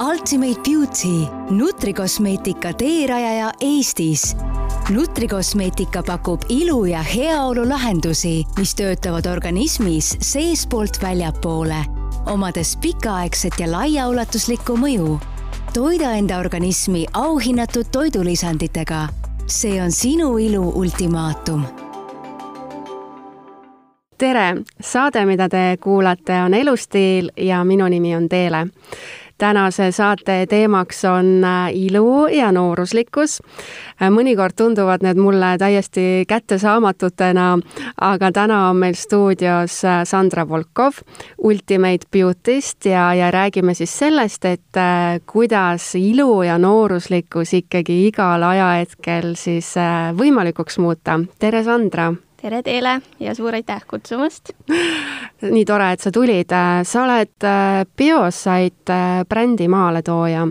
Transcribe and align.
Ultimate 0.00 0.60
Beauty, 0.70 1.32
nutrikosmeetika 1.50 2.72
teerajaja 2.72 3.52
Eestis. 3.60 4.36
nutrikosmeetika 4.90 6.02
pakub 6.02 6.42
ilu 6.48 6.84
ja 6.84 7.02
heaolu 7.02 7.68
lahendusi, 7.68 8.44
mis 8.58 8.74
töötavad 8.74 9.26
organismis 9.26 10.16
seestpoolt 10.20 11.02
väljapoole, 11.02 11.84
omades 12.26 12.76
pikaaegset 12.76 13.52
ja 13.58 13.70
laiaulatuslikku 13.70 14.76
mõju. 14.76 15.20
toida 15.74 16.12
enda 16.12 16.38
organismi 16.38 17.06
auhinnatud 17.12 17.86
toidulisanditega. 17.92 19.08
see 19.46 19.82
on 19.82 19.92
sinu 19.92 20.38
ilu 20.38 20.72
ultimaatum 20.74 21.64
tere, 24.18 24.56
saade, 24.80 25.26
mida 25.26 25.48
te 25.48 25.76
kuulate, 25.80 26.32
on 26.32 26.54
Elustiil 26.54 27.30
ja 27.36 27.64
minu 27.64 27.88
nimi 27.88 28.16
on 28.16 28.28
Teele 28.28 28.66
tänase 29.38 29.92
saate 29.92 30.46
teemaks 30.48 31.04
on 31.04 31.44
äh, 31.44 31.70
ilu 31.74 32.26
ja 32.26 32.52
nooruslikkus. 32.52 33.40
Äh, 34.02 34.10
mõnikord 34.10 34.56
tunduvad 34.56 35.02
need 35.02 35.18
mulle 35.18 35.54
täiesti 35.58 36.24
kättesaamatutena, 36.28 37.48
aga 38.00 38.32
täna 38.32 38.60
on 38.70 38.82
meil 38.82 38.98
stuudios 38.98 39.80
äh, 39.84 40.02
Sandra 40.04 40.48
Volkov 40.48 41.02
Ultimate 41.38 42.06
Beauty'st 42.12 42.90
ja, 42.90 43.14
ja 43.14 43.30
räägime 43.30 43.74
siis 43.74 43.98
sellest, 43.98 44.44
et 44.44 44.60
kuidas 45.26 45.94
ilu 45.94 46.42
ja 46.42 46.58
nooruslikkus 46.58 47.54
ikkagi 47.60 48.06
igal 48.08 48.42
ajahetkel 48.42 49.34
siis 49.38 49.74
võimalikuks 50.18 50.78
muuta. 50.78 51.20
tere, 51.38 51.64
Sandra! 51.64 52.12
Tere 52.44 52.60
teile 52.64 52.98
ja 53.22 53.32
suur 53.36 53.56
aitäh 53.56 53.84
kutsumast! 53.88 54.52
nii 55.40 55.64
tore, 55.68 55.88
et 55.94 56.04
sa 56.04 56.12
tulid. 56.12 56.52
sa 56.84 57.04
oled 57.06 57.46
äh, 57.48 57.80
Biosite 57.96 58.92
äh, 58.92 59.24
brändi 59.28 59.68
maaletooja. 59.72 60.44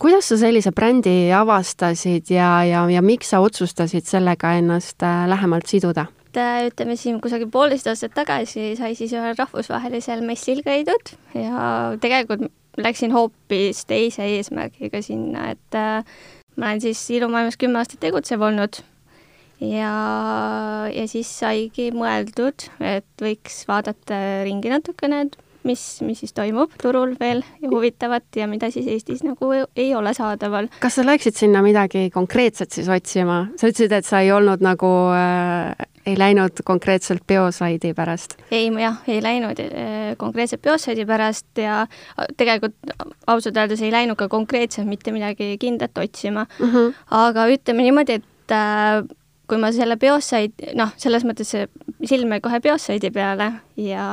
kuidas 0.00 0.30
sa 0.32 0.38
sellise 0.40 0.72
brändi 0.72 1.32
avastasid 1.36 2.32
ja, 2.32 2.50
ja, 2.64 2.86
ja 2.90 3.02
miks 3.04 3.34
sa 3.34 3.42
otsustasid 3.44 4.08
sellega 4.08 4.54
ennast 4.60 5.04
äh, 5.04 5.26
lähemalt 5.28 5.68
siduda? 5.68 6.06
ütleme 6.34 6.96
siin 6.98 7.20
kusagil 7.22 7.46
poolteist 7.52 7.86
aastat 7.86 8.16
tagasi 8.16 8.72
sai 8.78 8.96
siis 8.98 9.12
ühel 9.14 9.36
rahvusvahelisel 9.38 10.24
messil 10.26 10.64
käidud 10.66 11.12
ja 11.36 11.92
tegelikult 12.02 12.48
läksin 12.80 13.12
hoopis 13.14 13.84
teise 13.86 14.24
eesmärgiga 14.32 14.98
sinna, 15.04 15.52
et 15.52 15.78
ma 16.56 16.72
olen 16.72 16.82
siis 16.82 17.04
ilumaailmas 17.14 17.60
kümme 17.60 17.78
aastat 17.78 18.02
tegutsev 18.02 18.42
olnud 18.42 18.80
ja, 19.60 19.94
ja 20.90 21.06
siis 21.10 21.30
saigi 21.38 21.90
mõeldud, 21.94 22.68
et 22.80 23.08
võiks 23.22 23.64
vaadata 23.68 24.18
ringi 24.46 24.72
natukene, 24.72 25.24
et 25.28 25.38
mis, 25.64 25.82
mis 26.04 26.20
siis 26.20 26.34
toimub 26.36 26.72
turul 26.80 27.14
veel 27.20 27.42
ja 27.62 27.70
huvitavat 27.72 28.36
ja 28.36 28.48
mida 28.50 28.70
siis 28.72 28.86
Eestis 28.90 29.24
nagu 29.24 29.50
ei 29.76 29.94
ole 29.96 30.14
saadaval. 30.16 30.68
kas 30.80 30.98
sa 30.98 31.06
läksid 31.06 31.38
sinna 31.38 31.62
midagi 31.64 32.10
konkreetset 32.14 32.72
siis 32.76 32.88
otsima? 32.88 33.46
sa 33.56 33.70
ütlesid, 33.70 33.92
et 33.96 34.06
sa 34.06 34.20
ei 34.24 34.32
olnud 34.32 34.64
nagu 34.64 34.90
äh, 35.16 35.88
ei 36.06 36.18
läinud 36.20 36.60
konkreetselt 36.64 37.24
biosaidi 37.26 37.94
pärast? 37.96 38.36
ei, 38.50 38.68
jah, 38.82 39.00
ei 39.08 39.22
läinud 39.24 39.60
äh, 39.64 40.12
konkreetselt 40.20 40.62
biosaidi 40.62 41.06
pärast 41.08 41.64
ja 41.64 41.84
tegelikult 42.36 42.76
ausalt 43.26 43.56
öeldes 43.56 43.82
ei 43.82 43.92
läinud 43.94 44.20
ka 44.20 44.28
konkreetselt 44.28 44.88
mitte 44.88 45.12
midagi 45.16 45.56
kindlat 45.60 45.98
otsima 45.98 46.46
mm. 46.58 46.70
-hmm. 46.70 46.94
aga 47.10 47.48
ütleme 47.56 47.88
niimoodi, 47.88 48.20
et 48.20 48.52
äh, 48.52 49.04
kui 49.48 49.60
ma 49.60 49.70
selle 49.74 49.96
Biosaid, 50.00 50.70
noh, 50.78 50.94
selles 51.00 51.24
mõttes 51.26 51.52
silm 52.08 52.32
jäi 52.34 52.40
kohe 52.44 52.60
Biosaidi 52.64 53.10
peale 53.12 53.50
ja 53.80 54.06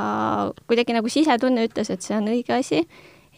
kuidagi 0.68 0.96
nagu 0.98 1.12
sisetunne 1.12 1.66
ütles, 1.70 1.92
et 1.94 2.04
see 2.04 2.18
on 2.18 2.28
õige 2.32 2.56
asi 2.58 2.84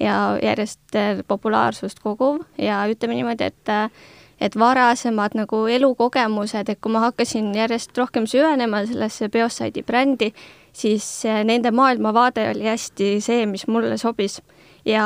ja 0.02 0.40
järjest 0.42 0.98
äh, 0.98 1.22
populaarsust 1.28 2.02
koguv 2.04 2.42
ja 2.58 2.82
ütleme 2.90 3.18
niimoodi, 3.20 3.52
et 3.52 3.74
äh, 3.74 3.90
et 4.44 4.58
varasemad 4.60 5.38
nagu 5.38 5.62
elukogemused, 5.72 6.68
et 6.68 6.80
kui 6.84 6.92
ma 6.92 7.06
hakkasin 7.06 7.54
järjest 7.56 7.96
rohkem 7.98 8.26
süvenema 8.28 8.82
sellesse 8.90 9.30
Biosaidi 9.32 9.86
brändi, 9.88 10.34
siis 10.74 11.06
äh, 11.30 11.44
nende 11.48 11.72
maailmavaade 11.72 12.50
oli 12.52 12.68
hästi 12.68 13.16
see, 13.24 13.46
mis 13.46 13.68
mulle 13.68 13.98
sobis. 13.98 14.42
ja, 14.86 15.06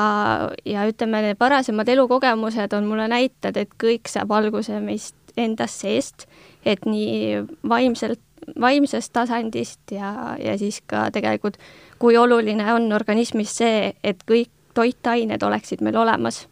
ja 0.65 0.87
ütleme, 0.89 1.21
need 1.21 1.39
varasemad 1.39 1.89
elukogemused 1.89 2.73
on 2.73 2.87
mulle 2.89 3.07
näitad, 3.11 3.57
et 3.57 3.75
kõik 3.77 4.09
saab 4.09 4.31
alguse 4.33 4.79
meist 4.81 5.15
endast 5.37 5.83
seest 5.83 6.25
et 6.67 6.85
nii 6.85 7.43
vaimselt, 7.69 8.21
vaimsest 8.61 9.13
tasandist 9.15 9.91
ja, 9.95 10.35
ja 10.39 10.57
siis 10.59 10.81
ka 10.87 11.07
tegelikult, 11.13 11.57
kui 11.99 12.17
oluline 12.17 12.67
on 12.73 12.91
organismis 12.95 13.55
see, 13.59 13.93
et 14.03 14.23
kõik 14.29 14.51
toitained 14.77 15.43
oleksid 15.43 15.81
meil 15.81 15.97
olemas. 15.97 16.45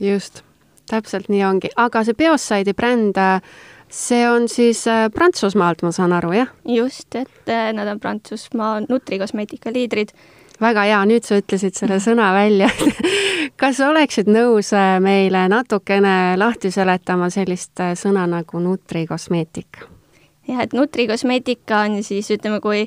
just, 0.00 0.42
täpselt 0.90 1.30
nii 1.32 1.42
ongi, 1.44 1.72
aga 1.76 2.04
see 2.06 2.14
Bioside'i 2.14 2.76
bränd, 2.76 3.18
see 3.90 4.22
on 4.28 4.48
siis 4.48 4.84
äh, 4.90 5.06
Prantsusmaalt, 5.14 5.82
ma 5.82 5.92
saan 5.94 6.14
aru, 6.16 6.32
jah? 6.36 6.52
just, 6.64 7.14
et 7.14 7.52
äh, 7.52 7.72
nad 7.74 7.90
on 7.90 8.00
Prantsusmaa 8.00 8.80
nutrikosmeetika 8.88 9.72
liidrid 9.74 10.14
väga 10.60 10.82
hea, 10.88 11.04
nüüd 11.04 11.24
sa 11.24 11.38
ütlesid 11.40 11.76
selle 11.76 12.00
sõna 12.00 12.32
välja 12.34 12.70
kas 13.60 13.80
oleksid 13.84 14.28
nõus 14.30 14.72
äh, 14.76 14.96
meile 15.02 15.46
natukene 15.52 16.36
lahti 16.38 16.70
seletama 16.74 17.30
sellist 17.32 17.80
äh, 17.82 17.94
sõna 17.98 18.26
nagu 18.30 18.60
nutrikosmeetika? 18.62 19.90
jah, 20.46 20.62
et 20.62 20.74
nutrikosmeetika 20.76 21.84
on 21.86 22.02
siis 22.06 22.28
ütleme, 22.34 22.60
kui 22.64 22.86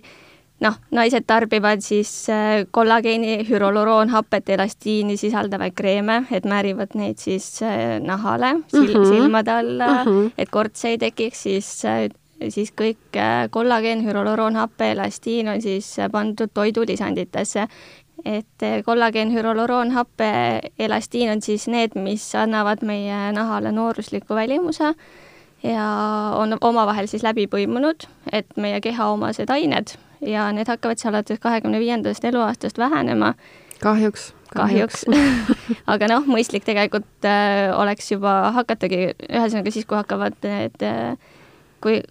noh, 0.64 0.78
naised 0.96 1.26
tarbivad 1.28 1.84
siis 1.86 2.12
äh, 2.32 2.66
kollageeni, 2.72 3.40
hüroloroonhapet, 3.50 4.54
elastiini 4.56 5.18
sisaldavaid 5.20 5.76
kreeme, 5.76 6.24
et 6.32 6.48
määrivad 6.50 6.96
neid 7.00 7.22
siis 7.22 7.60
nahale 8.06 8.56
sil, 8.72 8.88
mm 8.88 8.96
-hmm. 8.96 9.14
silmade 9.14 9.52
alla 9.52 9.92
mm, 10.04 10.10
-hmm. 10.12 10.32
et 10.38 10.50
kortse 10.50 10.90
ei 10.90 10.98
tekiks, 10.98 11.44
siis 11.44 11.84
siis 12.48 12.72
kõik 12.72 13.18
äh, 13.18 13.48
kollageen, 13.52 14.04
hüroloroonhappe, 14.06 14.92
elastiin 14.92 15.50
on 15.52 15.62
siis 15.62 16.00
äh, 16.00 16.12
pandud 16.12 16.52
toidulisanditesse. 16.54 17.68
et 18.26 18.64
äh, 18.64 18.84
kollageen, 18.86 19.32
hüroloroonhappe, 19.34 20.32
elastiin 20.80 21.32
on 21.32 21.42
siis 21.42 21.68
need, 21.68 21.96
mis 21.96 22.36
annavad 22.36 22.84
meie 22.84 23.32
nahale 23.32 23.72
noorusliku 23.72 24.36
välimuse 24.36 24.94
ja 25.64 25.86
on 26.36 26.58
omavahel 26.62 27.08
siis 27.08 27.24
läbi 27.24 27.48
põimunud, 27.48 28.08
et 28.32 28.58
meie 28.58 28.82
keha 28.82 29.10
omased 29.12 29.50
ained 29.50 29.96
ja 30.22 30.52
need 30.52 30.68
hakkavad 30.68 31.00
siis 31.00 31.12
alates 31.12 31.40
kahekümne 31.40 31.80
viiendast 31.80 32.26
eluaastast 32.26 32.78
vähenema. 32.78 33.34
kahjuks 33.80 34.34
kahjuks, 34.54 35.06
kahjuks. 35.06 35.78
aga 35.94 36.08
noh, 36.10 36.26
mõistlik 36.28 36.66
tegelikult 36.66 37.28
äh, 37.28 37.70
oleks 37.78 38.12
juba 38.12 38.52
hakatagi, 38.56 39.14
ühesõnaga 39.30 39.74
siis, 39.74 39.86
kui 39.86 39.98
hakkavad 40.00 40.40
need 40.44 40.86
äh, 40.86 41.36
kui 41.84 42.02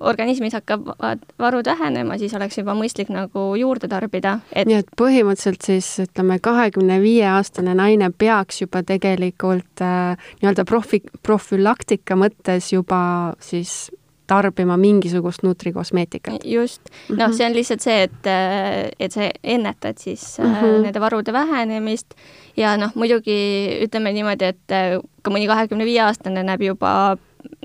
organismis 0.00 0.54
hakkavad 0.54 1.22
varud 1.38 1.66
vähenema, 1.66 2.18
siis 2.18 2.34
oleks 2.34 2.58
juba 2.58 2.74
mõistlik 2.78 3.10
nagu 3.12 3.50
juurde 3.58 3.90
tarbida 3.90 4.38
et.... 4.52 4.68
nii 4.68 4.78
et 4.82 4.90
põhimõtteliselt 4.98 5.66
siis 5.66 5.88
ütleme, 6.06 6.38
kahekümne 6.42 7.00
viie 7.02 7.26
aastane 7.30 7.74
naine 7.78 8.10
peaks 8.10 8.62
juba 8.62 8.84
tegelikult 8.86 9.82
äh, 9.84 10.30
nii-öelda 10.42 10.66
profi, 10.68 11.02
profülaktika 11.22 12.18
mõttes 12.18 12.72
juba 12.72 13.00
siis 13.42 13.88
tarbima 14.28 14.76
mingisugust 14.76 15.42
nutrikosmeetikat. 15.42 16.44
just, 16.44 16.90
noh, 17.08 17.32
see 17.32 17.46
on 17.46 17.56
lihtsalt 17.56 17.84
see, 17.84 18.02
et, 18.06 18.28
äh, 18.28 18.90
et 19.00 19.14
sa 19.14 19.30
ennetad 19.42 19.98
siis 19.98 20.36
mm 20.38 20.54
-hmm. 20.54 20.82
nende 20.84 21.00
varude 21.00 21.32
vähenemist 21.32 22.14
ja 22.56 22.76
noh, 22.76 22.92
muidugi 22.94 23.38
ütleme 23.88 24.12
niimoodi, 24.12 24.44
et 24.44 24.72
äh, 24.72 25.00
ka 25.22 25.30
mõni 25.30 25.46
kahekümne 25.46 25.84
viie 25.84 26.02
aastane 26.04 26.42
näeb 26.42 26.62
juba 26.62 27.16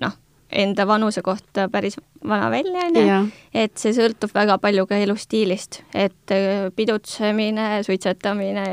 noh, 0.01 0.17
enda 0.55 0.85
vanuse 0.87 1.21
kohta 1.21 1.67
päris 1.71 1.97
vana 2.27 2.49
välja, 2.51 2.85
on 2.87 2.97
ju, 2.99 3.19
et 3.63 3.77
see 3.79 3.93
sõltub 3.95 4.33
väga 4.35 4.57
palju 4.61 4.85
ka 4.89 4.97
elustiilist, 5.03 5.81
et 5.93 6.33
äh, 6.33 6.67
pidutsemine, 6.75 7.67
suitsetamine, 7.85 8.65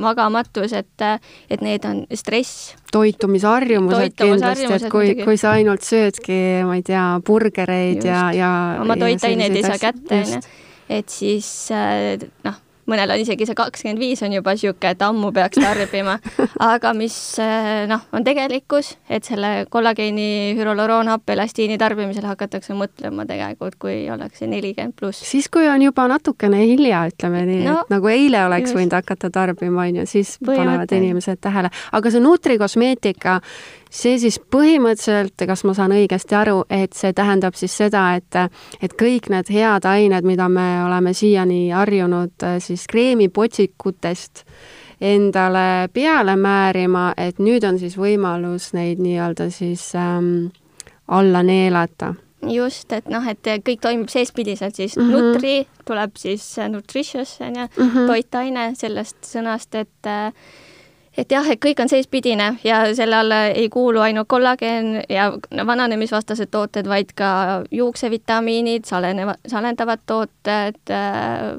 magamatus, 0.00 0.74
et, 0.78 1.06
et 1.50 1.64
need 1.64 1.88
on 1.88 2.04
stress. 2.18 2.74
toitumisharjumused 2.92 4.16
kindlasti, 4.18 4.70
et 4.78 4.88
kui, 4.92 5.14
kui 5.24 5.40
sa 5.40 5.56
ainult 5.58 5.86
söödki, 5.86 6.38
ma 6.68 6.78
ei 6.78 6.86
tea, 6.86 7.08
burgereid 7.26 8.00
Just. 8.00 8.08
ja, 8.10 8.22
ja 8.36 8.54
oma 8.82 8.96
toitaineid 9.00 9.58
ei 9.58 9.66
saa 9.66 9.82
kätte, 9.82 10.22
on 10.22 10.38
ju, 10.38 10.40
et 11.00 11.20
siis 11.20 11.50
äh, 11.74 12.16
noh 12.46 12.64
mõnel 12.88 13.12
on 13.14 13.22
isegi 13.22 13.46
see 13.48 13.58
kakskümmend 13.58 14.00
viis 14.00 14.22
on 14.24 14.34
juba 14.34 14.54
niisugune, 14.56 14.92
et 14.94 15.04
ammu 15.04 15.30
peaks 15.36 15.60
tarbima, 15.60 16.16
aga 16.72 16.92
mis 16.96 17.16
eh, 17.42 17.84
noh, 17.90 18.06
on 18.16 18.26
tegelikkus, 18.26 18.94
et 19.10 19.28
selle 19.28 19.66
kollageeni 19.72 20.56
hüroloroonhappeelastiini 20.58 21.78
tarbimisele 21.80 22.30
hakatakse 22.30 22.76
mõtlema 22.78 23.26
tegelikult, 23.28 23.78
kui 23.80 24.00
ollakse 24.12 24.48
nelikümmend 24.50 24.96
pluss. 24.98 25.24
siis, 25.28 25.50
kui 25.52 25.68
on 25.68 25.84
juba 25.84 26.08
natukene 26.10 26.64
hilja, 26.64 27.04
ütleme 27.12 27.44
nii 27.48 27.64
no,, 27.66 27.80
et 27.84 27.96
nagu 27.96 28.12
eile 28.12 28.44
oleks 28.48 28.70
just. 28.70 28.80
võinud 28.80 28.98
hakata 28.98 29.32
tarbima, 29.34 29.86
on 29.86 30.02
ju, 30.02 30.08
siis 30.08 30.36
panevad 30.44 30.92
inimesed 30.98 31.42
tähele. 31.44 31.72
aga 31.92 32.14
see 32.14 32.24
nutrikosmeetika, 32.24 33.40
see 33.90 34.18
siis 34.18 34.38
põhimõtteliselt, 34.40 35.46
kas 35.46 35.64
ma 35.64 35.74
saan 35.74 35.94
õigesti 35.96 36.36
aru, 36.38 36.62
et 36.70 36.92
see 36.96 37.12
tähendab 37.12 37.56
siis 37.58 37.76
seda, 37.76 38.04
et, 38.16 38.40
et 38.82 38.94
kõik 38.98 39.30
need 39.32 39.50
head 39.52 39.88
ained, 39.88 40.28
mida 40.28 40.48
me 40.48 40.68
oleme 40.84 41.14
siiani 41.14 41.70
harjunud 41.70 42.46
siis 42.64 42.86
kreemipotsikutest 42.90 44.44
endale 45.00 45.88
peale 45.94 46.36
määrima, 46.36 47.12
et 47.16 47.38
nüüd 47.38 47.64
on 47.64 47.78
siis 47.78 47.94
võimalus 47.98 48.72
neid 48.74 48.98
nii-öelda 49.02 49.50
siis 49.54 49.92
ähm, 49.94 50.48
alla 51.08 51.42
neelata 51.42 52.14
just, 52.46 52.92
et 52.92 53.08
noh, 53.10 53.24
et 53.26 53.50
kõik 53.66 53.80
toimib 53.82 54.10
seespidiselt, 54.12 54.76
siis 54.76 54.96
mm 54.96 55.02
-hmm. 55.02 55.32
nutri 55.32 55.66
tuleb 55.84 56.16
siis 56.16 56.56
nutritious 56.68 57.38
on 57.40 57.56
ju 57.56 57.66
mm 57.66 57.90
-hmm., 57.90 58.06
toitaine 58.06 58.72
sellest 58.74 59.16
sõnast, 59.22 59.74
et 59.74 60.06
et 61.18 61.32
jah, 61.32 61.46
et 61.50 61.60
kõik 61.62 61.80
on 61.82 61.90
seespidine 61.90 62.52
ja 62.64 62.82
selle 62.94 63.18
alla 63.18 63.40
ei 63.50 63.68
kuulu 63.72 64.02
ainult 64.04 64.28
kollageen 64.30 65.02
ja 65.10 65.30
vananemisvastased 65.66 66.50
tooted, 66.54 66.86
vaid 66.88 67.10
ka 67.18 67.30
juuksevitamiinid, 67.74 68.86
saleneva, 68.88 69.34
salendavad 69.46 70.04
tooted 70.06 70.94
äh,, 70.94 71.58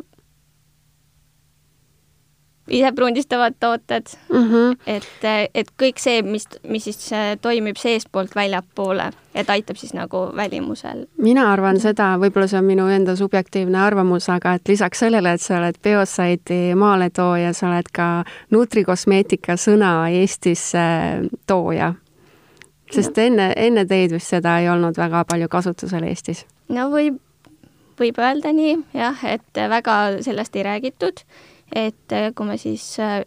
isepruundistavad 2.70 3.54
tooted 3.60 4.04
mm, 4.34 4.38
-hmm. 4.38 4.78
et, 4.88 5.50
et 5.54 5.72
kõik 5.84 5.98
see, 5.98 6.22
mis, 6.22 6.48
mis 6.68 6.84
siis 6.84 7.14
äh, 7.14 7.38
toimib 7.42 7.78
seestpoolt 7.78 8.36
väljapoole, 8.36 9.12
et 9.36 9.50
aitab 9.50 9.76
siis 9.76 9.94
nagu 9.94 10.18
välimusel. 10.36 11.06
mina 11.18 11.52
arvan 11.52 11.80
seda, 11.80 12.18
võib-olla 12.18 12.48
see 12.48 12.60
on 12.60 12.66
minu 12.66 12.88
enda 12.88 13.16
subjektiivne 13.16 13.78
arvamus, 13.78 14.30
aga 14.30 14.54
et 14.54 14.68
lisaks 14.68 15.00
sellele, 15.00 15.34
et 15.34 15.42
sa 15.42 15.58
oled 15.58 15.76
Biosaidi 15.84 16.76
maaletooja, 16.76 17.54
sa 17.54 17.68
oled 17.68 17.90
ka 17.94 18.24
nutrikosmeetika 18.52 19.58
sõna 19.58 20.10
Eestisse 20.10 20.80
tooja. 21.48 21.94
sest 22.92 23.18
no. 23.18 23.24
enne, 23.24 23.54
enne 23.56 23.86
teid 23.86 24.12
vist 24.12 24.28
seda 24.28 24.60
ei 24.60 24.70
olnud 24.70 24.98
väga 24.98 25.26
palju 25.26 25.48
kasutusel 25.48 26.04
Eestis? 26.04 26.46
no 26.70 26.90
võib, 26.90 27.20
võib 28.00 28.20
öelda 28.20 28.54
nii 28.54 28.78
jah, 28.94 29.24
et 29.26 29.66
väga 29.70 30.22
sellest 30.22 30.56
ei 30.56 30.64
räägitud 30.64 31.26
et 31.76 32.16
äh, 32.16 32.32
kui 32.36 32.48
me 32.48 32.58
siis 32.58 32.86
äh, 33.00 33.22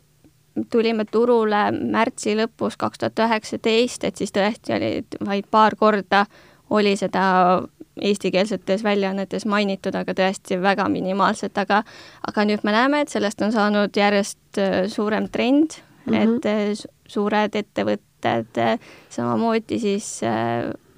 tulime 0.71 1.05
turule 1.05 1.65
märtsi 1.73 2.37
lõpus 2.37 2.77
kaks 2.79 3.01
tuhat 3.03 3.23
üheksateist, 3.27 4.05
et 4.05 4.17
siis 4.21 4.33
tõesti 4.35 4.77
oli 4.77 4.91
vaid 5.25 5.49
paar 5.51 5.77
korda 5.77 6.27
oli 6.73 6.97
seda 6.97 7.25
eestikeelsetes 8.01 8.85
väljaannetes 8.85 9.45
mainitud, 9.47 9.95
aga 9.95 10.15
tõesti 10.17 10.57
väga 10.63 10.89
minimaalselt, 10.89 11.59
aga 11.59 11.83
aga 12.29 12.47
nüüd 12.49 12.65
me 12.65 12.73
näeme, 12.73 13.03
et 13.03 13.13
sellest 13.13 13.43
on 13.45 13.53
saanud 13.53 13.97
järjest 13.97 14.61
äh, 14.61 14.87
suurem 14.89 15.29
trend 15.29 15.79
mm, 16.07 16.15
-hmm. 16.15 16.41
et 16.47 16.87
suured 17.13 17.55
ettevõtted 17.55 18.61
samamoodi 19.11 19.79
siis 19.79 20.21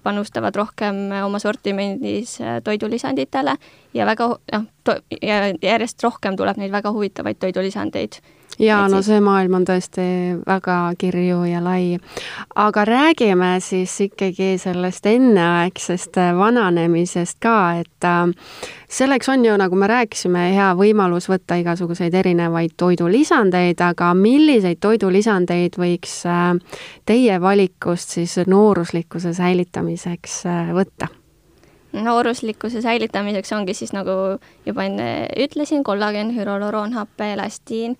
panustavad 0.05 0.57
rohkem 0.57 1.09
oma 1.25 1.41
sortimendis 1.43 2.37
äh, 2.41 2.61
toidulisanditele 2.65 3.57
ja 3.95 4.07
väga 4.07 4.31
noh, 4.53 4.69
järjest 5.63 6.03
rohkem 6.05 6.37
tuleb 6.37 6.61
neid 6.61 6.73
väga 6.75 6.93
huvitavaid 6.95 7.41
toidulisandeid 7.43 8.21
jaa, 8.59 8.89
no 8.89 9.01
see 9.03 9.21
maailm 9.25 9.59
on 9.59 9.65
tõesti 9.67 10.05
väga 10.47 10.77
kirju 10.99 11.43
ja 11.49 11.63
lai. 11.65 11.99
aga 12.55 12.85
räägime 12.85 13.57
siis 13.61 13.95
ikkagi 14.01 14.55
sellest 14.63 15.07
enneaegsest 15.07 16.19
vananemisest 16.39 17.39
ka, 17.43 17.57
et 17.81 18.07
äh, 18.07 18.29
selleks 18.89 19.29
on 19.29 19.45
ju, 19.45 19.57
nagu 19.59 19.77
me 19.77 19.89
rääkisime, 19.91 20.47
hea 20.55 20.71
võimalus 20.79 21.29
võtta 21.31 21.59
igasuguseid 21.61 22.15
erinevaid 22.15 22.77
toidulisandeid, 22.77 23.81
aga 23.81 24.15
milliseid 24.15 24.81
toidulisandeid 24.81 25.79
võiks 25.81 26.23
äh, 26.31 26.55
teie 27.07 27.41
valikust 27.41 28.19
siis 28.19 28.39
nooruslikkuse 28.47 29.35
säilitamiseks 29.35 30.43
äh, 30.47 30.73
võtta? 30.77 31.11
nooruslikkuse 31.95 32.81
säilitamiseks 32.83 33.53
ongi 33.55 33.75
siis 33.75 33.93
nagu 33.95 34.11
juba 34.67 34.83
enne 34.83 35.29
ütlesin, 35.39 35.85
kollagen, 35.87 36.33
hüroloroonhappe, 36.35 37.29
elastiin 37.37 37.95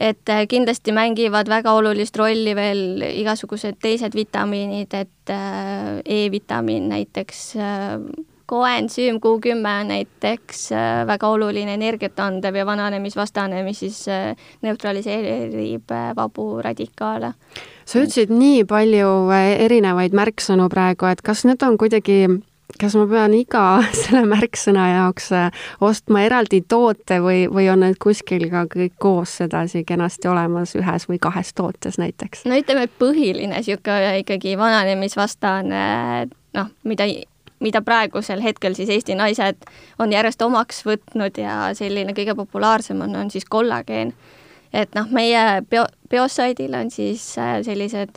et 0.00 0.28
äh, 0.28 0.46
kindlasti 0.48 0.94
mängivad 0.96 1.48
väga 1.48 1.74
olulist 1.76 2.16
rolli 2.16 2.54
veel 2.56 3.04
igasugused 3.10 3.76
teised 3.82 4.16
vitamiinid, 4.16 4.96
et 4.96 5.32
äh, 5.32 6.00
E-vitamiin 6.04 6.88
näiteks, 6.88 7.42
äh, 7.60 7.98
koensüüm 8.50 9.20
Q10 9.22 9.84
näiteks, 9.86 10.70
väga 11.06 11.28
oluline 11.30 11.76
energiat 11.76 12.18
andev 12.18 12.56
ja 12.58 12.64
vananemisvastane, 12.66 13.60
mis 13.62 13.78
siis 13.84 14.00
neutraliseerib 14.66 15.94
vabu 16.16 16.46
radikaale. 16.58 17.30
sa 17.84 18.02
ütlesid 18.02 18.34
nii 18.34 18.64
palju 18.66 19.12
erinevaid 19.38 20.18
märksõnu 20.18 20.66
praegu, 20.68 21.06
et 21.06 21.22
kas 21.22 21.44
need 21.46 21.62
on 21.62 21.78
kuidagi 21.78 22.24
kas 22.80 22.94
ma 22.98 23.06
pean 23.10 23.34
iga 23.36 23.64
selle 24.02 24.24
märksõna 24.30 24.86
jaoks 24.92 25.30
äh, 25.36 25.64
ostma 25.84 26.24
eraldi 26.26 26.62
toote 26.68 27.20
või, 27.24 27.44
või 27.50 27.68
on 27.72 27.84
need 27.84 27.98
kuskil 28.02 28.46
ka 28.52 28.66
kõik 28.70 28.96
koos 29.02 29.38
sedasi 29.42 29.84
kenasti 29.88 30.30
olemas 30.30 30.76
ühes 30.78 31.08
või 31.10 31.20
kahes 31.22 31.54
tootes 31.56 31.98
näiteks? 32.02 32.46
no 32.50 32.58
ütleme, 32.58 32.86
et 32.88 32.96
põhiline 33.00 33.56
niisugune 33.56 34.20
ikkagi 34.22 34.56
vananemisvastane 34.60 35.82
noh, 36.56 36.72
mida 36.84 37.08
mida 37.60 37.82
praegusel 37.84 38.40
hetkel 38.40 38.74
siis 38.76 38.88
Eesti 38.88 39.14
naised 39.18 39.66
on 40.00 40.12
järjest 40.12 40.42
omaks 40.42 40.80
võtnud 40.86 41.36
ja 41.42 41.74
selline 41.76 42.14
kõige 42.16 42.34
populaarsem 42.38 43.02
on, 43.04 43.16
on 43.20 43.30
siis 43.30 43.44
kollageen. 43.44 44.14
et 44.72 44.94
noh, 44.94 45.10
meie 45.12 45.60
bio, 45.70 45.84
biosaidil 46.10 46.74
on 46.78 46.90
siis 46.90 47.34
äh, 47.38 47.60
sellised 47.66 48.16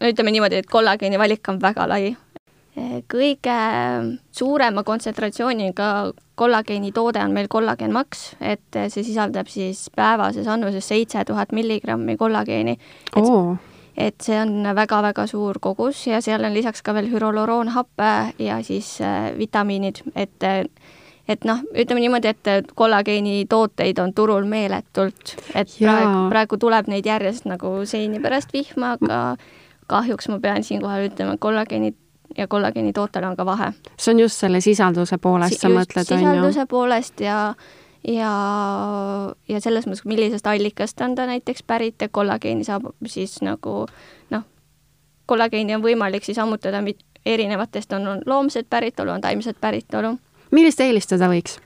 no 0.00 0.08
ütleme 0.08 0.32
niimoodi, 0.34 0.62
et 0.62 0.70
kollageeni 0.70 1.18
valik 1.20 1.48
on 1.52 1.60
väga 1.62 1.86
lai, 1.88 2.14
kõige 3.10 3.56
suurema 4.32 4.84
kontsentratsiooniga 4.86 6.12
kollageeni 6.38 6.92
toode 6.92 7.22
on 7.24 7.34
meil 7.34 7.48
kollagen 7.50 7.92
Max, 7.92 8.30
et 8.40 8.78
see 8.88 9.02
sisaldab 9.04 9.50
siis 9.50 9.88
päevases 9.96 10.48
annuses 10.48 10.86
seitse 10.88 11.24
tuhat 11.26 11.52
milligrammi 11.52 12.16
kollageeni. 12.16 12.78
et, 13.16 13.58
et 13.96 14.20
see 14.22 14.38
on 14.40 14.70
väga-väga 14.76 15.26
suur 15.26 15.58
kogus 15.60 16.06
ja 16.06 16.22
seal 16.24 16.44
on 16.46 16.54
lisaks 16.54 16.82
ka 16.82 16.94
veel 16.94 17.10
hüroloroonhappe 17.10 18.12
ja 18.38 18.62
siis 18.62 19.00
äh, 19.00 19.32
vitamiinid, 19.38 20.02
et 20.14 20.48
et 21.30 21.44
noh, 21.46 21.60
ütleme 21.78 22.02
niimoodi, 22.02 22.32
et 22.32 22.72
kollageeni 22.74 23.44
tooteid 23.50 23.98
on 24.02 24.14
turul 24.14 24.48
meeletult, 24.50 25.36
et 25.54 25.70
praegu, 25.78 26.28
praegu 26.32 26.58
tuleb 26.58 26.90
neid 26.90 27.06
järjest 27.06 27.46
nagu 27.46 27.76
seini 27.86 28.18
pärast 28.22 28.54
vihma, 28.54 28.96
aga 28.96 29.20
kahjuks 29.90 30.30
ma 30.32 30.40
pean 30.42 30.66
siinkohal 30.66 31.06
ütlema, 31.10 31.36
et 31.36 31.42
kollageeni 31.42 31.92
ja 32.38 32.46
kollageeni 32.48 32.92
tootel 32.92 33.24
on 33.24 33.36
ka 33.36 33.46
vahe. 33.46 33.72
see 33.98 34.14
on 34.14 34.20
just 34.20 34.40
selle 34.40 34.60
sisalduse 34.60 35.18
poolest 35.18 35.54
si, 35.54 35.60
sa 35.60 35.68
mõtled, 35.68 36.12
on 36.12 36.18
ju? 36.18 36.26
sisalduse 36.26 36.66
poolest 36.66 37.20
ja 37.20 37.54
ja, 38.08 38.32
ja 39.48 39.60
selles 39.60 39.86
mõttes, 39.86 40.04
millisest 40.08 40.46
allikast 40.46 41.00
on 41.00 41.14
ta 41.14 41.26
näiteks 41.26 41.62
pärit, 41.66 42.02
et 42.02 42.12
kollageeni 42.12 42.64
saab 42.64 42.90
siis 43.06 43.40
nagu 43.44 43.86
noh, 44.30 44.44
kollageeni 45.26 45.74
on 45.74 45.84
võimalik 45.84 46.24
siis 46.24 46.38
ammutada 46.38 46.82
erinevatest, 47.26 47.92
on, 47.92 48.06
on 48.08 48.22
loomset 48.26 48.70
päritolu, 48.70 49.10
on 49.10 49.20
taimset 49.20 49.60
päritolu. 49.60 50.16
millist 50.50 50.80
eelistada 50.80 51.28
võiks? 51.28 51.58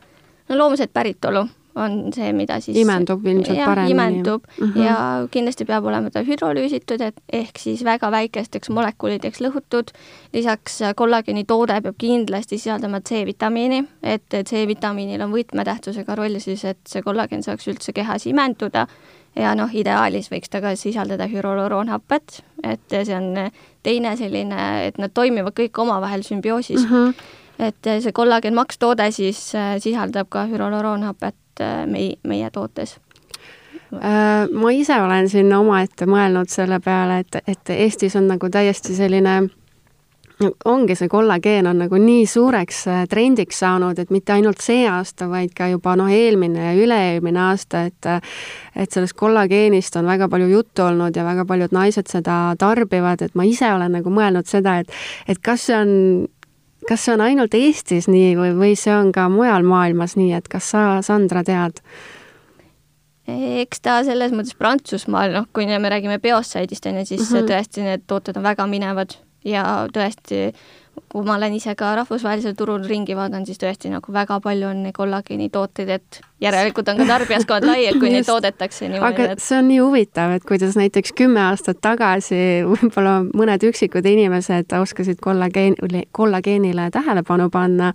no 0.48 0.58
loomset 0.58 0.92
päritolu 0.92 1.46
on 1.74 2.12
see, 2.14 2.30
mida 2.36 2.58
siis 2.62 2.76
imendub 2.78 3.24
ilmselt 3.26 3.58
jah, 3.58 3.66
paremini. 3.66 3.94
imendub 3.94 4.44
mm 4.60 4.72
-hmm. 4.72 4.84
ja 4.84 5.26
kindlasti 5.30 5.64
peab 5.64 5.84
olema 5.84 6.10
ta 6.10 6.22
hüdrolüüsitud, 6.22 7.00
et 7.00 7.16
ehk 7.32 7.58
siis 7.58 7.84
väga 7.84 8.10
väikesteks 8.10 8.70
molekulideks 8.70 9.40
lõhutud. 9.40 9.90
lisaks 10.32 10.80
kollageeni 10.96 11.44
toode 11.44 11.80
peab 11.80 11.94
kindlasti 11.98 12.58
sisaldama 12.58 13.00
C-vitamiini, 13.00 13.84
et 14.02 14.28
C-vitamiinil 14.44 15.20
on 15.20 15.32
võtmetähtsusega 15.32 16.14
roll 16.14 16.38
siis, 16.38 16.64
et 16.64 16.78
see 16.88 17.02
kollageen 17.02 17.42
saaks 17.42 17.68
üldse 17.68 17.92
kehas 17.92 18.26
imenduda 18.26 18.86
ja 19.36 19.54
noh, 19.54 19.70
ideaalis 19.74 20.30
võiks 20.30 20.50
ta 20.50 20.60
ka 20.60 20.76
sisaldada 20.76 21.26
hüroloroonhapet, 21.26 22.42
et 22.62 22.80
see 22.90 23.16
on 23.16 23.50
teine 23.82 24.16
selline, 24.16 24.86
et 24.86 24.98
nad 24.98 25.10
toimivad 25.14 25.52
kõik 25.58 25.78
omavahel 25.78 26.22
sümbioosis 26.22 26.90
mm. 26.90 26.92
-hmm 26.94 27.40
et 27.58 27.86
see 28.02 28.12
kollagen 28.12 28.54
Max 28.54 28.78
toode 28.78 29.10
siis 29.10 29.52
sisaldab 29.78 30.26
ka 30.28 30.46
hüroloroonhapet 30.50 31.34
Äh, 31.60 31.86
meie, 31.86 32.16
meie 32.26 32.50
tootes. 32.50 32.96
Äh, 33.94 34.48
ma 34.50 34.70
ise 34.74 34.96
olen 35.02 35.28
siin 35.30 35.52
omaette 35.54 36.06
mõelnud 36.10 36.50
selle 36.50 36.80
peale, 36.82 37.20
et, 37.22 37.36
et 37.46 37.70
Eestis 37.76 38.16
on 38.18 38.26
nagu 38.26 38.50
täiesti 38.50 38.96
selline 38.96 39.36
ongi 40.64 40.96
see 40.98 41.06
kollageen 41.08 41.66
on 41.70 41.78
nagu 41.84 41.98
nii 42.00 42.24
suureks 42.26 42.80
äh, 42.90 43.02
trendiks 43.10 43.60
saanud, 43.62 43.98
et 44.02 44.10
mitte 44.10 44.34
ainult 44.34 44.58
see 44.64 44.82
aasta, 44.90 45.28
vaid 45.30 45.54
ka 45.54 45.68
juba 45.70 45.94
noh, 45.98 46.10
eelmine 46.10 46.72
ja 46.72 46.74
üle-eelmine 46.74 47.40
aasta, 47.52 47.84
et 47.86 48.10
et 48.74 48.90
sellest 48.90 49.14
kollageenist 49.14 49.94
on 50.00 50.10
väga 50.10 50.26
palju 50.28 50.48
juttu 50.50 50.82
olnud 50.88 51.14
ja 51.14 51.22
väga 51.24 51.44
paljud 51.46 51.74
naised 51.76 52.10
seda 52.10 52.38
tarbivad, 52.58 53.22
et 53.22 53.38
ma 53.38 53.46
ise 53.46 53.70
olen 53.70 53.94
nagu 54.00 54.10
mõelnud 54.10 54.50
seda, 54.50 54.80
et 54.82 54.90
et 55.30 55.38
kas 55.38 55.68
see 55.70 55.78
on 55.78 55.94
kas 56.88 57.04
see 57.04 57.14
on 57.14 57.24
ainult 57.24 57.54
Eestis 57.54 58.08
nii 58.10 58.34
või, 58.38 58.52
või 58.58 58.74
see 58.78 58.94
on 58.94 59.12
ka 59.12 59.28
mujal 59.32 59.64
maailmas 59.66 60.16
nii, 60.16 60.32
et 60.36 60.48
kas 60.48 60.70
sa, 60.74 60.84
Sandra, 61.02 61.44
tead? 61.46 61.80
eks 63.24 63.80
ta 63.80 64.02
selles 64.04 64.34
mõttes 64.36 64.56
Prantsusmaal, 64.58 65.32
noh, 65.32 65.46
kui 65.56 65.64
me 65.66 65.90
räägime 65.90 66.18
Biosside'ist, 66.20 66.86
on 66.90 67.00
ju, 67.00 67.06
siis 67.06 67.30
mm 67.30 67.36
-hmm. 67.36 67.48
tõesti 67.48 67.84
need 67.86 68.02
tooted 68.06 68.36
on 68.36 68.44
väga 68.44 68.66
minevad 68.66 69.16
ja 69.44 69.88
tõesti 69.92 70.52
kui 71.14 71.22
ma 71.26 71.36
olen 71.36 71.54
ise 71.54 71.74
ka 71.78 71.92
rahvusvahelisel 71.98 72.56
turul 72.58 72.82
ringi 72.88 73.14
vaadanud, 73.14 73.46
siis 73.46 73.60
tõesti 73.62 73.90
nagu 73.92 74.12
väga 74.12 74.40
palju 74.42 74.66
on 74.70 74.80
neid 74.82 74.96
kollageeni 74.96 75.46
tooteid, 75.54 75.92
et 75.94 76.18
järelikult 76.42 76.88
on 76.90 76.98
ka 76.98 77.06
tarbijaskond 77.08 77.66
lai, 77.68 77.84
et 77.86 77.98
kui 78.02 78.10
neid 78.10 78.26
toodetakse 78.26 78.88
niimoodi. 78.88 79.12
aga 79.12 79.36
et... 79.36 79.44
see 79.44 79.58
on 79.60 79.68
nii 79.70 79.78
huvitav, 79.78 80.34
et 80.38 80.46
kuidas 80.48 80.74
näiteks 80.78 81.14
kümme 81.18 81.42
aastat 81.44 81.78
tagasi 81.84 82.40
võib-olla 82.66 83.20
mõned 83.30 83.68
üksikud 83.70 84.06
inimesed 84.10 84.74
oskasid 84.80 85.22
kollageeni, 85.22 86.04
kollageenile 86.12 86.88
tähelepanu 86.94 87.46
panna, 87.54 87.92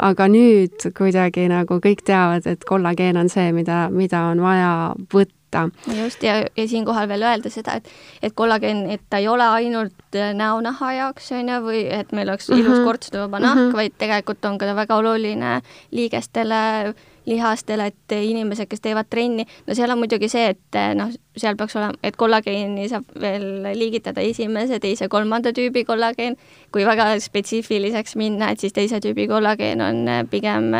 aga 0.00 0.30
nüüd 0.32 0.88
kuidagi 0.96 1.48
nagu 1.52 1.80
kõik 1.84 2.06
teavad, 2.08 2.48
et 2.48 2.64
kollageen 2.68 3.20
on 3.20 3.28
see, 3.32 3.52
mida, 3.52 3.84
mida 3.92 4.26
on 4.32 4.42
vaja 4.44 4.72
võtta 5.12 5.41
võtta. 5.52 5.70
just, 6.02 6.22
ja, 6.22 6.42
ja 6.56 6.68
siinkohal 6.68 7.08
veel 7.08 7.22
öelda 7.22 7.50
seda, 7.50 7.76
et, 7.80 7.88
et 8.22 8.34
kollageen, 8.34 8.86
et 8.90 9.02
ta 9.10 9.18
ei 9.18 9.28
ole 9.28 9.44
ainult 9.44 10.16
äh, 10.16 10.32
näonaha 10.34 10.92
jaoks, 10.92 11.32
on 11.32 11.48
ju, 11.48 11.60
või 11.66 11.84
et 11.90 12.12
meil 12.12 12.28
oleks 12.28 12.48
mm 12.48 12.56
-hmm. 12.56 12.60
ilus 12.60 12.84
kortsutuvaba 12.84 13.38
nahk 13.40 13.56
mm, 13.56 13.68
-hmm. 13.68 13.76
vaid 13.76 13.92
tegelikult 13.98 14.44
on 14.44 14.58
ka 14.58 14.74
väga 14.74 14.96
oluline 14.96 15.62
liigestele, 15.90 16.94
lihastele, 17.26 17.86
et 17.86 18.12
inimesed, 18.12 18.66
kes 18.66 18.80
teevad 18.80 19.06
trenni, 19.10 19.46
no 19.66 19.74
seal 19.74 19.90
on 19.90 19.98
muidugi 19.98 20.28
see, 20.28 20.48
et 20.48 20.74
äh, 20.74 20.94
noh, 20.94 21.10
seal 21.36 21.56
peaks 21.56 21.76
olema, 21.76 21.92
et 22.02 22.16
kollageeni 22.16 22.88
saab 22.88 23.04
veel 23.20 23.62
liigitada 23.74 24.20
esimese, 24.20 24.80
teise, 24.80 25.08
kolmanda 25.08 25.52
tüübi 25.52 25.84
kollageen, 25.84 26.36
kui 26.72 26.86
väga 26.86 27.18
spetsiifiliseks 27.20 28.16
minna, 28.16 28.50
et 28.50 28.60
siis 28.60 28.72
teise 28.72 29.00
tüübi 29.00 29.28
kollageen 29.28 29.80
on 29.80 30.08
äh, 30.08 30.24
pigem 30.30 30.72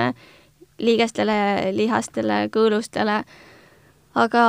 liigestele, 0.78 1.72
lihastele, 1.72 2.48
kõõlustele 2.50 3.22
aga, 4.14 4.44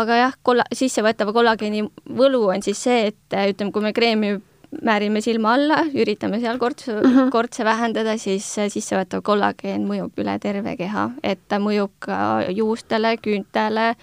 aga 0.00 0.18
jah, 0.22 0.34
kolla-, 0.42 0.66
sissevõetava 0.72 1.34
kollageeni 1.36 1.84
võlu 2.16 2.46
on 2.54 2.64
siis 2.64 2.82
see, 2.86 3.12
et 3.12 3.38
ütleme, 3.54 3.72
kui 3.72 3.84
me 3.84 3.92
kreemi 3.96 4.34
määrime 4.82 5.20
silma 5.20 5.54
alla, 5.54 5.78
üritame 5.94 6.40
seal 6.40 6.58
kortsu 6.58 6.92
mm, 6.92 7.00
-hmm. 7.14 7.30
kortse 7.30 7.64
vähendada, 7.64 8.16
siis 8.18 8.46
sissevõetav 8.54 9.22
kollageen 9.22 9.86
mõjub 9.88 10.18
üle 10.18 10.38
terve 10.38 10.76
keha, 10.76 11.10
et 11.22 11.40
ta 11.48 11.58
mõjub 11.58 11.92
ka 11.98 12.18
juustele, 12.50 13.16
küüntele, 13.16 13.94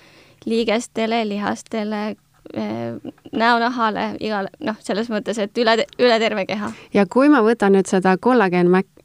liigestele, 0.46 1.28
lihastele, 1.28 2.16
eh, 2.54 3.12
näonahale, 3.32 4.16
igale, 4.20 4.50
noh, 4.60 4.76
selles 4.80 5.10
mõttes, 5.10 5.40
et 5.40 5.58
üle, 5.58 5.86
üle 6.00 6.20
terve 6.20 6.46
keha. 6.46 6.72
ja 6.94 7.06
kui 7.06 7.30
ma 7.30 7.42
võtan 7.42 7.76
nüüd 7.76 7.88
seda 7.88 8.18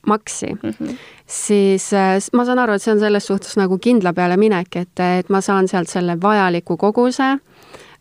kollageenmaksi 0.06 0.46
mm, 0.54 0.70
-hmm 0.70 0.96
siis 1.26 1.92
äh, 1.92 2.18
ma 2.32 2.44
saan 2.44 2.58
aru, 2.58 2.76
et 2.76 2.82
see 2.82 2.92
on 2.92 3.00
selles 3.00 3.26
suhtes 3.26 3.56
nagu 3.58 3.78
kindla 3.82 4.12
peale 4.14 4.36
minek, 4.36 4.76
et, 4.76 5.00
et 5.00 5.28
ma 5.28 5.40
saan 5.40 5.66
sealt 5.68 5.88
selle 5.90 6.14
vajaliku 6.22 6.76
koguse, 6.76 7.32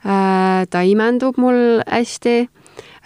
äh, 0.06 0.68
ta 0.70 0.82
imendub 0.86 1.38
mul 1.38 1.82
hästi. 1.88 2.36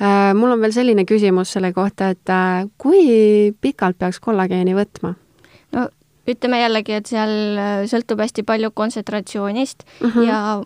Äh, 0.01 0.33
mul 0.35 0.51
on 0.51 0.59
veel 0.59 0.73
selline 0.75 1.05
küsimus 1.05 1.53
selle 1.55 1.71
kohta, 1.73 2.09
et 2.09 2.33
kui 2.77 3.53
pikalt 3.61 3.97
peaks 3.99 4.19
kollageeni 4.19 4.75
võtma? 4.75 5.15
no 5.71 5.87
ütleme 6.27 6.59
jällegi, 6.59 6.93
et 6.99 7.07
seal 7.07 7.87
sõltub 7.87 8.19
hästi 8.19 8.43
palju 8.43 8.71
kontsentratsioonist 8.71 9.85
mm 10.01 10.09
-hmm. 10.09 10.27
ja 10.27 10.61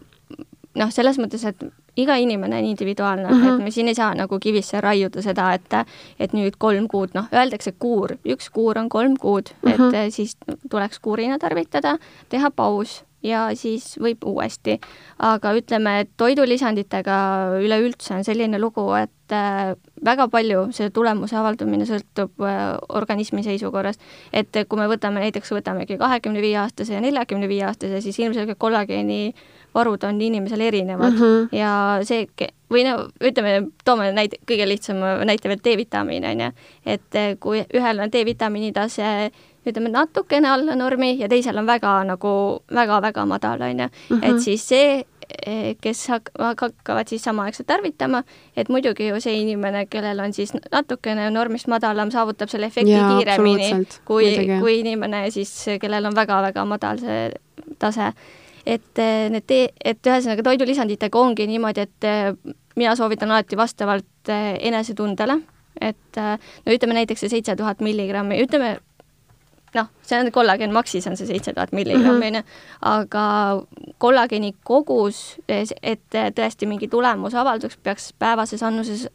noh, 0.76 0.92
selles 0.92 1.20
mõttes, 1.22 1.46
et 1.46 1.62
iga 1.98 2.16
inimene 2.16 2.58
on 2.58 2.66
individuaalne 2.66 3.28
mm, 3.28 3.42
-hmm. 3.42 3.54
et 3.54 3.64
me 3.64 3.72
siin 3.72 3.88
ei 3.88 3.96
saa 3.96 4.14
nagu 4.16 4.40
kivisse 4.40 4.82
raiuda 4.82 5.22
seda, 5.22 5.54
et 5.54 5.74
et 6.20 6.34
nüüd 6.34 6.58
kolm 6.58 6.88
kuud, 6.88 7.10
noh, 7.14 7.26
öeldakse 7.34 7.72
kuur, 7.80 8.16
üks 8.26 8.50
kuur 8.50 8.78
on 8.80 8.90
kolm 8.90 9.18
kuud 9.18 9.50
mm, 9.50 9.72
-hmm. 9.72 9.74
et 9.74 9.80
mhm. 9.80 10.12
siis 10.12 10.38
tuleks 10.70 11.00
kuurina 11.00 11.40
tarvitada, 11.40 11.98
teha 12.30 12.52
paus 12.52 13.04
ja 13.24 13.48
siis 13.56 13.96
võib 14.02 14.24
uuesti. 14.28 14.80
aga 15.20 15.54
ütleme, 15.58 16.00
et 16.04 16.10
toidulisanditega 16.18 17.18
üleüldse 17.64 18.18
on 18.18 18.24
selline 18.28 18.60
lugu, 18.60 18.86
et 19.00 19.36
äh, 19.36 19.74
väga 20.06 20.28
palju 20.28 20.68
selle 20.76 20.92
tulemuse 20.92 21.38
avaldumine 21.40 21.88
sõltub 21.90 22.44
äh, 22.44 22.62
organismi 22.90 23.44
seisukorrast. 23.44 24.02
et 24.34 24.64
kui 24.68 24.80
me 24.80 24.88
võtame 24.92 25.24
näiteks, 25.24 25.52
võtamegi 25.56 25.98
kahekümne 25.98 26.42
viie 26.42 26.58
aastase 26.62 26.94
ja 26.94 27.02
neljakümne 27.02 27.48
viie 27.48 27.66
aastase, 27.68 28.02
siis 28.02 28.20
ilmselgelt 28.20 28.60
kollageeni 28.60 29.34
varud 29.74 30.04
on 30.04 30.22
inimesel 30.22 30.62
erinevad 30.62 31.14
mm 31.14 31.20
-hmm. 31.20 31.56
ja 31.58 32.00
see, 32.04 32.28
või 32.72 32.84
no 32.88 33.08
ütleme, 33.22 33.72
toome 33.86 34.12
näite, 34.12 34.38
kõige 34.50 34.68
lihtsama 34.68 35.16
näite 35.26 35.50
veel 35.50 35.62
D-vitamiin, 35.66 36.26
on 36.26 36.42
ju. 36.46 36.52
et 36.86 37.16
eh, 37.16 37.36
kui 37.40 37.64
ühel 37.74 38.00
on 38.00 38.12
D-vitamiini 38.12 38.74
tase 38.74 39.32
ütleme 39.68 39.92
natukene 39.94 40.50
alla 40.50 40.76
normi 40.76 41.16
ja 41.20 41.30
teisel 41.32 41.58
on 41.62 41.68
väga 41.68 41.96
nagu 42.10 42.34
väga-väga 42.74 43.26
madal, 43.30 43.62
on 43.62 43.80
ju. 43.86 43.90
et 44.22 44.30
mhm. 44.30 44.40
siis 44.44 44.68
see, 44.68 45.04
kes 45.82 46.04
hak-, 46.12 46.32
hakkavad 46.40 47.08
siis 47.10 47.24
samaaegselt 47.24 47.68
tarvitama, 47.68 48.24
et 48.58 48.70
muidugi 48.70 49.08
ju 49.08 49.22
see 49.24 49.40
inimene, 49.42 49.86
kellel 49.86 50.20
on 50.20 50.34
siis 50.34 50.54
natukene 50.72 51.30
normist 51.32 51.68
madalam, 51.72 52.12
saavutab 52.12 52.52
selle 52.52 52.70
efekti 52.70 52.92
Jaa, 52.92 53.18
kiiremini 53.18 53.72
kui, 54.06 54.36
kui 54.60 54.80
inimene 54.84 55.26
siis, 55.32 55.54
kellel 55.82 56.12
on 56.12 56.16
väga-väga 56.16 56.66
madal 56.70 57.02
see 57.02 57.28
tase 57.80 58.14
et 58.66 59.00
eh, 59.00 59.28
need 59.32 59.46
tee, 59.48 59.68
et 59.84 60.00
ühesõnaga 60.08 60.46
toidulisanditega 60.48 61.20
ongi 61.20 61.48
niimoodi, 61.50 61.84
et 61.84 62.08
eh, 62.08 62.32
mina 62.80 62.96
soovitan 63.00 63.32
alati 63.32 63.60
vastavalt 63.60 64.32
eh, 64.32 64.54
enesetundele, 64.70 65.40
et 65.82 66.20
no 66.22 66.74
ütleme 66.76 66.96
näiteks 67.00 67.26
see 67.26 67.32
seitse 67.32 67.56
tuhat 67.58 67.82
milligrammi, 67.84 68.38
ütleme 68.46 68.76
noh, 69.74 69.90
see 70.02 70.20
on 70.20 70.32
kollageen 70.32 70.74
maksis 70.74 71.08
on 71.08 71.18
see 71.18 71.28
seitse 71.28 71.54
tuhat 71.54 71.72
milligrammi, 71.72 72.28
on 72.28 72.40
ju, 72.40 72.44
aga 72.92 73.26
kollageeni 73.98 74.54
kogus, 74.64 75.24
et 75.50 76.06
tõesti 76.38 76.70
mingi 76.70 76.88
tulemus 76.88 77.36
avalduks, 77.36 77.78
peaks 77.84 78.14
päevases 78.20 78.64
annuses 78.64 79.08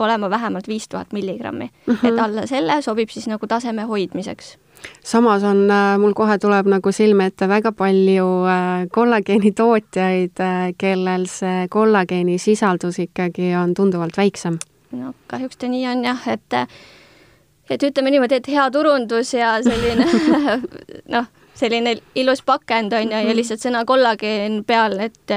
olema 0.00 0.30
vähemalt 0.30 0.68
viis 0.68 0.88
tuhat 0.88 1.12
milligrammi 1.12 1.70
mm. 1.86 1.94
-hmm. 1.94 2.08
et 2.08 2.18
alla 2.18 2.46
selle 2.46 2.82
sobib 2.82 3.08
siis 3.08 3.28
nagu 3.28 3.46
taseme 3.46 3.82
hoidmiseks 3.82 4.56
samas 5.04 5.44
on, 5.44 5.70
äh, 5.70 5.98
mul 5.98 6.12
kohe 6.12 6.38
tuleb 6.38 6.66
nagu 6.66 6.92
silme 6.92 7.26
ette 7.26 7.48
väga 7.48 7.72
palju 7.72 8.28
äh, 8.48 8.86
kollageeni 8.92 9.52
tootjaid, 9.52 10.40
äh, 10.40 10.72
kellel 10.78 11.26
see 11.26 11.68
kollageeni 11.68 12.38
sisaldus 12.38 12.98
ikkagi 12.98 13.54
on 13.56 13.74
tunduvalt 13.74 14.16
väiksem. 14.16 14.58
no 14.92 15.14
kahjuks 15.26 15.56
ta 15.56 15.68
nii 15.68 15.86
on 15.88 16.04
jah, 16.04 16.28
et 16.28 16.58
et 17.70 17.82
ütleme 17.86 18.10
niimoodi, 18.10 18.40
et 18.40 18.50
hea 18.50 18.66
turundus 18.74 19.34
ja 19.34 19.56
selline 19.62 20.06
noh, 21.14 21.30
selline 21.54 21.96
ilus 22.18 22.42
pakend 22.42 22.92
on 22.92 23.06
ju, 23.06 23.16
ja 23.16 23.24
mhm. 23.24 23.38
lihtsalt 23.38 23.64
sõna 23.64 23.84
kollageen 23.88 24.62
peal, 24.66 24.98
et 25.00 25.34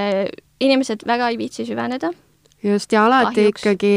inimesed 0.63 1.07
väga 1.07 1.31
ei 1.33 1.37
viitsi 1.37 1.67
süveneda 1.67 2.13
just, 2.63 2.91
ja 2.91 3.05
alati 3.05 3.35
Kahjuks. 3.35 3.61
ikkagi 3.61 3.93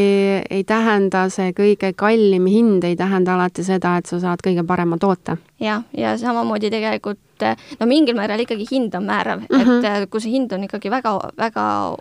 ei 0.50 0.64
tähenda 0.64 1.26
see 1.32 1.52
kõige 1.56 1.92
kallim 1.96 2.46
hind, 2.50 2.84
ei 2.84 2.96
tähenda 2.96 3.36
alati 3.36 3.64
seda, 3.64 3.96
et 4.00 4.10
sa 4.10 4.18
saad 4.20 4.42
kõige 4.44 4.66
parema 4.66 4.98
toote. 4.98 5.36
jah, 5.60 5.84
ja 5.96 6.16
samamoodi 6.18 6.70
tegelikult 6.70 7.46
no 7.80 7.86
mingil 7.86 8.16
määral 8.16 8.42
ikkagi 8.42 8.66
hind 8.70 8.94
on 8.94 9.04
määrav 9.04 9.40
mm, 9.40 9.46
-hmm. 9.50 9.60
et 9.60 9.66
mhm. 9.66 9.84
äh, 9.84 10.08
kui 10.10 10.20
see 10.20 10.32
hind 10.32 10.52
on 10.52 10.64
ikkagi 10.64 10.90
väga, 10.90 11.18
väga 11.38 11.96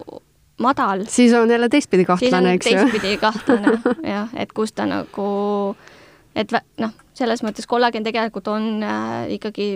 madal. 0.59 1.05
siis 1.07 1.33
on 1.33 1.49
jälle 1.49 1.69
teistpidi 1.69 2.05
kahtlane, 2.05 2.53
eks 2.53 2.71
ju. 2.71 2.77
teistpidi 2.77 3.17
kahtlane 3.17 3.79
jah, 4.15 4.29
et 4.35 4.53
kus 4.53 4.73
ta 4.73 4.85
nagu, 4.85 5.75
et 6.35 6.51
noh, 6.79 6.95
selles 7.13 7.43
mõttes 7.43 7.67
kollageen 7.67 8.03
tegelikult 8.03 8.47
on 8.47 8.83
äh, 8.83 9.35
ikkagi 9.37 9.75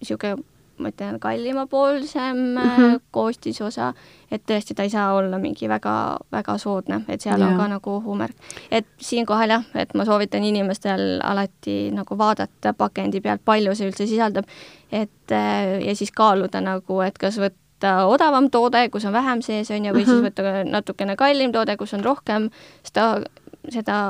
niisugune 0.00 0.42
ma 0.80 0.88
ütlen, 0.88 1.18
kallimapoolsem 1.20 2.36
mm 2.36 2.56
-hmm. 2.56 3.00
koostisosa, 3.10 3.92
et 4.30 4.42
tõesti, 4.50 4.74
ta 4.74 4.82
ei 4.82 4.90
saa 4.90 5.12
olla 5.14 5.38
mingi 5.38 5.68
väga, 5.68 6.18
väga 6.32 6.58
soodne, 6.58 7.02
et 7.08 7.20
seal 7.20 7.40
ja. 7.40 7.46
on 7.46 7.56
ka 7.56 7.68
nagu 7.68 7.90
ohumärk. 7.90 8.36
et 8.70 8.86
siinkohal 9.00 9.50
jah, 9.50 9.64
et 9.74 9.94
ma 9.94 10.04
soovitan 10.04 10.44
inimestel 10.44 11.20
alati 11.24 11.90
nagu 11.90 12.18
vaadata 12.18 12.72
pakendi 12.72 13.20
pealt, 13.20 13.44
palju 13.44 13.74
see 13.74 13.88
üldse 13.90 14.06
sisaldab, 14.06 14.44
et 14.92 15.32
äh, 15.32 15.80
ja 15.86 15.96
siis 15.96 16.12
kaaluda 16.12 16.60
nagu, 16.60 17.00
et 17.00 17.18
kas 17.18 17.38
võtta 17.38 18.06
odavam 18.06 18.50
toode, 18.50 18.88
kus 18.88 19.04
on 19.04 19.12
vähem 19.12 19.42
sees, 19.42 19.70
on 19.70 19.84
ju, 19.84 19.92
või 19.92 20.00
mm 20.00 20.04
-hmm. 20.04 20.04
siis 20.04 20.16
mhm. 20.16 20.26
võtta 20.26 20.70
natukene 20.70 21.16
kallim 21.16 21.52
toode, 21.52 21.76
kus 21.76 21.94
on 21.94 22.04
rohkem 22.04 22.50
seda, 22.82 23.22
seda 23.68 24.00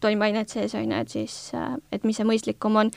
toimeainet 0.00 0.50
sees, 0.50 0.74
on 0.74 0.90
ju, 0.90 1.00
et 1.00 1.14
siis, 1.14 1.36
äh, 1.54 1.76
et 1.92 2.04
mis 2.04 2.18
see 2.18 2.26
mõistlikum 2.28 2.78
on. 2.80 2.92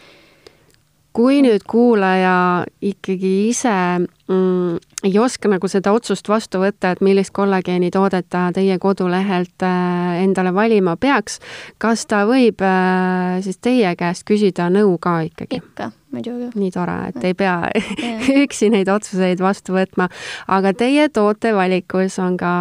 Kui 1.11 1.41
nüüd 1.43 1.65
kuulaja 1.67 2.63
ikkagi 2.87 3.33
ise 3.49 3.73
mm, 3.99 4.77
ei 5.03 5.19
oska 5.19 5.49
nagu 5.49 5.69
seda 5.71 5.93
otsust 5.95 6.29
vastu 6.29 6.61
võtta, 6.61 6.91
et 6.93 7.01
millist 7.01 7.33
kollageenitoodet 7.35 8.27
ta 8.29 8.47
teie 8.53 8.77
kodulehelt 8.81 9.65
äh, 9.65 10.21
endale 10.23 10.53
valima 10.53 10.95
peaks, 11.01 11.39
kas 11.81 12.05
ta 12.09 12.23
võib 12.29 12.61
äh, 12.65 13.39
siis 13.45 13.57
teie 13.61 13.95
käest 13.97 14.25
küsida 14.27 14.69
nõu 14.73 14.97
ka 15.01 15.19
ikkagi? 15.27 15.61
ikka, 15.61 15.91
muidugi. 16.13 16.51
nii 16.55 16.71
tore, 16.75 16.97
et 17.09 17.25
ei 17.31 17.37
pea 17.37 17.57
üksi 18.43 18.71
neid 18.73 18.91
otsuseid 18.93 19.41
vastu 19.41 19.75
võtma, 19.77 20.11
aga 20.47 20.75
teie 20.77 21.09
tootevalikus 21.09 22.19
on 22.21 22.37
ka 22.41 22.53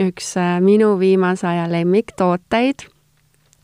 üks 0.00 0.34
äh, 0.40 0.56
minu 0.64 0.94
viimase 1.02 1.50
aja 1.52 1.68
lemmiktooteid 1.72 2.88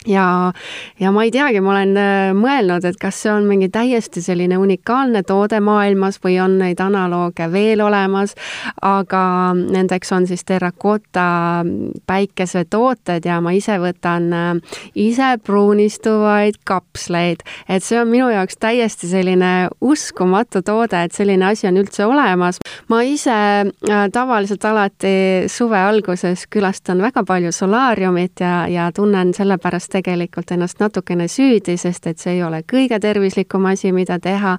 ja, 0.06 0.52
ja 1.00 1.12
ma 1.12 1.24
ei 1.24 1.30
teagi, 1.34 1.60
ma 1.60 1.72
olen 1.72 1.96
äh, 1.98 2.30
mõelnud, 2.36 2.84
et 2.86 2.98
kas 3.00 3.18
see 3.24 3.32
on 3.32 3.48
mingi 3.48 3.68
täiesti 3.72 4.22
selline 4.22 4.58
unikaalne 4.60 5.24
toode 5.26 5.58
maailmas 5.64 6.20
või 6.22 6.38
on 6.42 6.58
neid 6.60 6.78
analooge 6.82 7.48
veel 7.50 7.82
olemas, 7.82 8.36
aga 8.82 9.22
nendeks 9.58 10.12
on 10.14 10.28
siis 10.30 10.44
terrakotta 10.46 11.64
päikesetooted 12.06 13.26
ja 13.26 13.40
ma 13.42 13.54
ise 13.56 13.78
võtan 13.82 14.30
äh, 14.32 14.78
ise 14.94 15.34
pruunistuvaid 15.44 16.60
kapsleid, 16.68 17.42
et 17.68 17.84
see 17.84 17.98
on 17.98 18.10
minu 18.12 18.30
jaoks 18.30 18.60
täiesti 18.62 19.10
selline 19.10 19.68
uskumatu 19.80 20.62
toode, 20.62 21.02
et 21.08 21.16
selline 21.16 21.50
asi 21.50 21.66
on 21.70 21.82
üldse 21.82 22.06
olemas. 22.06 22.62
ma 22.88 23.02
ise 23.02 23.34
äh, 23.34 24.06
tavaliselt 24.14 24.64
alati 24.64 25.48
suve 25.50 25.78
alguses 25.78 26.46
külastan 26.46 27.02
väga 27.02 27.24
palju 27.26 27.52
solaariumit 27.52 28.40
ja, 28.40 28.66
ja 28.70 28.90
tunnen 28.94 29.34
sellepärast 29.34 29.88
tegelikult 30.02 30.50
ennast 30.54 30.80
natukene 30.80 31.28
süüdi, 31.28 31.76
sest 31.80 32.06
et 32.10 32.18
see 32.22 32.36
ei 32.36 32.42
ole 32.46 32.62
kõige 32.68 33.00
tervislikum 33.02 33.66
asi, 33.70 33.92
mida 33.92 34.18
teha. 34.22 34.56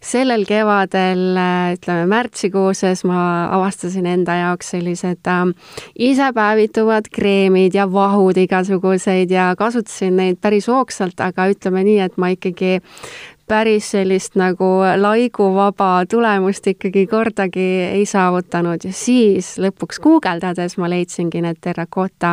sellel 0.00 0.44
kevadel, 0.46 1.38
ütleme 1.76 2.06
märtsikuuses 2.10 3.04
ma 3.04 3.20
avastasin 3.56 4.06
enda 4.06 4.36
jaoks 4.40 4.70
sellised 4.76 5.26
äh, 5.26 5.44
isepäevituvad 6.10 7.10
kreemid 7.12 7.74
ja 7.74 7.86
vahud 7.92 8.36
igasuguseid 8.36 9.30
ja 9.30 9.52
kasutasin 9.58 10.16
neid 10.16 10.40
päris 10.40 10.68
hoogsalt, 10.68 11.20
aga 11.20 11.48
ütleme 11.52 11.84
nii, 11.86 12.00
et 12.06 12.16
ma 12.16 12.32
ikkagi 12.34 12.78
päris 13.48 13.90
sellist 13.90 14.34
nagu 14.34 14.66
laiguvaba 14.96 16.04
tulemust 16.10 16.66
ikkagi 16.66 17.06
kordagi 17.06 17.66
ei 17.86 18.06
saavutanud 18.06 18.82
ja 18.84 18.92
siis 18.92 19.52
lõpuks 19.62 20.00
guugeldades 20.02 20.74
ma 20.82 20.88
leidsingi 20.90 21.42
need 21.44 21.60
terrakotta 21.62 22.32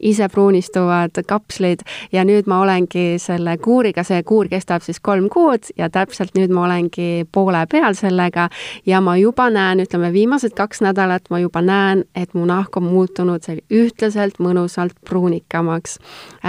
ise 0.00 0.28
pruunistuvad 0.32 1.20
kapslid 1.28 1.84
ja 2.12 2.24
nüüd 2.24 2.48
ma 2.48 2.62
olengi 2.64 3.18
selle 3.20 3.58
kuuriga, 3.60 4.04
see 4.06 4.22
kuur 4.24 4.48
kestab 4.48 4.84
siis 4.86 5.00
kolm 5.00 5.28
kuud 5.32 5.68
ja 5.76 5.90
täpselt 5.92 6.32
nüüd 6.38 6.54
ma 6.54 6.64
olengi 6.64 7.26
poole 7.32 7.66
peal 7.70 7.96
sellega 7.98 8.48
ja 8.86 9.02
ma 9.04 9.18
juba 9.20 9.50
näen, 9.52 9.84
ütleme 9.84 10.12
viimased 10.12 10.56
kaks 10.56 10.80
nädalat 10.86 11.28
ma 11.30 11.42
juba 11.42 11.60
näen, 11.60 12.06
et 12.16 12.32
mu 12.34 12.46
nahk 12.48 12.80
on 12.80 12.88
muutunud 12.88 13.44
ühtlaselt 13.70 14.40
mõnusalt 14.40 14.96
pruunikamaks. 15.04 15.98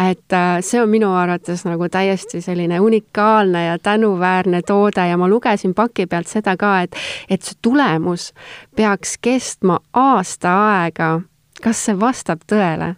et 0.07 0.33
äh, 0.33 0.61
see 0.61 0.81
on 0.81 0.89
minu 0.89 1.11
arvates 1.11 1.65
nagu 1.67 1.89
täiesti 1.91 2.41
selline 2.41 2.79
unikaalne 2.79 3.65
ja 3.65 3.77
tänu 3.79 3.96
tänuväärne 3.97 4.61
toode 4.61 5.07
ja 5.07 5.17
ma 5.17 5.29
lugesin 5.29 5.73
paki 5.73 6.05
pealt 6.07 6.27
seda 6.27 6.57
ka, 6.57 6.81
et, 6.81 6.95
et 7.29 7.41
see 7.41 7.57
tulemus 7.61 8.29
peaks 8.75 9.17
kestma 9.21 9.79
aasta 9.93 10.53
aega. 10.69 11.21
kas 11.63 11.79
see 11.85 11.99
vastab 11.99 12.45
tõele? 12.51 12.93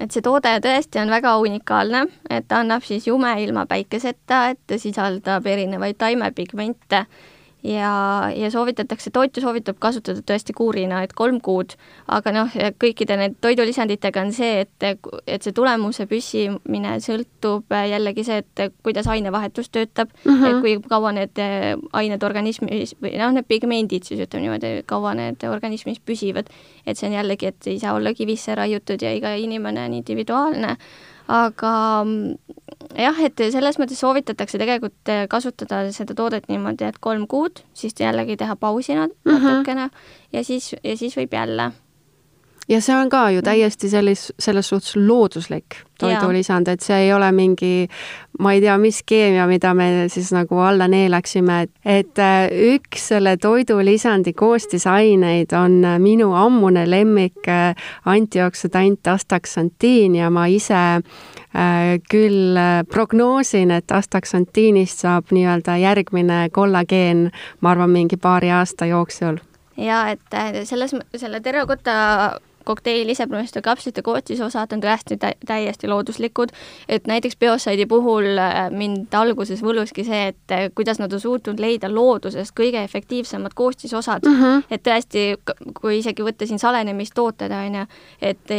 et 0.00 0.10
see 0.10 0.24
toode 0.24 0.54
tõesti 0.64 1.00
on 1.02 1.12
väga 1.12 1.36
unikaalne, 1.44 2.06
et 2.30 2.48
ta 2.48 2.62
annab 2.64 2.84
siis 2.84 3.06
jume 3.06 3.34
ilma 3.42 3.66
päikeseta, 3.66 4.40
et 4.48 4.60
ta 4.66 4.78
sisaldab 4.80 5.46
erinevaid 5.46 6.00
taimepigmente 6.00 7.04
ja, 7.66 8.30
ja 8.36 8.50
soovitatakse, 8.50 9.10
toitu 9.10 9.42
soovitab 9.42 9.78
kasutada 9.82 10.22
tõesti 10.26 10.54
kuurina, 10.56 11.02
et 11.04 11.12
kolm 11.16 11.40
kuud, 11.44 11.74
aga 12.12 12.32
noh, 12.34 12.54
kõikide 12.82 13.18
need 13.20 13.36
toidulisanditega 13.44 14.22
on 14.22 14.32
see, 14.36 14.62
et, 14.64 15.06
et 15.26 15.42
see 15.46 15.54
tulemuse 15.56 16.06
püsimine 16.10 16.96
sõltub 17.04 17.76
jällegi 17.90 18.26
see, 18.26 18.42
et 18.44 18.78
kuidas 18.86 19.08
ainevahetus 19.10 19.70
töötab. 19.74 20.12
Mm, 20.24 20.32
-hmm. 20.32 20.46
et 20.46 20.60
kui 20.62 20.88
kaua 20.88 21.12
need 21.16 21.42
ained 21.92 22.22
organismis 22.22 22.94
või 23.02 23.16
noh, 23.18 23.34
need 23.34 23.48
pigmendid 23.48 24.06
siis 24.06 24.22
ütleme 24.22 24.46
niimoodi, 24.46 24.72
kaua 24.86 25.14
need 25.18 25.44
organismis 25.50 26.00
püsivad, 26.00 26.48
et 26.86 26.98
see 26.98 27.10
on 27.10 27.18
jällegi, 27.18 27.52
et 27.52 27.66
ei 27.66 27.78
saa 27.82 27.94
olla 27.94 28.14
kivisse 28.14 28.54
raiutud 28.54 29.02
ja 29.02 29.12
iga 29.14 29.34
inimene 29.34 29.84
on 29.84 30.00
individuaalne 30.00 30.76
aga 31.28 31.72
mm, 32.04 32.36
jah, 32.98 33.18
et 33.26 33.42
selles 33.52 33.78
mõttes 33.80 34.00
soovitatakse 34.02 34.60
tegelikult 34.62 35.12
eh, 35.12 35.24
kasutada 35.30 35.84
seda 35.94 36.14
toodet 36.18 36.48
niimoodi, 36.48 36.86
et 36.86 37.00
kolm 37.02 37.26
kuud, 37.30 37.62
siis 37.74 37.96
jällegi 37.98 38.36
teha 38.36 38.56
pausi 38.56 38.94
mhm. 38.94 39.16
natukene 39.24 39.86
mm 39.86 39.90
-hmm. 39.90 40.32
ja 40.32 40.44
siis, 40.44 40.74
ja 40.82 40.96
siis 40.96 41.16
võib 41.16 41.32
jälle 41.32 41.72
ja 42.68 42.80
see 42.80 42.96
on 42.96 43.10
ka 43.10 43.28
ju 43.30 43.42
täiesti 43.42 43.90
sellis, 43.90 44.32
selles 44.38 44.68
suhtes 44.68 44.96
looduslik 44.96 45.82
toidulisand, 46.00 46.68
et 46.68 46.82
see 46.84 47.06
ei 47.06 47.12
ole 47.14 47.28
mingi, 47.32 47.86
ma 48.42 48.52
ei 48.52 48.60
tea, 48.60 48.74
mis 48.80 48.98
keemia, 49.06 49.46
mida 49.48 49.72
me 49.76 50.06
siis 50.12 50.28
nagu 50.34 50.58
alla 50.60 50.88
neelaksime, 50.90 51.60
et, 51.64 51.72
et 51.84 52.20
äh, 52.20 52.50
üks 52.74 53.08
selle 53.12 53.36
toidulisandi 53.40 54.34
koostisaineid 54.36 55.54
on 55.56 55.78
minu 56.02 56.32
ammune 56.36 56.84
lemmik 56.90 57.48
äh, 57.48 57.88
antioksüdant 58.04 59.08
astaksantiin 59.14 60.18
ja 60.20 60.30
ma 60.30 60.46
ise 60.52 60.76
äh, 60.76 61.96
küll 62.10 62.60
prognoosin, 62.92 63.72
et 63.78 63.92
astaksantiinist 63.92 65.06
saab 65.06 65.32
nii-öelda 65.32 65.78
järgmine 65.80 66.46
kollageen, 66.52 67.30
ma 67.60 67.72
arvan, 67.72 67.94
mingi 67.94 68.20
paari 68.20 68.52
aasta 68.52 68.90
jooksul. 68.90 69.40
Ja 69.76 70.06
et 70.08 70.36
selles, 70.64 70.94
selle 71.16 71.40
terrakotta 71.44 71.92
kokteili 72.66 73.14
iseproovistuste 73.14 73.62
kapslite 73.62 74.02
koostisosad 74.02 74.72
on 74.74 74.82
tõesti 74.82 75.18
tä 75.20 75.32
täiesti 75.46 75.88
looduslikud, 75.88 76.52
et 76.88 77.06
näiteks 77.06 77.36
biosaidi 77.40 77.86
puhul 77.86 78.38
äh, 78.38 78.70
mind 78.70 79.14
alguses 79.14 79.62
võluski 79.62 80.04
see, 80.06 80.32
et 80.32 80.54
äh, 80.54 80.66
kuidas 80.74 80.98
nad 80.98 81.12
on 81.12 81.22
suutnud 81.22 81.60
leida 81.62 81.90
loodusest 81.92 82.54
kõige 82.58 82.82
efektiivsemad 82.84 83.54
koostisosad 83.54 84.26
mm, 84.26 84.42
-hmm. 84.42 84.62
et 84.70 84.82
tõesti, 84.82 85.24
kui 85.80 85.98
isegi 85.98 86.26
võtta 86.26 86.46
siin 86.46 86.58
salenемistooted, 86.58 87.52
on 87.52 87.80
ju, 87.80 87.86
et 88.20 88.54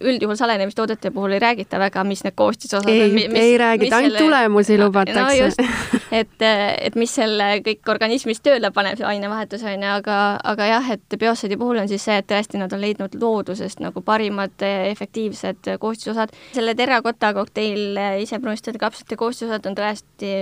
üldjuhul 0.00 0.36
salenemistoodete 0.36 1.10
puhul 1.10 1.36
ei 1.36 1.42
räägita 1.44 1.78
väga, 1.78 2.04
mis 2.04 2.24
need 2.24 2.34
koostisosad 2.36 2.88
ei, 2.88 3.26
on. 3.28 3.36
ei 3.36 3.58
räägita, 3.58 3.96
ainult 3.96 4.18
tulemusi 4.18 4.78
lubatakse 4.78 5.52
no 5.52 5.68
et, 6.12 6.42
et 6.80 6.94
mis 6.94 7.14
selle 7.14 7.48
kõik 7.64 7.88
organismis 7.88 8.40
tööle 8.40 8.70
paneb, 8.70 8.98
see 8.98 9.06
ainevahetus, 9.06 9.62
on 9.64 9.76
ju, 9.76 9.92
aga, 9.96 10.18
aga 10.44 10.66
jah, 10.66 10.90
et 10.96 11.18
biosaidi 11.18 11.56
puhul 11.60 11.82
on 11.82 11.88
siis 11.88 12.04
see, 12.04 12.18
et 12.20 12.28
tõesti 12.28 12.60
nad 12.60 12.72
on 12.72 12.80
leidnud 12.80 13.14
loodusest 13.20 13.41
loodusest 13.42 13.82
nagu 13.82 14.02
parimad 14.06 14.62
eh, 14.62 14.90
efektiivsed 14.92 15.74
koostisosad. 15.82 16.32
selle 16.54 16.74
terrakotta 16.78 17.34
kokteil 17.34 17.96
eh, 17.96 18.22
iseproovistatud 18.22 18.80
kapslite 18.80 19.16
koostisosad 19.16 19.66
on 19.66 19.76
tõesti 19.78 20.32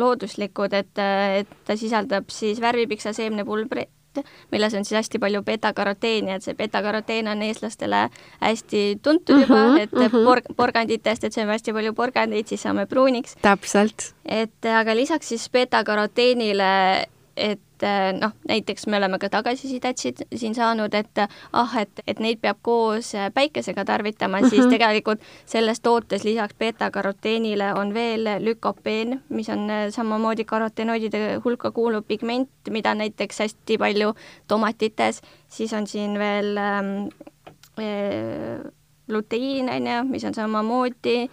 looduslikud, 0.00 0.74
et, 0.74 1.00
et 1.40 1.56
ta 1.66 1.76
sisaldab 1.76 2.30
siis 2.32 2.60
värvipiksa 2.62 3.12
seemnepulbrit, 3.12 3.90
milles 4.50 4.74
on 4.74 4.86
siis 4.86 4.96
hästi 4.98 5.20
palju 5.22 5.42
beta-karoteeni, 5.46 6.32
et 6.34 6.46
see 6.46 6.56
beta-karoteen 6.58 7.28
on 7.30 7.44
eestlastele 7.46 8.06
hästi 8.40 8.82
tuntud 9.02 9.44
juba 9.44 9.58
mm, 9.58 9.76
-hmm, 9.76 9.80
et 9.80 9.92
mm 9.92 10.06
-hmm. 10.06 10.26
porg-, 10.26 10.54
porganditest, 10.56 11.24
et 11.24 11.36
sööme 11.36 11.52
hästi 11.52 11.72
palju 11.76 11.94
porgandeid, 11.94 12.46
siis 12.46 12.62
saame 12.62 12.86
pruuniks. 12.86 13.36
täpselt. 13.42 14.14
et 14.24 14.64
aga 14.64 14.96
lisaks 14.96 15.28
siis 15.28 15.50
beta-karoteenile, 15.50 17.06
et 17.40 17.84
eh, 17.86 18.12
noh, 18.12 18.32
näiteks 18.48 18.86
me 18.86 18.98
oleme 19.00 19.18
ka 19.18 19.30
tagasisidet 19.32 20.02
siin 20.02 20.54
saanud, 20.54 20.94
et 20.94 21.20
ah, 21.52 21.76
et, 21.80 22.02
et 22.06 22.20
neid 22.20 22.40
peab 22.42 22.60
koos 22.62 23.14
eh, 23.14 23.30
päikesega 23.34 23.84
tarvitama 23.84 24.38
mm, 24.40 24.44
-hmm. 24.44 24.50
siis 24.50 24.64
mhm. 24.64 24.70
tegelikult 24.70 25.20
selles 25.46 25.80
tootes 25.80 26.24
lisaks 26.24 26.54
beeta-karoteenile 26.58 27.72
on 27.74 27.94
veel 27.94 28.28
lükopeen, 28.44 29.22
mis 29.28 29.48
on 29.48 29.70
eh, 29.70 29.90
samamoodi 29.90 30.44
karotenoidide 30.44 31.40
hulka 31.44 31.70
kuuluv 31.70 32.04
pigment, 32.08 32.50
mida 32.70 32.94
näiteks 32.94 33.38
hästi 33.38 33.78
palju 33.78 34.14
tomatites, 34.48 35.22
siis 35.48 35.72
on 35.72 35.86
siin 35.86 36.18
veel 36.18 36.56
ähm, 36.56 37.08
luteiin, 39.10 39.68
on 39.68 39.86
ju, 39.86 40.04
mis 40.08 40.24
on 40.24 40.34
samamoodi 40.34 41.30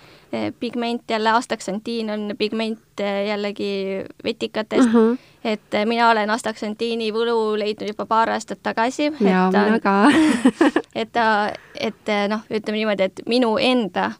pigment, 0.59 1.03
jälle 1.09 1.29
astaksantiin 1.29 2.09
on 2.09 2.35
pigment 2.37 2.79
jällegi 3.27 4.03
vetikatest 4.23 4.93
mm, 4.93 5.13
-hmm. 5.13 5.17
et 5.43 5.61
mina 5.85 6.09
olen 6.09 6.29
astaksantiini 6.29 7.11
võlu 7.13 7.59
leidnud 7.59 7.87
juba 7.87 8.05
paar 8.05 8.29
aastat 8.29 8.59
tagasi. 8.63 9.11
jaa, 9.19 9.51
mina 9.51 9.79
ka 9.79 10.11
et 11.01 11.11
ta, 11.11 11.53
et 11.79 12.13
noh, 12.27 12.41
ütleme 12.49 12.77
niimoodi, 12.77 13.03
et 13.03 13.21
minu 13.27 13.57
enda 13.57 14.11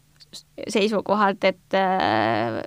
seisukohalt, 0.69 1.43
et, 1.43 1.77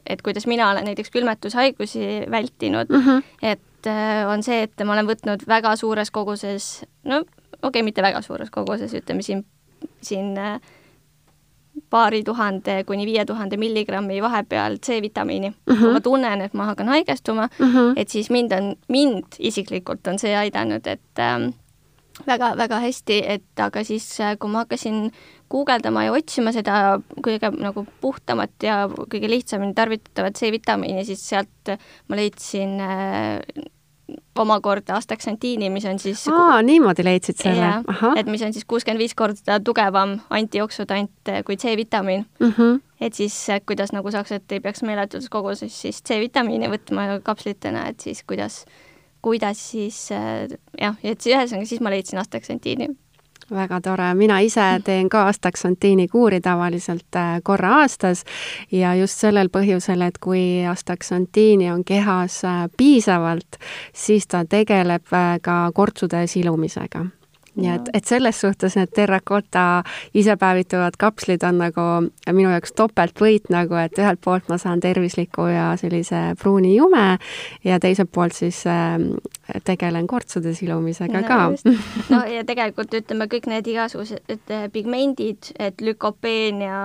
et 0.07 0.22
kuidas 0.22 0.46
mina 0.46 0.70
olen 0.70 0.85
näiteks 0.85 1.11
külmetushaigusi 1.11 2.24
vältinud 2.31 2.87
mm, 2.88 3.00
-hmm. 3.07 3.22
et 3.42 3.87
on 4.29 4.42
see, 4.42 4.62
et 4.62 4.85
ma 4.85 4.92
olen 4.92 5.07
võtnud 5.07 5.46
väga 5.48 5.76
suures 5.76 6.11
koguses, 6.11 6.85
no 7.05 7.20
okei 7.62 7.68
okay,, 7.68 7.83
mitte 7.83 8.03
väga 8.03 8.22
suures 8.22 8.50
koguses, 8.50 8.94
ütleme 8.94 9.22
siin, 9.22 9.44
siin 10.03 10.38
äh, 10.38 10.61
paari 11.91 12.23
tuhande 12.25 12.85
kuni 12.87 13.07
viie 13.07 13.25
tuhande 13.27 13.57
milligrammi 13.57 14.21
vahepeal 14.23 14.79
C-vitamiini 14.79 15.49
mm. 15.51 15.75
-hmm. 15.75 15.81
kui 15.81 15.93
ma 15.93 16.01
tunnen, 16.01 16.41
et 16.41 16.55
ma 16.55 16.65
hakkan 16.65 16.89
haigestuma 16.89 17.49
mm, 17.59 17.73
-hmm. 17.73 17.93
et 17.97 18.09
siis 18.09 18.31
mind 18.31 18.53
on, 18.53 18.77
mind 18.89 19.25
isiklikult 19.39 20.07
on 20.07 20.19
see 20.19 20.37
aidanud, 20.37 20.87
et 20.87 21.19
ähm, 21.19 21.51
väga-väga 22.27 22.81
hästi, 22.81 23.23
et 23.27 23.61
aga 23.61 23.85
siis, 23.85 24.21
äh, 24.21 24.37
kui 24.39 24.51
ma 24.51 24.65
hakkasin 24.65 25.11
guugeldama 25.51 26.05
ja 26.05 26.13
otsima 26.13 26.53
seda 26.53 27.01
kõige 27.27 27.51
nagu 27.59 27.87
puhtamat 28.01 28.63
ja 28.63 28.89
kõige 28.89 29.31
lihtsamini 29.31 29.75
tarvitatavat 29.75 30.39
C-vitamiini, 30.39 31.05
siis 31.05 31.29
sealt 31.29 31.75
ma 32.09 32.17
leidsin 32.17 32.81
äh, 32.81 33.41
omakorda 34.40 34.96
astaksantiini, 34.98 35.70
mis 35.70 35.87
on 35.88 35.98
siis 36.03 36.26
aa, 36.33 36.61
niimoodi 36.66 37.05
leidsid 37.07 37.40
selle? 37.42 37.72
et 38.16 38.31
mis 38.31 38.42
on 38.46 38.55
siis 38.57 38.66
kuuskümmend 38.68 39.03
viis 39.03 39.14
korda 39.18 39.61
tugevam 39.64 40.18
antijooksudant 40.31 41.33
kui 41.46 41.57
C-vitamiin 41.57 42.24
mm. 42.40 42.53
-hmm. 42.57 42.81
et 43.00 43.14
siis 43.14 43.37
kuidas 43.66 43.92
nagu 43.92 44.11
saaks, 44.11 44.33
et 44.33 44.53
ei 44.53 44.61
peaks 44.61 44.83
meeletus 44.83 45.29
koguses 45.29 45.83
siis 45.83 46.03
C-vitamiini 46.03 46.70
võtma 46.72 47.20
kapslitena, 47.22 47.87
et 47.88 48.00
siis 48.00 48.24
kuidas, 48.24 48.64
kuidas 49.22 49.70
siis 49.70 50.09
jah, 50.81 50.96
et 51.03 51.26
ühesõnaga 51.26 51.66
siis 51.66 51.81
ma 51.81 51.90
leidsin 51.90 52.18
astaksantiini 52.18 52.88
väga 53.51 53.81
tore, 53.81 54.15
mina 54.15 54.39
ise 54.41 54.65
teen 54.85 55.09
ka 55.09 55.27
astaksantiini 55.31 56.09
kuuri 56.09 56.41
tavaliselt 56.41 57.17
äh, 57.17 57.39
korra 57.43 57.77
aastas. 57.83 58.25
Ja 58.73 58.95
just 58.95 59.21
sellel 59.21 59.51
põhjusel, 59.53 60.03
et 60.07 60.19
kui 60.19 60.67
astaksantiini 60.71 61.71
on 61.71 61.85
kehas 61.85 62.43
äh, 62.45 62.67
piisavalt, 62.77 63.61
siis 63.93 64.27
ta 64.27 64.45
tegeleb 64.45 65.15
äh, 65.15 65.39
ka 65.43 65.63
kortsude 65.75 66.27
silumisega. 66.27 67.07
Nii 67.61 67.71
et, 67.75 67.89
et 67.99 68.07
selles 68.07 68.39
suhtes 68.41 68.77
need 68.79 68.93
terrakota 68.95 69.83
isepäevituvad 70.15 70.95
kapslid 70.99 71.43
on 71.43 71.59
nagu 71.59 71.87
minu 72.31 72.53
jaoks 72.53 72.73
topeltvõit 72.79 73.51
nagu, 73.51 73.75
et 73.83 73.99
ühelt 73.99 74.21
poolt 74.23 74.47
ma 74.49 74.59
saan 74.61 74.81
tervisliku 74.81 75.49
ja 75.51 75.73
sellise 75.81 76.37
pruuni 76.41 76.77
jume 76.77 77.19
ja 77.67 77.81
teiselt 77.83 78.13
poolt 78.15 78.39
siis 78.39 78.63
äh, 78.71 78.95
tegelen 79.65 80.07
kortsude 80.07 80.55
silumisega 80.55 81.21
no, 81.21 81.29
ka. 81.29 81.39
no 82.15 82.25
ja 82.31 82.45
tegelikult 82.49 82.95
ütleme, 83.01 83.29
kõik 83.31 83.49
need 83.51 83.71
igasugused 83.71 84.53
pigmendid, 84.73 85.53
et 85.59 85.81
lükopeen 85.85 86.63
ja 86.65 86.83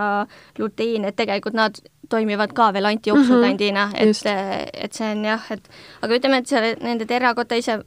lutein, 0.59 1.05
et 1.05 1.15
tegelikult 1.15 1.57
nad 1.57 1.79
toimivad 2.09 2.53
ka 2.53 2.73
veel 2.73 2.85
antijooksutandina 2.85 3.85
mm, 3.85 3.93
-hmm, 3.93 4.29
et, 4.29 4.83
et 4.83 4.93
see 4.93 5.11
on 5.11 5.25
jah, 5.25 5.51
et 5.51 5.69
aga 6.01 6.15
ütleme, 6.15 6.37
et 6.37 6.47
selle, 6.47 6.75
nende 6.81 7.05
terrakotta 7.05 7.55
ise, 7.55 7.79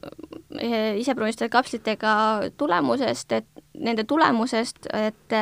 isepruuniste 0.96 1.48
kapslitega 1.48 2.14
tulemusest, 2.56 3.32
et 3.32 3.46
nende 3.78 4.04
tulemusest, 4.04 4.88
et, 4.92 5.36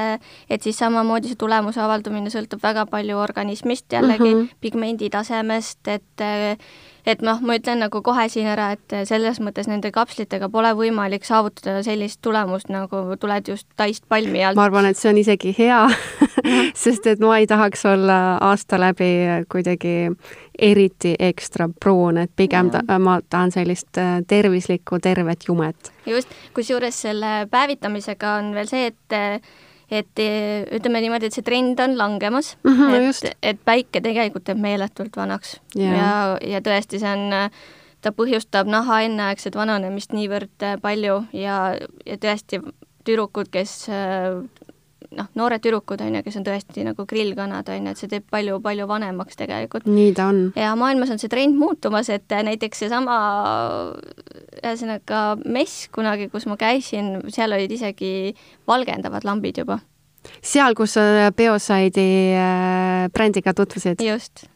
et 0.50 0.62
siis 0.62 0.78
samamoodi 0.78 1.32
see 1.32 1.40
tulemuse 1.40 1.80
avaldumine 1.80 2.30
sõltub 2.32 2.62
väga 2.62 2.86
palju 2.90 3.18
organismist 3.18 3.92
jällegi 3.92 4.34
mm, 4.34 4.40
-hmm. 4.40 4.56
pigmendi 4.60 5.10
tasemest, 5.10 5.88
et 5.88 6.26
et 7.06 7.22
noh, 7.22 7.40
ma 7.46 7.56
ütlen 7.58 7.80
nagu 7.84 8.00
kohe 8.04 8.26
siin 8.32 8.48
ära, 8.50 8.72
et 8.76 8.94
selles 9.08 9.38
mõttes 9.42 9.68
nende 9.70 9.92
kapslitega 9.94 10.48
pole 10.52 10.72
võimalik 10.78 11.26
saavutada 11.26 11.82
sellist 11.86 12.20
tulemust, 12.24 12.70
nagu 12.72 13.02
tuled 13.20 13.52
just 13.52 13.68
taist 13.78 14.06
palmi 14.08 14.42
alt. 14.44 14.58
ma 14.58 14.66
arvan, 14.66 14.90
et 14.90 14.98
see 14.98 15.10
on 15.12 15.20
isegi 15.22 15.54
hea 15.58 15.84
sest 16.84 17.06
et 17.06 17.22
ma 17.22 17.38
ei 17.38 17.46
tahaks 17.50 17.86
olla 17.86 18.18
aasta 18.48 18.80
läbi 18.80 19.10
kuidagi 19.52 19.96
eriti 20.58 21.14
ekstra 21.18 21.68
pruun, 21.80 22.18
et 22.24 22.32
pigem 22.36 22.72
ta, 22.72 22.82
ma 22.98 23.20
tahan 23.22 23.52
sellist 23.54 24.00
äh, 24.00 24.18
tervislikku 24.26 24.98
tervet 25.02 25.46
jumet. 25.48 25.92
just, 26.06 26.32
kusjuures 26.56 27.02
selle 27.06 27.46
päevitamisega 27.50 28.34
on 28.40 28.52
veel 28.56 28.70
see, 28.70 28.90
et 28.90 29.44
et 29.90 30.22
ütleme 30.76 31.00
niimoodi, 31.04 31.28
et 31.28 31.36
see 31.36 31.46
trend 31.46 31.80
on 31.80 31.96
langemas 31.98 32.56
mm, 32.64 32.72
-hmm, 32.72 33.10
et 33.22 33.36
et 33.52 33.60
päike 33.64 34.02
tegelikult 34.02 34.44
teeb 34.44 34.58
meeletult 34.58 35.16
vanaks 35.16 35.60
yeah. 35.76 35.94
ja, 35.98 36.38
ja 36.56 36.60
tõesti, 36.60 36.98
see 36.98 37.12
on, 37.12 37.50
ta 38.02 38.12
põhjustab 38.12 38.66
naha 38.70 39.02
enneaegset 39.06 39.54
vananemist 39.54 40.12
niivõrd 40.12 40.66
palju 40.82 41.20
ja, 41.32 41.76
ja 42.06 42.18
tõesti 42.22 42.60
tüdrukud, 43.06 43.50
kes 43.50 43.86
noh, 45.16 45.28
noored 45.38 45.62
tüdrukud, 45.64 46.00
on 46.04 46.18
ju, 46.18 46.22
kes 46.26 46.38
on 46.40 46.46
tõesti 46.46 46.84
nagu 46.86 47.06
grillkanad, 47.08 47.68
on 47.72 47.88
ju, 47.88 47.94
et 47.94 48.00
see 48.00 48.10
teeb 48.10 48.26
palju-palju 48.32 48.86
vanemaks 48.90 49.38
tegelikult. 49.38 49.88
nii 49.88 50.14
ta 50.16 50.30
on. 50.32 50.40
ja 50.58 50.74
maailmas 50.78 51.12
on 51.14 51.22
see 51.22 51.32
trend 51.32 51.58
muutumas, 51.60 52.10
et 52.12 52.30
näiteks 52.30 52.84
seesama 52.84 53.18
ühesõnaga 54.62 55.26
mess 55.44 55.90
kunagi, 55.94 56.30
kus 56.32 56.48
ma 56.50 56.58
käisin, 56.60 57.20
seal 57.32 57.54
olid 57.56 57.76
isegi 57.76 58.32
valgendavad 58.68 59.26
lambid 59.28 59.62
juba 59.64 59.80
seal, 60.42 60.74
kus 60.74 60.96
sa 60.96 61.30
Bioside'i 61.36 62.34
äh, 62.34 63.06
brändiga 63.14 63.54
tutvusid? 63.54 64.02
just. 64.02 64.48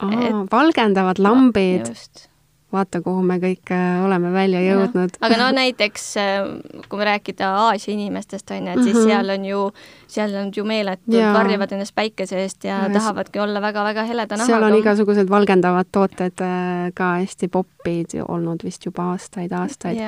valgendavad 0.50 1.22
lambid. 1.22 1.87
just 1.87 2.30
vaata, 2.72 3.00
kuhu 3.02 3.22
me 3.26 3.38
kõik 3.42 3.72
äh, 3.74 4.00
oleme 4.04 4.33
välja 4.33 4.61
jõudnud. 4.62 5.16
aga 5.20 5.38
no 5.40 5.48
näiteks, 5.54 6.04
äh, 6.20 6.85
kui 6.88 7.00
me 7.00 7.09
rääkida 7.09 7.50
Aasia 7.66 7.94
inimestest, 7.94 8.50
on 8.50 8.66
ju, 8.66 8.72
et 8.72 8.83
siis 8.85 8.96
mm 8.96 9.00
-hmm. 9.00 9.09
seal 9.09 9.30
on 9.35 9.44
ju, 9.44 9.62
seal 10.06 10.35
on 10.35 10.52
ju 10.56 10.64
meeletud, 10.64 11.14
varjavad 11.35 11.72
ennast 11.72 11.94
päikese 11.94 12.38
eest 12.42 12.64
ja, 12.64 12.83
ja 12.85 12.90
tahavadki 12.90 13.40
olla 13.40 13.61
väga-väga 13.61 14.02
heleda 14.02 14.37
nahaga. 14.37 14.52
seal 14.52 14.62
on 14.62 14.78
igasugused 14.78 15.30
valgendavad 15.30 15.87
tooted 15.92 16.40
äh, 16.40 16.92
ka 16.94 17.12
hästi 17.18 17.48
popid 17.48 18.16
olnud 18.28 18.64
vist 18.64 18.87
juba 18.87 19.11
aastaid-aastaid. 19.12 19.98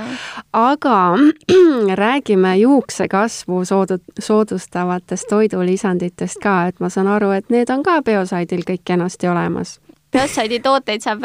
aga 0.52 1.14
räägime 2.04 2.56
juuksekasvu 2.56 3.64
soodu-, 3.64 4.04
soodustavatest 4.18 5.28
toidulisanditest 5.28 6.38
ka, 6.42 6.66
et 6.66 6.80
ma 6.80 6.88
saan 6.88 7.06
aru, 7.06 7.30
et 7.30 7.50
need 7.50 7.70
on 7.70 7.82
ka 7.82 8.02
Biosaidil 8.02 8.62
kõik 8.66 8.82
kenasti 8.84 9.28
olemas. 9.28 9.80
Biosaidi 10.12 10.60
tooteid 10.60 11.00
saab 11.00 11.24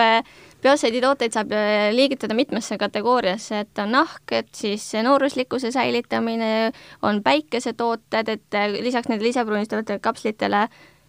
biotsiidi 0.63 1.01
tooteid 1.01 1.35
saab 1.35 1.53
äh, 1.55 1.89
liigitada 1.95 2.35
mitmesse 2.37 2.77
kategooriasse, 2.81 3.63
et 3.65 3.81
on 3.83 3.93
nahk, 3.93 4.23
et 4.35 4.49
siis 4.55 4.89
nooruslikkuse 5.03 5.71
säilitamine, 5.71 6.71
on 7.05 7.23
päikesetooted, 7.23 8.29
et 8.33 8.57
äh, 8.57 8.69
lisaks 8.81 9.11
nendele 9.11 9.33
isepruunistavatele 9.33 10.01
kapslitele 10.03 10.67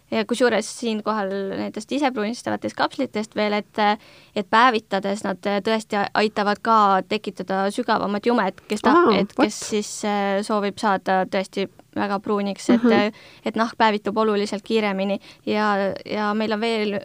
ja 0.09 0.23
kusjuures 0.25 0.69
siinkohal 0.79 1.29
nendest 1.29 1.91
isepruunistavatest 1.93 2.77
kapslitest 2.77 3.35
veel, 3.37 3.53
et 3.59 3.81
et 4.35 4.47
päevitades 4.49 5.21
nad 5.25 5.41
tõesti 5.65 5.99
aitavad 6.17 6.61
ka 6.65 6.77
tekitada 7.09 7.67
sügavamat 7.73 8.25
jumet, 8.25 8.63
kes 8.69 8.81
ta, 8.85 8.95
et 9.17 9.33
kes 9.37 9.59
siis 9.73 9.91
äh, 10.09 10.39
soovib 10.45 10.81
saada 10.81 11.23
tõesti 11.29 11.67
väga 11.95 12.19
pruuniks, 12.21 12.69
et 12.69 12.83
mm, 12.83 12.89
-hmm. 12.89 13.23
et 13.45 13.55
nahk 13.55 13.77
päevitub 13.77 14.17
oluliselt 14.17 14.63
kiiremini 14.63 15.19
ja, 15.45 15.73
ja 16.05 16.33
meil 16.33 16.53
on 16.53 16.61
veel 16.61 16.99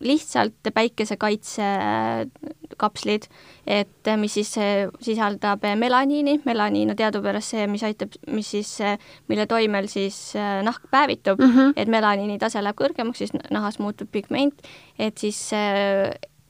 lihtsalt 0.00 0.70
päikesekaitse 0.74 1.66
kapslid, 2.80 3.26
et 3.66 4.10
mis 4.16 4.34
siis 4.38 4.54
sisaldab 5.04 5.66
melaniini, 5.76 6.38
melaniin 6.44 6.94
on 6.94 6.96
teadupärast 6.96 7.54
see, 7.56 7.66
mis 7.70 7.84
aitab, 7.84 8.16
mis 8.32 8.50
siis, 8.56 8.72
mille 9.28 9.46
toimel 9.50 9.90
siis 9.92 10.32
nahk 10.64 10.88
päevitub 10.90 11.40
mm, 11.40 11.52
-hmm. 11.52 11.72
et 11.76 11.88
melaniini 11.88 12.38
tase 12.38 12.62
läheb 12.64 12.80
kõrgemaks, 12.80 13.18
siis 13.24 13.36
nahas 13.50 13.78
muutub 13.78 14.08
pigment, 14.12 14.66
et 14.98 15.18
siis 15.18 15.50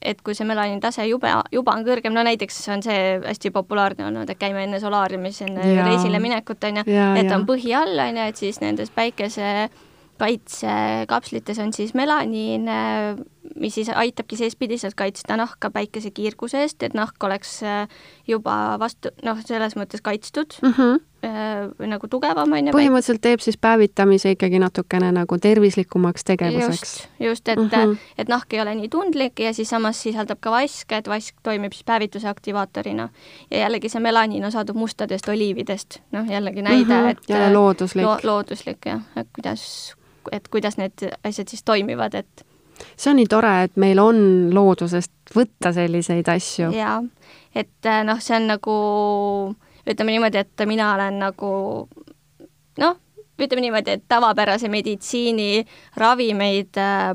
et 0.01 0.21
kui 0.25 0.35
see 0.37 0.47
melaniini 0.49 0.81
tase 0.81 1.05
jube, 1.05 1.29
juba 1.53 1.75
on 1.77 1.85
kõrgem, 1.85 2.13
no 2.15 2.23
näiteks 2.25 2.57
on 2.73 2.83
see 2.85 3.19
hästi 3.21 3.51
populaarne 3.53 4.07
olnud, 4.07 4.29
et 4.29 4.39
käime 4.41 4.63
enne 4.65 4.79
solaariumis, 4.81 5.41
enne 5.45 5.67
ja. 5.75 5.85
reisile 5.85 6.19
minekut, 6.23 6.63
on 6.63 6.81
ju, 6.81 6.87
et 6.89 7.27
ja. 7.27 7.37
on 7.37 7.45
põhi 7.49 7.75
all, 7.77 7.99
on 8.07 8.17
ju, 8.17 8.27
et 8.33 8.41
siis 8.41 8.61
nendes 8.63 8.89
päikese 8.95 9.69
kaitsekapslites 10.21 11.59
on 11.59 11.73
siis 11.73 11.95
melaniin, 11.97 12.69
mis 13.59 13.75
siis 13.75 13.89
aitabki 13.89 14.37
seespidiselt 14.37 14.95
kaitsta 14.95 15.37
nahka 15.37 15.71
päikesekiirguse 15.71 16.61
eest, 16.61 16.83
et 16.83 16.93
nahk 16.93 17.23
oleks 17.23 17.61
äh, 17.63 17.87
juba 18.27 18.77
vastu, 18.79 19.11
noh, 19.25 19.39
selles 19.45 19.75
mõttes 19.79 20.03
kaitstud 20.05 20.57
mm, 20.61 20.73
-hmm. 20.77 20.99
äh, 21.25 21.87
nagu 21.89 22.07
tugevam, 22.07 22.51
on 22.51 22.67
ju. 22.67 22.75
põhimõtteliselt 22.75 23.21
teeb 23.21 23.43
siis 23.43 23.57
päevitamise 23.57 24.31
ikkagi 24.35 24.59
natukene 24.61 25.11
nagu 25.11 25.37
tervislikumaks 25.37 26.23
tegevuseks. 26.23 26.79
just, 26.79 27.07
just, 27.19 27.47
et 27.47 27.59
mm, 27.59 27.69
-hmm. 27.69 27.97
et 28.17 28.27
nahk 28.27 28.53
ei 28.53 28.61
ole 28.61 28.75
nii 28.75 28.89
tundlik 28.89 29.39
ja 29.39 29.53
siis 29.53 29.69
samas 29.69 30.03
sisaldab 30.03 30.39
ka 30.39 30.51
vaske, 30.51 30.97
et 30.97 31.07
vask 31.07 31.35
toimib 31.43 31.73
siis 31.73 31.83
päevituse 31.83 32.27
aktivaatorina. 32.27 33.09
ja 33.51 33.57
jällegi 33.57 33.89
see 33.89 34.01
melaniin 34.01 34.45
on 34.45 34.51
saadud 34.51 34.75
mustadest 34.75 35.29
oliividest, 35.29 35.99
noh 36.11 36.29
jällegi 36.29 36.61
näide 36.61 36.93
mm, 36.93 37.05
-hmm. 37.05 37.09
et 37.09 37.29
jälle 37.29 37.53
looduslik 37.53 38.05
lo. 38.05 38.17
looduslik 38.23 38.85
jah, 38.85 39.01
et 39.15 39.27
kuidas, 39.35 39.95
et 40.31 40.47
kuidas 40.51 40.77
need 40.77 41.05
asjad 41.23 41.51
siis 41.51 41.63
toimivad, 41.63 42.15
et 42.15 42.45
see 42.95 43.11
on 43.11 43.19
nii 43.19 43.29
tore, 43.29 43.53
et 43.67 43.77
meil 43.81 43.99
on 44.01 44.21
loodusest 44.53 45.35
võtta 45.35 45.73
selliseid 45.75 46.29
asju. 46.31 46.71
jaa, 46.75 46.99
et 47.55 47.89
äh, 47.89 48.03
noh, 48.07 48.21
see 48.21 48.37
on 48.37 48.49
nagu 48.53 48.75
ütleme 49.87 50.15
niimoodi, 50.15 50.41
et 50.41 50.67
mina 50.69 50.93
olen 50.95 51.19
nagu 51.21 51.51
noh, 52.81 52.99
ütleme 53.41 53.65
niimoodi, 53.65 53.97
et 53.97 54.07
tavapärase 54.09 54.69
meditsiini 54.69 55.65
ravimeid 55.97 56.77
äh, 56.81 57.11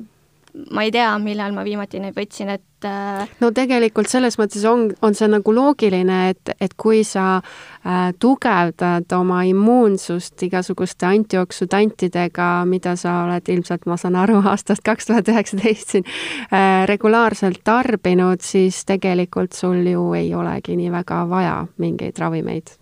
ma 0.71 0.83
ei 0.87 0.93
tea, 0.93 1.11
millal 1.23 1.55
ma 1.55 1.65
viimati 1.67 2.01
neid 2.01 2.15
võtsin, 2.17 2.51
et 2.55 2.87
äh, 2.87 3.27
no 3.43 3.51
tegelikult 3.55 4.09
selles 4.11 4.39
mõttes 4.41 4.65
on, 4.69 4.89
on 5.05 5.17
see 5.17 5.29
nagu 5.31 5.53
loogiline, 5.55 6.19
et, 6.33 6.53
et 6.63 6.75
kui 6.79 7.03
sa 7.07 7.39
äh, 7.39 8.11
tugevdad 8.23 9.13
oma 9.17 9.43
immuunsust 9.49 10.47
igasuguste 10.47 11.09
antijooksutantidega, 11.11 12.49
mida 12.71 12.97
sa 13.01 13.19
oled 13.27 13.53
ilmselt, 13.53 13.87
ma 13.91 13.99
saan 14.01 14.19
aru, 14.21 14.41
aastast 14.53 14.85
kaks 14.87 15.11
tuhat 15.11 15.31
üheksateist 15.33 15.97
siin 15.97 16.09
äh, 16.49 16.85
regulaarselt 16.89 17.63
tarbinud, 17.67 18.45
siis 18.45 18.85
tegelikult 18.89 19.57
sul 19.57 19.85
ju 19.87 20.09
ei 20.17 20.33
olegi 20.35 20.79
nii 20.79 20.93
väga 20.95 21.23
vaja 21.31 21.57
mingeid 21.83 22.19
ravimeid. 22.23 22.77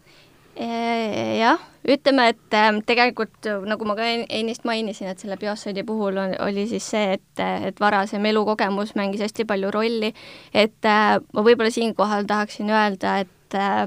Jah, 0.55 1.59
ütleme, 1.89 2.29
et 2.33 2.57
ähm, 2.57 2.81
tegelikult 2.87 3.49
nagu 3.69 3.85
ma 3.89 3.97
ka 3.99 4.07
ennist 4.09 4.65
mainisin, 4.65 5.11
et 5.11 5.21
selle 5.21 5.37
biossiidi 5.41 5.85
puhul 5.87 6.17
on, 6.21 6.35
oli 6.47 6.67
siis 6.71 6.87
see, 6.95 7.19
et, 7.19 7.45
et 7.69 7.81
varasem 7.81 8.25
elukogemus 8.31 8.95
mängis 8.99 9.25
hästi 9.25 9.47
palju 9.49 9.73
rolli, 9.75 10.15
et 10.55 10.89
äh, 10.89 11.19
ma 11.21 11.47
võib-olla 11.47 11.73
siinkohal 11.75 12.29
tahaksin 12.31 12.73
öelda, 12.73 13.19
et 13.25 13.59
äh, 13.59 13.85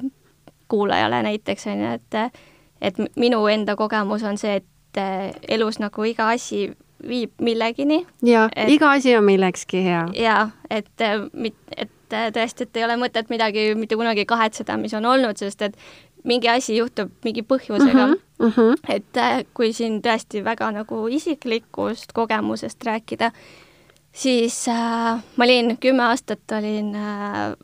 kuulajale 0.68 1.24
näiteks 1.24 1.68
on 1.74 1.86
ju, 1.86 1.96
et 1.98 2.44
et 2.82 2.98
minu 3.18 3.40
enda 3.50 3.76
kogemus 3.76 4.24
on 4.24 4.38
see, 4.38 4.60
et 4.62 5.02
äh, 5.02 5.32
elus 5.50 5.80
nagu 5.82 6.04
iga 6.06 6.30
asi 6.30 6.68
viib 7.08 7.34
millegini. 7.42 8.06
ja 8.26 8.48
et, 8.56 8.70
iga 8.70 8.92
asi 8.92 9.16
on 9.18 9.26
millekski 9.26 9.84
hea. 9.86 10.06
ja 10.18 10.50
et, 10.70 10.90
et 11.78 11.94
tõesti, 12.10 12.64
et 12.68 12.78
ei 12.78 12.86
ole 12.86 12.98
mõtet 13.00 13.30
midagi 13.30 13.70
mitte 13.76 13.98
kunagi 14.00 14.26
kahetseda, 14.26 14.78
mis 14.78 14.94
on 14.98 15.06
olnud, 15.06 15.38
sest 15.38 15.62
et 15.62 15.78
mingi 16.28 16.50
asi 16.52 16.78
juhtub 16.78 17.12
mingi 17.26 17.44
põhjusega 17.44 18.08
mm. 18.08 18.14
-hmm. 18.14 18.24
Mm 18.40 18.52
-hmm. 18.56 18.76
et 18.96 19.48
kui 19.54 19.74
siin 19.74 20.02
tõesti 20.02 20.44
väga 20.44 20.72
nagu 20.72 21.08
isiklikust 21.08 22.14
kogemusest 22.14 22.84
rääkida, 22.86 23.32
siis 24.12 24.68
äh, 24.68 25.24
ma 25.36 25.44
olin 25.44 25.78
kümme 25.78 26.04
aastat 26.04 26.52
olin 26.58 26.96
äh, 26.96 27.56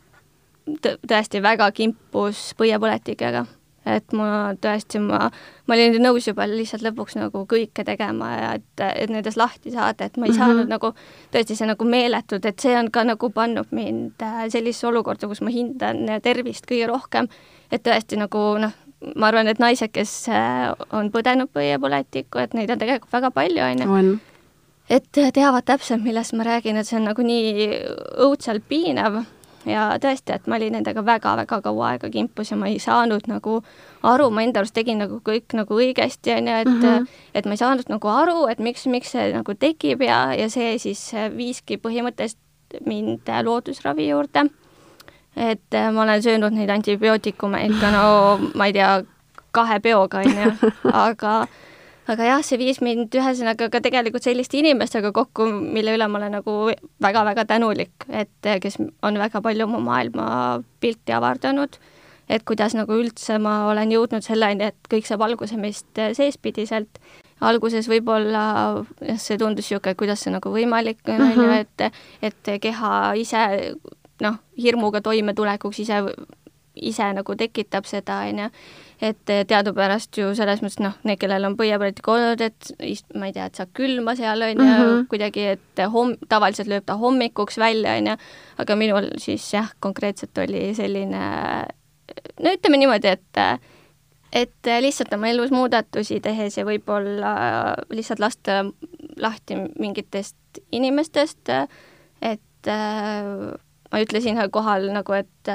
tõesti 1.06 1.42
väga 1.42 1.70
kimpus 1.72 2.54
põiepõletikega 2.58 3.46
et 3.86 4.14
ma 4.16 4.54
tõesti, 4.60 5.00
ma, 5.02 5.28
ma 5.68 5.76
olin 5.76 5.96
nõus 6.02 6.28
juba 6.28 6.46
lihtsalt 6.48 6.84
lõpuks 6.86 7.18
nagu 7.18 7.44
kõike 7.48 7.84
tegema 7.86 8.30
ja 8.32 8.52
et, 8.58 8.84
et 9.04 9.12
nendest 9.12 9.38
lahti 9.40 9.74
saada, 9.74 10.08
et 10.08 10.16
ma 10.16 10.26
ei 10.26 10.32
mm 10.32 10.36
-hmm. 10.36 10.38
saanud 10.38 10.72
nagu, 10.72 10.92
tõesti 11.34 11.56
see 11.56 11.68
nagu 11.68 11.84
meeletult, 11.84 12.46
et 12.46 12.60
see 12.60 12.76
on 12.78 12.90
ka 12.90 13.04
nagu 13.04 13.30
pannud 13.30 13.68
mind 13.70 14.22
äh, 14.22 14.46
sellisesse 14.48 14.86
olukorda, 14.88 15.28
kus 15.28 15.42
ma 15.42 15.50
hindan 15.50 16.08
tervist 16.22 16.66
kõige 16.70 16.88
rohkem, 16.88 17.28
et 17.72 17.84
tõesti 17.84 18.18
nagu 18.20 18.44
noh, 18.62 18.74
ma 19.16 19.28
arvan, 19.28 19.48
et 19.48 19.60
naised, 19.62 19.92
kes 19.92 20.12
äh, 20.32 20.70
on 20.92 21.10
põdenud 21.14 21.50
põiepõletikku, 21.54 22.40
et 22.40 22.54
neid 22.54 22.72
on 22.72 22.80
tegelikult 22.80 23.12
väga 23.12 23.30
palju, 23.34 23.62
on 23.64 23.84
ju. 23.84 24.18
et 24.88 25.08
teavad 25.12 25.64
täpselt, 25.64 26.04
millest 26.04 26.36
ma 26.36 26.46
räägin, 26.48 26.76
et 26.76 26.88
see 26.88 26.98
on 27.00 27.08
nagu 27.10 27.24
nii 27.24 27.70
õudselt 28.24 28.66
piinav 28.68 29.24
ja 29.68 29.86
tõesti, 30.00 30.34
et 30.34 30.46
ma 30.48 30.58
olin 30.58 30.76
nendega 30.78 31.04
väga-väga 31.04 31.60
kaua 31.64 31.90
aega 31.92 32.10
kimpus 32.12 32.52
ja 32.52 32.58
ma 32.60 32.68
ei 32.70 32.78
saanud 32.82 33.28
nagu 33.30 33.60
aru, 34.04 34.28
ma 34.30 34.44
enda 34.44 34.62
arust 34.62 34.76
tegin 34.76 35.00
nagu 35.02 35.20
kõik 35.24 35.56
nagu 35.56 35.78
õigesti, 35.78 36.34
on 36.36 36.50
ju, 36.50 36.56
et 36.64 36.68
mm 36.70 36.80
-hmm. 36.82 37.06
et 37.34 37.46
ma 37.46 37.56
ei 37.56 37.62
saanud 37.62 37.88
nagu 37.88 38.08
aru, 38.08 38.46
et 38.48 38.58
miks, 38.58 38.86
miks 38.86 39.14
see 39.16 39.32
nagu 39.32 39.54
tekib 39.54 40.02
ja, 40.02 40.34
ja 40.34 40.48
see 40.50 40.78
siis 40.78 41.12
viiski 41.36 41.76
põhimõtteliselt 41.76 42.40
mind 42.86 43.28
loodusravi 43.42 44.08
juurde. 44.08 44.48
Et 45.36 45.78
ma 45.92 46.02
olen 46.02 46.22
söönud 46.22 46.54
neid 46.54 46.70
antibiootikume 46.70 47.64
ikka 47.66 47.90
no 47.90 48.04
ma 48.54 48.66
ei 48.70 48.76
tea, 48.76 49.02
kahe 49.54 49.80
peoga, 49.80 50.22
on 50.24 50.42
ju, 50.42 50.72
aga 50.92 51.34
aga 52.10 52.28
jah, 52.28 52.42
see 52.44 52.58
viis 52.60 52.80
mind 52.84 53.14
ühesõnaga 53.16 53.70
ka 53.72 53.80
tegelikult 53.84 54.26
selliste 54.26 54.58
inimestega 54.60 55.12
kokku, 55.16 55.46
mille 55.48 55.94
üle 55.96 56.08
ma 56.10 56.20
olen 56.20 56.36
nagu 56.38 56.56
väga-väga 57.04 57.46
tänulik, 57.48 58.06
et 58.12 58.52
kes 58.62 58.78
on 59.02 59.20
väga 59.20 59.40
palju 59.44 59.68
mu 59.70 59.80
maailmapilti 59.86 61.16
avardanud, 61.16 61.78
et 62.28 62.44
kuidas 62.48 62.76
nagu 62.76 62.98
üldse 63.00 63.38
ma 63.40 63.62
olen 63.70 63.92
jõudnud 63.94 64.24
selleni, 64.24 64.72
et 64.72 64.90
kõik 64.92 65.08
saab 65.08 65.24
alguse 65.26 65.56
meist 65.60 66.04
seespidiselt. 66.18 67.00
alguses 67.44 67.88
võib-olla 67.90 68.44
see 69.18 69.36
tundus 69.36 69.66
niisugune, 69.66 69.96
kuidas 69.98 70.22
see 70.24 70.32
nagu 70.32 70.52
võimalik 70.52 71.00
on, 71.08 71.20
on 71.20 71.32
ju, 71.32 71.48
mhm. 71.48 71.64
et, 71.64 72.02
et 72.22 72.60
keha 72.60 73.14
ise 73.20 73.48
noh, 74.22 74.40
hirmuga 74.60 75.00
toimetulekuks 75.02 75.80
ise, 75.82 76.00
ise 76.74 77.12
nagu 77.16 77.36
tekitab 77.38 77.88
seda, 77.88 78.22
on 78.28 78.44
ju 78.44 78.50
et 79.02 79.32
teadupärast 79.48 80.16
ju 80.18 80.30
selles 80.36 80.62
mõttes 80.62 80.80
noh, 80.82 80.94
need, 81.06 81.18
kellel 81.20 81.44
on 81.48 81.56
põiepõletik 81.58 82.06
olnud, 82.08 82.40
et 82.44 82.70
ma 83.18 83.28
ei 83.28 83.34
tea, 83.36 83.48
et 83.50 83.58
saab 83.58 83.72
külma 83.76 84.14
seal, 84.18 84.44
on 84.46 84.54
ju, 84.54 84.64
mhm. 84.64 85.04
kuidagi, 85.10 85.46
et 85.56 85.84
homm-, 85.92 86.16
tavaliselt 86.30 86.70
lööb 86.70 86.86
ta 86.86 86.96
hommikuks 87.00 87.58
välja, 87.60 87.96
on 87.98 88.12
ju, 88.12 88.16
aga 88.64 88.78
minul 88.80 89.10
siis 89.22 89.46
jah, 89.54 89.72
konkreetselt 89.84 90.38
oli 90.44 90.66
selline 90.76 91.24
no 92.44 92.52
ütleme 92.54 92.80
niimoodi, 92.80 93.14
et 93.16 93.70
et 94.34 94.70
lihtsalt 94.82 95.12
oma 95.14 95.28
elus 95.30 95.52
muudatusi 95.54 96.18
tehes 96.22 96.56
ja 96.58 96.64
võib-olla 96.66 97.34
lihtsalt 97.94 98.22
lasta 98.22 98.64
lahti 99.22 99.58
mingitest 99.78 100.62
inimestest, 100.74 101.52
et 102.22 102.72
ma 103.94 104.02
ütlesin 104.02 104.40
kohal 104.50 104.90
nagu, 104.90 105.14
et 105.14 105.54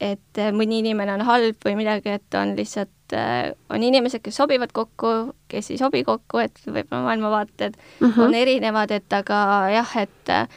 et 0.00 0.40
äh, 0.40 0.52
mõni 0.52 0.80
inimene 0.82 1.14
on 1.16 1.24
halb 1.26 1.62
või 1.64 1.76
midagi, 1.78 2.16
et 2.18 2.36
on 2.36 2.52
lihtsalt, 2.58 2.92
äh, 3.16 3.50
on 3.72 3.82
inimesed, 3.82 4.22
kes 4.24 4.36
sobivad 4.36 4.72
kokku, 4.76 5.32
kes 5.48 5.70
ei 5.72 5.80
sobi 5.80 6.02
kokku, 6.04 6.42
et 6.44 6.60
võib-olla 6.66 7.02
maailmavaated 7.08 7.76
mm 7.76 8.10
-hmm. 8.10 8.22
on 8.26 8.34
erinevad, 8.34 8.92
et 8.92 9.12
aga 9.12 9.38
jah, 9.72 9.96
et 10.02 10.32
äh, 10.32 10.48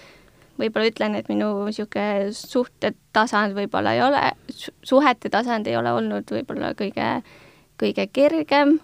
võib-olla 0.59 0.91
ütlen, 0.91 1.15
et 1.15 1.29
minu 1.31 1.53
niisugune 1.65 2.33
suhtetasand 2.35 3.55
võib-olla 3.55 3.95
ei 3.95 4.03
ole, 4.03 4.23
suhete 4.83 5.29
tasand 5.29 5.67
ei 5.67 5.77
ole 5.77 5.93
olnud 5.93 6.31
võib-olla 6.31 6.73
kõige, 6.75 7.21
kõige 7.79 8.07
kergem 8.11 8.79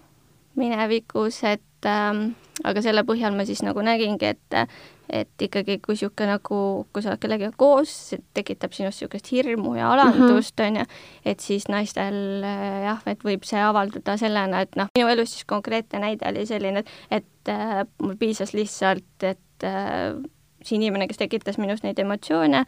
minevikus, 0.56 1.44
et 1.44 1.86
ähm, 1.86 2.30
aga 2.64 2.82
selle 2.82 3.04
põhjal 3.04 3.36
ma 3.36 3.46
siis 3.46 3.64
nagu 3.64 3.82
nägingi, 3.84 4.26
et 4.26 4.70
et 5.10 5.46
ikkagi, 5.48 5.78
kui 5.84 5.96
niisugune 5.96 6.36
nagu, 6.36 6.60
kui 6.94 7.04
sa 7.04 7.14
oled 7.14 7.22
kellegagi 7.24 7.58
koos, 7.60 7.92
see 8.12 8.24
tekitab 8.38 8.74
sinust 8.76 9.02
niisugust 9.02 9.32
hirmu 9.34 9.76
ja 9.78 9.92
alandust, 9.94 10.58
mhm. 10.58 10.66
on 10.68 10.82
ju, 10.82 10.86
et 11.34 11.46
siis 11.46 11.68
naistel 11.72 12.18
jah, 12.44 13.04
et 13.10 13.26
võib 13.26 13.46
see 13.48 13.62
avalduda 13.62 14.18
sellena, 14.22 14.64
et 14.66 14.78
noh, 14.80 14.92
minu 14.98 15.12
elus 15.14 15.36
siis 15.36 15.48
konkreetne 15.50 16.02
näide 16.04 16.30
oli 16.30 16.46
selline, 16.50 16.84
et, 16.84 17.26
et 17.46 17.54
äh, 17.54 17.84
mul 18.02 18.18
piisas 18.20 18.56
lihtsalt, 18.58 19.24
et 19.24 19.68
äh, 19.68 20.16
see 20.64 20.80
inimene, 20.80 21.08
kes 21.10 21.22
tekitas 21.22 21.60
minus 21.62 21.84
neid 21.86 22.00
emotsioone, 22.02 22.66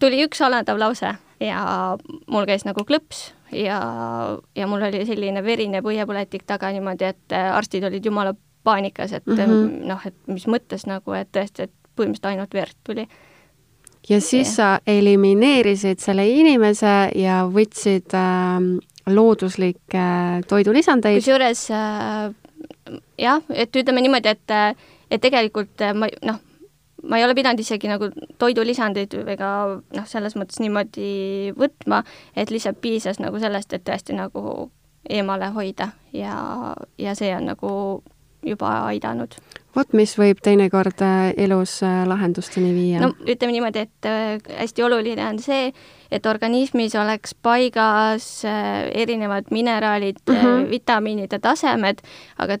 tuli 0.00 0.22
üks 0.24 0.40
alandav 0.42 0.80
lause 0.80 1.14
ja 1.42 1.62
mul 2.30 2.46
käis 2.48 2.64
nagu 2.66 2.84
klõps 2.88 3.32
ja, 3.52 3.78
ja 4.56 4.68
mul 4.70 4.82
oli 4.88 5.04
selline 5.06 5.42
verine 5.44 5.82
põhjapõletik 5.84 6.46
taga 6.48 6.72
niimoodi, 6.74 7.12
et 7.12 7.36
arstid 7.36 7.84
olid 7.86 8.06
jumala 8.06 8.34
paanikas, 8.64 9.12
et 9.12 9.26
mm 9.26 9.36
-hmm. 9.36 9.84
noh, 9.88 10.06
et 10.06 10.14
mis 10.26 10.46
mõttes 10.46 10.86
nagu, 10.86 11.12
et 11.12 11.28
tõesti, 11.32 11.68
et 11.68 11.72
põhimõtteliselt 11.96 12.30
ainult 12.30 12.54
verd 12.54 12.76
tuli. 12.84 13.08
ja 14.08 14.20
siis 14.20 14.48
ja. 14.48 14.54
sa 14.54 14.80
elimineerisid 14.86 15.98
selle 15.98 16.28
inimese 16.28 17.10
ja 17.14 17.44
võtsid 17.46 18.14
äh, 18.14 18.82
looduslikke 19.06 19.98
äh, 19.98 20.40
toidulisandeid. 20.48 21.16
kusjuures 21.16 21.70
äh, 21.70 22.34
jah, 23.18 23.42
et 23.50 23.76
ütleme 23.76 24.00
niimoodi, 24.00 24.28
et, 24.28 24.78
et 25.10 25.20
tegelikult 25.20 25.80
äh, 25.82 25.94
ma 25.94 26.08
noh, 26.26 26.40
ma 27.02 27.18
ei 27.18 27.24
ole 27.24 27.34
pidanud 27.34 27.60
isegi 27.60 27.90
nagu 27.90 28.10
toidulisandeid 28.38 29.14
ega 29.34 29.50
noh, 29.80 30.06
selles 30.06 30.36
mõttes 30.38 30.62
niimoodi 30.62 31.52
võtma, 31.58 32.02
et 32.36 32.50
lihtsalt 32.50 32.80
piisas 32.80 33.18
nagu 33.22 33.40
sellest, 33.42 33.72
et 33.72 33.84
tõesti 33.88 34.16
nagu 34.16 34.70
eemale 35.10 35.50
hoida 35.56 35.90
ja, 36.14 36.36
ja 36.98 37.14
see 37.18 37.32
on 37.34 37.50
nagu 37.50 37.72
juba 38.46 38.70
aidanud. 38.90 39.34
vot, 39.76 39.94
mis 39.96 40.12
võib 40.18 40.42
teinekord 40.44 41.00
äh, 41.04 41.30
elus 41.40 41.78
äh, 41.86 42.02
lahendusteni 42.08 42.72
viia. 42.74 43.00
no 43.00 43.12
ütleme 43.22 43.54
niimoodi, 43.54 43.86
et 43.86 44.08
äh, 44.08 44.36
hästi 44.58 44.84
oluline 44.84 45.24
on 45.28 45.40
see, 45.42 45.72
et 46.12 46.26
organismis 46.26 46.96
oleks 46.98 47.34
paigas 47.42 48.28
erinevad 48.44 49.50
mineraalid 49.50 50.20
mm, 50.28 50.36
-hmm. 50.36 50.70
vitamiinide 50.70 51.38
tasemed, 51.38 52.02
aga 52.38 52.58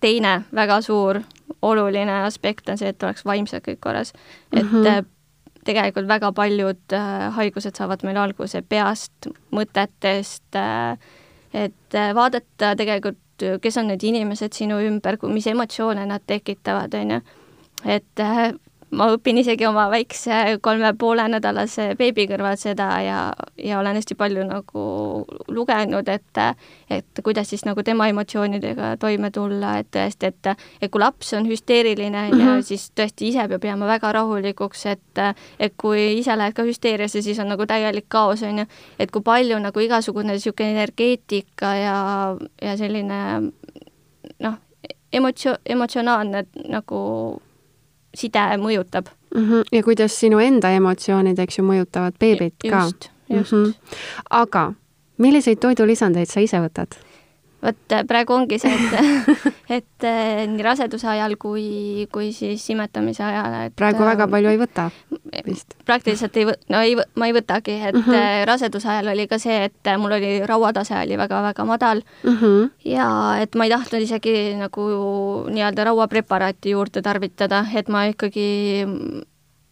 teine 0.00 0.42
väga 0.54 0.80
suur 0.80 1.22
oluline 1.62 2.22
aspekt 2.22 2.68
on 2.68 2.78
see, 2.78 2.88
et 2.88 3.02
oleks 3.02 3.24
vaimselt 3.24 3.64
kõik 3.66 3.80
korras. 3.80 4.12
et 4.52 4.62
mm 4.62 4.84
-hmm. 4.84 5.06
tegelikult 5.64 6.08
väga 6.08 6.32
paljud 6.32 6.96
haigused 7.30 7.76
saavad 7.76 8.04
meil 8.04 8.16
alguse 8.16 8.62
peast, 8.62 9.26
mõtetest, 9.50 10.54
et 11.54 11.94
vaadata 12.14 12.76
tegelikult 12.76 13.18
kes 13.62 13.76
on 13.76 13.88
need 13.92 14.02
inimesed 14.02 14.52
sinu 14.52 14.80
ümber, 14.84 15.18
mis 15.32 15.46
emotsioone 15.46 16.06
nad 16.06 16.24
tekitavad, 16.26 16.94
on 16.94 17.10
ju. 17.10 17.20
et 17.84 18.20
äh, 18.20 18.52
ma 18.90 19.08
õpin 19.12 19.38
isegi 19.42 19.66
oma 19.68 19.86
väikse 19.92 20.58
kolme 20.64 20.92
poole 20.98 21.26
nädalase 21.28 21.90
beebi 21.98 22.24
kõrval 22.30 22.56
seda 22.60 22.88
ja, 23.04 23.18
ja 23.60 23.78
olen 23.80 23.98
hästi 23.98 24.16
palju 24.18 24.44
nagu 24.48 24.84
lugenud, 25.52 26.08
et 26.08 26.42
et 26.90 27.22
kuidas 27.24 27.50
siis 27.52 27.64
nagu 27.68 27.82
tema 27.84 28.08
emotsioonidega 28.08 28.94
toime 29.00 29.30
tulla, 29.34 29.76
et 29.82 29.90
tõesti, 29.94 30.32
et 30.32 30.52
et 30.82 30.90
kui 30.90 31.02
laps 31.02 31.32
on 31.36 31.48
hüsteeriline, 31.48 32.28
on 32.30 32.34
ju, 32.34 32.44
mhm. 32.44 32.62
siis 32.64 32.88
tõesti 32.96 33.28
ise 33.32 33.48
peab 33.48 33.66
jääma 33.68 33.88
väga 33.90 34.12
rahulikuks, 34.20 34.86
et 34.94 35.22
et 35.58 35.74
kui 35.76 36.20
ise 36.20 36.36
lähed 36.36 36.56
ka 36.56 36.64
hüsteeriasse, 36.64 37.22
siis 37.22 37.38
on 37.42 37.52
nagu 37.52 37.66
täielik 37.68 38.08
kaos, 38.08 38.42
on 38.46 38.62
ju, 38.62 38.68
et 38.98 39.12
kui 39.12 39.24
palju 39.24 39.58
nagu 39.60 39.84
igasugune 39.84 40.32
niisugune 40.32 40.72
energeetika 40.76 41.74
ja, 41.76 41.98
ja 42.62 42.76
selline 42.80 43.20
noh, 44.44 44.56
emotsio-, 45.12 45.58
emotsionaalne 45.66 46.44
nagu 46.68 47.02
side 48.18 48.58
mõjutab 48.58 49.10
mm. 49.34 49.44
-hmm. 49.44 49.64
ja 49.72 49.82
kuidas 49.82 50.20
sinu 50.20 50.38
enda 50.42 50.70
emotsioonid, 50.76 51.38
eks 51.38 51.58
ju, 51.58 51.64
mõjutavad 51.64 52.18
beebit 52.20 52.54
ka. 52.62 52.84
just, 52.84 53.10
just 53.28 53.52
mm. 53.52 53.64
-hmm. 53.64 53.74
aga 54.30 54.72
milliseid 55.18 55.58
toidulisandeid 55.60 56.30
sa 56.30 56.40
ise 56.40 56.60
võtad? 56.62 56.98
Vot 57.62 57.92
äh, 57.92 58.04
praegu 58.06 58.34
ongi 58.36 58.58
see, 58.62 58.74
et, 58.74 59.30
et 59.78 60.06
äh, 60.06 60.44
nii 60.50 60.64
raseduse 60.64 61.08
ajal 61.10 61.34
kui, 61.40 62.06
kui 62.12 62.30
siis 62.36 62.64
imetamise 62.74 63.24
ajal, 63.26 63.56
et 63.66 63.76
praegu 63.78 64.04
väga 64.06 64.26
äh, 64.28 64.32
palju 64.34 64.52
ei 64.52 64.60
võta 64.60 64.88
vist? 65.46 65.74
praktiliselt 65.88 66.36
ei 66.38 66.48
võ-, 66.50 66.58
no 66.72 66.82
ei, 66.86 66.94
ma 67.18 67.30
ei 67.30 67.34
võtagi, 67.36 67.78
et 67.90 67.96
mm 67.96 68.04
-hmm. 68.06 68.44
raseduse 68.48 68.88
ajal 68.88 69.12
oli 69.14 69.26
ka 69.30 69.40
see, 69.42 69.64
et 69.70 69.92
mul 69.98 70.14
oli 70.18 70.34
rauatase 70.46 70.94
oli 70.98 71.18
väga-väga 71.18 71.64
madal 71.64 72.02
mm 72.22 72.36
-hmm. 72.36 72.70
ja 72.84 73.08
et 73.40 73.54
ma 73.54 73.64
ei 73.64 73.74
tahtnud 73.74 74.02
isegi 74.02 74.54
nagu 74.58 74.84
nii-öelda 75.50 75.84
rauapreparaati 75.90 76.70
juurde 76.76 77.02
tarvitada, 77.02 77.66
et 77.74 77.88
ma 77.88 78.04
ikkagi 78.04 78.46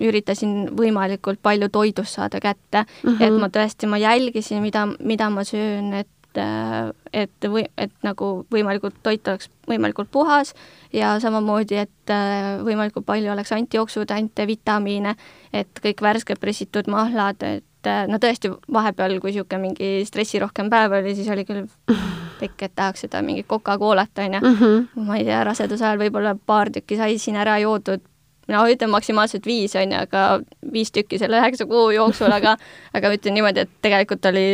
üritasin 0.03 0.70
võimalikult 0.77 1.40
palju 1.42 1.68
toidust 1.72 2.18
saada 2.18 2.40
kätte 2.40 2.85
mm, 2.85 3.11
-hmm. 3.11 3.22
et 3.25 3.40
ma 3.40 3.49
tõesti, 3.49 3.88
ma 3.88 3.99
jälgisin, 3.99 4.61
mida, 4.62 4.87
mida 5.01 5.31
ma 5.31 5.44
söön, 5.44 5.92
et 5.94 6.09
et, 6.38 6.96
et 7.12 7.49
või, 7.51 7.64
et 7.79 7.92
nagu 8.07 8.46
võimalikult 8.53 8.99
toit 9.03 9.29
oleks 9.29 9.51
võimalikult 9.68 10.11
puhas 10.12 10.55
ja 10.92 11.16
samamoodi, 11.22 11.79
et 11.87 12.12
äh, 12.12 12.57
võimalikult 12.64 13.07
palju 13.07 13.33
oleks 13.33 13.53
antijooksutante, 13.57 14.46
vitamiine, 14.46 15.16
et 15.53 15.83
kõik 15.83 16.03
värskelt 16.03 16.40
pressitud 16.40 16.90
mahlad, 16.92 17.42
et 17.42 17.90
äh, 17.90 18.05
no 18.11 18.20
tõesti, 18.22 18.53
vahepeal, 18.72 19.18
kui 19.20 19.33
niisugune 19.33 19.62
mingi 19.68 19.92
stressirohkem 20.09 20.70
päev 20.72 20.99
oli, 21.01 21.14
siis 21.18 21.31
oli 21.33 21.46
küll 21.49 21.66
pikk, 22.40 22.68
et 22.68 22.77
tahaks 22.77 23.07
seda 23.07 23.22
mingit 23.27 23.49
Coca-Colat, 23.51 24.12
on 24.25 24.38
ju. 24.38 24.42
Mhm. 24.53 25.07
ma 25.07 25.20
ei 25.20 25.25
tea, 25.29 25.40
raseduse 25.46 25.87
ajal 25.87 26.05
võib-olla 26.07 26.37
paar 26.37 26.70
tükki 26.75 27.01
sai 27.01 27.18
siin 27.22 27.40
ära 27.40 27.59
joodud, 27.62 28.05
no 28.53 28.66
ütleme 28.70 28.94
maksimaalselt 28.94 29.46
viis, 29.46 29.75
on 29.79 29.92
ju, 29.92 30.03
aga 30.07 30.27
viis 30.72 30.92
tükki 30.94 31.18
selle 31.18 31.40
üheksa 31.40 31.66
kuu 31.68 31.90
jooksul, 31.94 32.33
aga 32.33 32.57
aga 32.96 33.14
ütlen 33.14 33.37
niimoodi, 33.38 33.66
et 33.66 33.81
tegelikult 33.83 34.31
oli 34.31 34.46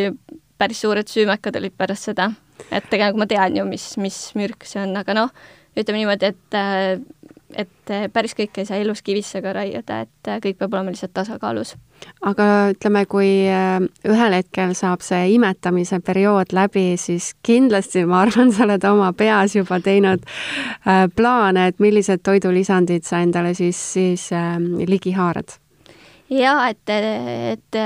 päris 0.58 0.82
suured 0.84 1.08
süümekad 1.08 1.56
olid 1.58 1.74
pärast 1.76 2.10
seda. 2.10 2.30
et 2.70 2.84
tegelikult 2.90 3.24
ma 3.24 3.26
tean 3.26 3.56
ju, 3.56 3.64
mis, 3.66 3.96
mis 3.98 4.18
mürk 4.38 4.64
see 4.68 4.82
on, 4.82 4.96
aga 4.96 5.16
noh, 5.16 5.32
ütleme 5.76 6.02
niimoodi, 6.02 6.32
et 6.32 6.60
et 7.56 7.92
päris 8.12 8.34
kõike 8.36 8.62
ei 8.62 8.68
saa 8.68 8.80
elus 8.80 9.02
kivisse 9.04 9.42
ka 9.44 9.52
raiuda, 9.56 10.02
et 10.06 10.30
kõik 10.44 10.58
peab 10.60 10.74
olema 10.74 10.92
lihtsalt 10.92 11.12
tasakaalus. 11.16 11.74
aga 12.22 12.46
ütleme, 12.72 13.04
kui 13.06 13.46
äh, 13.46 13.78
ühel 14.08 14.36
hetkel 14.38 14.74
saab 14.78 15.04
see 15.06 15.34
imetamise 15.36 16.00
periood 16.00 16.54
läbi, 16.56 16.96
siis 16.96 17.32
kindlasti 17.46 18.04
ma 18.08 18.22
arvan, 18.26 18.52
sa 18.52 18.64
oled 18.66 18.84
oma 18.88 19.12
peas 19.12 19.56
juba 19.56 19.80
teinud 19.80 20.24
äh, 20.24 21.06
plaane, 21.16 21.68
et 21.68 21.80
millised 21.80 22.24
toidulisandid 22.24 23.04
sa 23.06 23.22
endale 23.22 23.54
siis, 23.54 23.78
siis 23.92 24.30
äh, 24.32 24.56
ligi 24.88 25.14
haarad? 25.18 25.58
jaa, 26.32 26.70
et, 26.72 26.88
et 26.88 27.76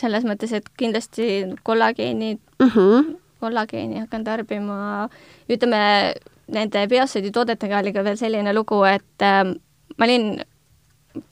selles 0.00 0.26
mõttes, 0.28 0.52
et 0.56 0.66
kindlasti 0.78 1.28
kollageeni 1.66 2.34
mm, 2.36 2.68
-hmm. 2.68 3.14
kollageeni 3.40 4.02
hakkan 4.04 4.24
tarbima, 4.24 5.08
ütleme, 5.48 6.14
nende 6.52 6.86
biotsiiditoodetega 6.88 7.78
oli 7.78 7.92
ka 7.92 8.04
veel 8.04 8.16
selline 8.16 8.54
lugu, 8.54 8.82
et 8.84 9.24
äh, 9.24 9.44
ma 9.98 10.08
olin 10.08 10.36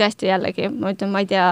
tõesti 0.01 0.29
jällegi, 0.29 0.69
ma 0.73 0.93
ütlen, 0.95 1.11
ma 1.13 1.21
ei 1.23 1.29
tea, 1.29 1.47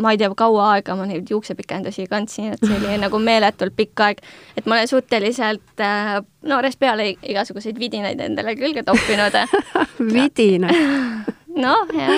ma 0.00 0.12
ei 0.14 0.20
tea, 0.20 0.30
kaua 0.36 0.70
aega 0.74 0.96
ma 0.96 1.06
neid 1.08 1.28
juuksepikendusi 1.30 2.06
kandsin, 2.10 2.54
et 2.54 2.64
see 2.64 2.76
oli 2.78 2.96
nagu 3.04 3.20
meeletult 3.20 3.76
pikk 3.76 4.04
aeg. 4.06 4.22
et 4.56 4.66
ma 4.66 4.78
olen 4.78 4.88
suhteliselt 4.88 5.84
äh, 5.84 6.16
noorest 6.42 6.78
peale 6.78 7.14
igasuguseid 7.22 7.78
vidinaid 7.78 8.20
endale 8.20 8.56
külge 8.56 8.84
toppinud 8.86 9.38
vidinaid 10.16 11.32
noh, 11.64 11.92
jah, 11.94 12.14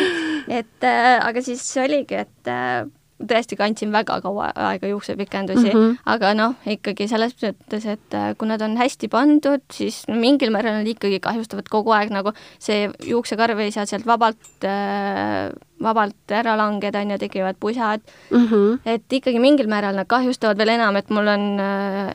et 0.48 0.86
äh, 0.86 1.16
aga 1.20 1.42
siis 1.44 1.64
oligi, 1.82 2.22
et 2.24 2.52
äh, 2.52 2.86
tõesti 3.16 3.56
kandsin 3.56 3.92
väga 3.92 4.18
kaua 4.24 4.50
aega 4.68 4.90
juuksepikendusi 4.90 5.70
mm, 5.70 5.76
-hmm. 5.76 5.96
aga 6.12 6.32
noh, 6.36 6.56
ikkagi 6.68 7.08
selles 7.08 7.32
mõttes, 7.40 7.86
et 7.88 8.14
äh, 8.14 8.34
kui 8.36 8.48
nad 8.48 8.62
on 8.62 8.76
hästi 8.76 9.08
pandud, 9.08 9.64
siis 9.72 10.02
mingil 10.08 10.52
määral 10.52 10.80
nad 10.80 10.90
ikkagi 10.90 11.20
kahjustavad 11.24 11.68
kogu 11.72 11.94
aeg 11.96 12.12
nagu 12.12 12.34
see 12.58 12.90
juuksekarv 13.08 13.58
ei 13.64 13.72
saa 13.72 13.86
sealt 13.86 14.06
vabalt 14.06 14.64
äh,, 14.64 15.48
vabalt 15.82 16.32
ära 16.32 16.56
langeda, 16.56 17.00
on 17.00 17.10
ju, 17.10 17.18
tekivad 17.18 17.56
pusad 17.60 18.00
mm. 18.30 18.46
-hmm. 18.46 18.78
et 18.84 19.12
ikkagi 19.12 19.40
mingil 19.40 19.68
määral 19.68 19.96
nad 19.96 20.06
kahjustavad 20.06 20.58
veel 20.58 20.76
enam, 20.76 20.96
et 20.96 21.10
mul 21.10 21.28
on 21.28 21.60
äh, 21.60 22.12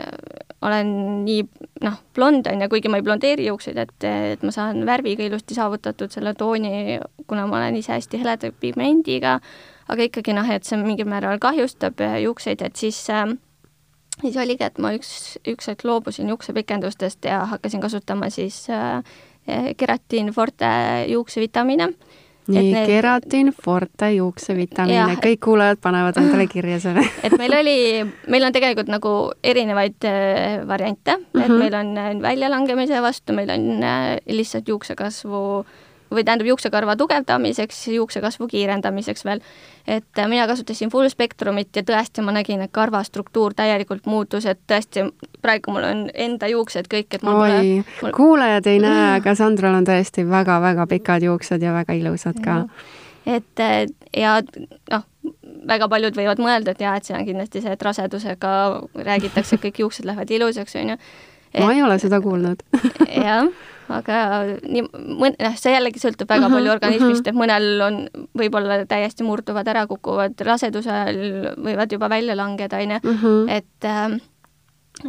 olen 0.61 0.87
nii 1.25 1.43
noh, 1.81 1.97
blond 2.15 2.47
on 2.47 2.61
ju, 2.61 2.69
kuigi 2.69 2.89
ma 2.89 2.99
ei 3.01 3.05
blondeeri 3.05 3.47
juukseid, 3.47 3.77
et, 3.81 4.03
et 4.03 4.43
ma 4.45 4.53
saan 4.53 4.85
värviga 4.85 5.25
ilusti 5.25 5.57
saavutatud 5.57 6.13
selle 6.13 6.33
tooni, 6.37 6.99
kuna 7.27 7.47
ma 7.47 7.57
olen 7.57 7.79
ise 7.81 7.95
hästi 7.95 8.21
heleda 8.21 8.51
pigmendiga 8.59 9.39
aga 9.91 10.07
ikkagi 10.07 10.35
noh, 10.37 10.47
et 10.49 10.67
see 10.67 10.79
mingil 10.79 11.09
määral 11.09 11.39
kahjustab 11.41 12.01
äh, 12.01 12.21
juukseid, 12.25 12.63
et 12.65 12.79
siis 12.79 13.03
äh, 13.11 13.27
siis 14.21 14.37
oligi, 14.37 14.65
et 14.67 14.79
ma 14.81 14.93
üks, 14.97 15.37
üks 15.47 15.71
hetk 15.71 15.85
loobusin 15.87 16.31
juuksepikendustest 16.31 17.29
ja 17.29 17.43
hakkasin 17.51 17.83
kasutama 17.83 18.29
siis 18.33 18.65
äh, 18.69 19.03
Keratin 19.77 20.29
Forte 20.35 20.67
juuksevitamiine 21.09 21.89
nii 22.51 22.71
need..., 22.73 22.87
keratin, 22.89 23.51
forte, 23.53 24.09
juuksevitamiine, 24.15 25.17
kõik 25.21 25.43
kuulajad 25.45 25.81
panevad 25.81 26.17
endale 26.21 26.47
kirja 26.49 26.79
selle 26.81 27.03
et 27.25 27.35
meil 27.37 27.53
oli, 27.53 27.75
meil 28.33 28.47
on 28.47 28.55
tegelikult 28.55 28.89
nagu 28.91 29.13
erinevaid 29.43 30.09
äh, 30.09 30.57
variante 30.67 31.17
mm, 31.17 31.25
-hmm. 31.33 31.43
et 31.43 31.49
mhm. 31.49 31.59
meil 31.59 31.77
on 31.77 32.21
väljalangemise 32.25 33.01
vastu, 33.01 33.37
meil 33.37 33.53
on 33.53 33.83
äh, 33.83 34.17
lihtsalt 34.27 34.67
juuksekasvu 34.67 35.43
äh, 35.59 35.80
või 36.11 36.23
tähendab 36.23 36.47
juuksekarva 36.47 36.95
tugevdamiseks, 36.99 37.87
juuksekasvu 37.87 38.47
kiirendamiseks 38.47 39.25
veel. 39.25 39.41
et 39.87 40.19
äh, 40.19 40.27
mina 40.27 40.47
kasutasin 40.47 40.89
full 40.89 41.09
spektrumit 41.09 41.75
ja 41.75 41.83
tõesti 41.83 42.21
ma 42.21 42.31
nägin, 42.35 42.61
et 42.61 42.71
karva 42.71 43.03
struktuur 43.03 43.53
täielikult 43.57 44.05
muutus, 44.05 44.45
et 44.45 44.59
tõesti 44.67 45.07
praegu 45.41 45.71
mul 45.71 45.87
on 45.87 46.03
enda 46.13 46.47
juuksed 46.47 46.89
kõik, 46.91 47.15
et 47.15 47.23
mul 47.23 47.39
oi, 47.41 47.83
mul... 48.01 48.11
kuulajad 48.15 48.67
ei 48.67 48.81
näe, 48.83 49.07
aga 49.19 49.35
Sandral 49.35 49.79
on 49.79 49.87
tõesti 49.87 50.27
väga-väga 50.29 50.87
pikad 50.87 51.23
juuksed 51.23 51.63
ja 51.63 51.73
väga 51.73 51.97
ilusad 51.97 52.43
ka. 52.43 52.61
et 53.25 53.59
äh, 53.59 53.85
ja 54.17 54.39
noh, 54.91 55.07
väga 55.67 55.89
paljud 55.89 56.15
võivad 56.17 56.43
mõelda, 56.43 56.75
et 56.75 56.81
jaa, 56.81 56.95
et 56.97 57.07
see 57.07 57.17
on 57.17 57.25
kindlasti 57.25 57.63
see, 57.63 57.73
et 57.73 57.89
rasedusega 57.89 58.53
räägitakse, 58.95 59.55
et 59.55 59.67
kõik 59.69 59.85
juuksed 59.85 60.05
lähevad 60.05 60.31
ilusaks, 60.31 60.75
on 60.75 60.95
ju. 60.95 61.03
ma 61.59 61.73
ei 61.73 61.83
ole 61.83 61.99
seda 61.99 62.21
kuulnud 62.21 62.65
jah 63.25 63.47
aga 63.91 64.17
nii, 64.61 64.83
mõn-, 64.93 65.37
noh, 65.37 65.55
see 65.59 65.73
jällegi 65.73 66.01
sõltub 66.01 66.29
väga 66.29 66.45
uh 66.45 66.49
-huh, 66.49 66.57
palju 66.57 66.71
organismist 66.71 67.21
uh, 67.21 67.31
-huh. 67.31 67.35
et 67.35 67.41
mõnel 67.41 67.85
on, 67.85 68.27
võib-olla 68.37 68.81
täiesti 68.85 69.23
murduvad, 69.27 69.67
ära 69.67 69.87
kukuvad, 69.87 70.39
raseduse 70.47 70.91
ajal 70.91 71.55
võivad 71.57 71.91
juba 71.91 72.09
välja 72.09 72.35
langeda, 72.35 72.77
on 72.77 72.91
ju, 72.91 72.99
mhm. 73.03 73.49
et 73.49 73.85
äh, 73.85 74.19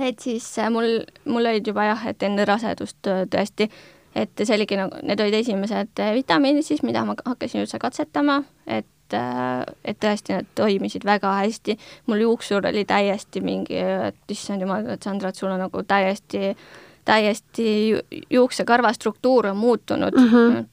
et 0.01 0.21
siis 0.21 0.59
äh, 0.59 0.71
mul, 0.71 1.03
mul 1.25 1.47
olid 1.47 1.67
juba 1.67 1.85
jah, 1.85 2.07
et 2.07 2.23
enne 2.23 2.45
rasedust 2.49 3.11
äh, 3.11 3.25
tõesti, 3.31 3.69
et 4.15 4.45
see 4.45 4.57
oligi 4.57 4.79
nagu, 4.79 5.01
need 5.03 5.21
olid 5.21 5.37
esimesed 5.41 6.01
äh, 6.01 6.15
vitamiinid 6.15 6.67
siis, 6.67 6.83
mida 6.87 7.05
ma 7.05 7.17
hakkasin 7.25 7.65
üldse 7.65 7.79
katsetama, 7.83 8.43
et 8.67 8.89
et 9.13 9.99
tõesti 10.01 10.33
nad 10.33 10.47
toimisid 10.57 11.03
väga 11.05 11.35
hästi. 11.37 11.75
mul 12.07 12.23
juuksur 12.23 12.65
oli 12.65 12.87
täiesti 12.89 13.43
mingi, 13.45 13.77
et 13.77 14.33
issand 14.33 14.65
jumal, 14.65 14.87
et 14.89 15.03
Sandra, 15.05 15.29
et 15.29 15.37
sul 15.37 15.51
on 15.53 15.61
nagu 15.61 15.83
täiesti 15.85 16.41
äh, 16.49 16.63
täiesti 17.05 17.97
juuksekarva 18.31 18.93
struktuur 18.93 19.47
on 19.47 19.57
muutunud 19.57 20.15
mm. 20.19 20.29
-hmm. 20.29 20.65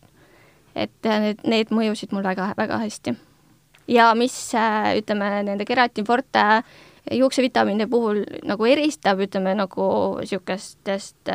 et 0.76 0.92
need, 1.04 1.42
need 1.48 1.74
mõjusid 1.74 2.12
mul 2.12 2.24
väga, 2.24 2.54
väga 2.58 2.78
hästi. 2.78 3.15
ja 3.88 4.15
mis 4.15 4.52
ütleme, 4.98 5.44
nende 5.44 5.65
Keratin 5.65 6.06
Forte 6.06 6.63
juuksevitamiinide 7.12 7.88
puhul 7.88 8.24
nagu 8.44 8.65
eristab, 8.65 9.20
ütleme 9.20 9.56
nagu 9.56 10.18
niisugustest 10.20 11.30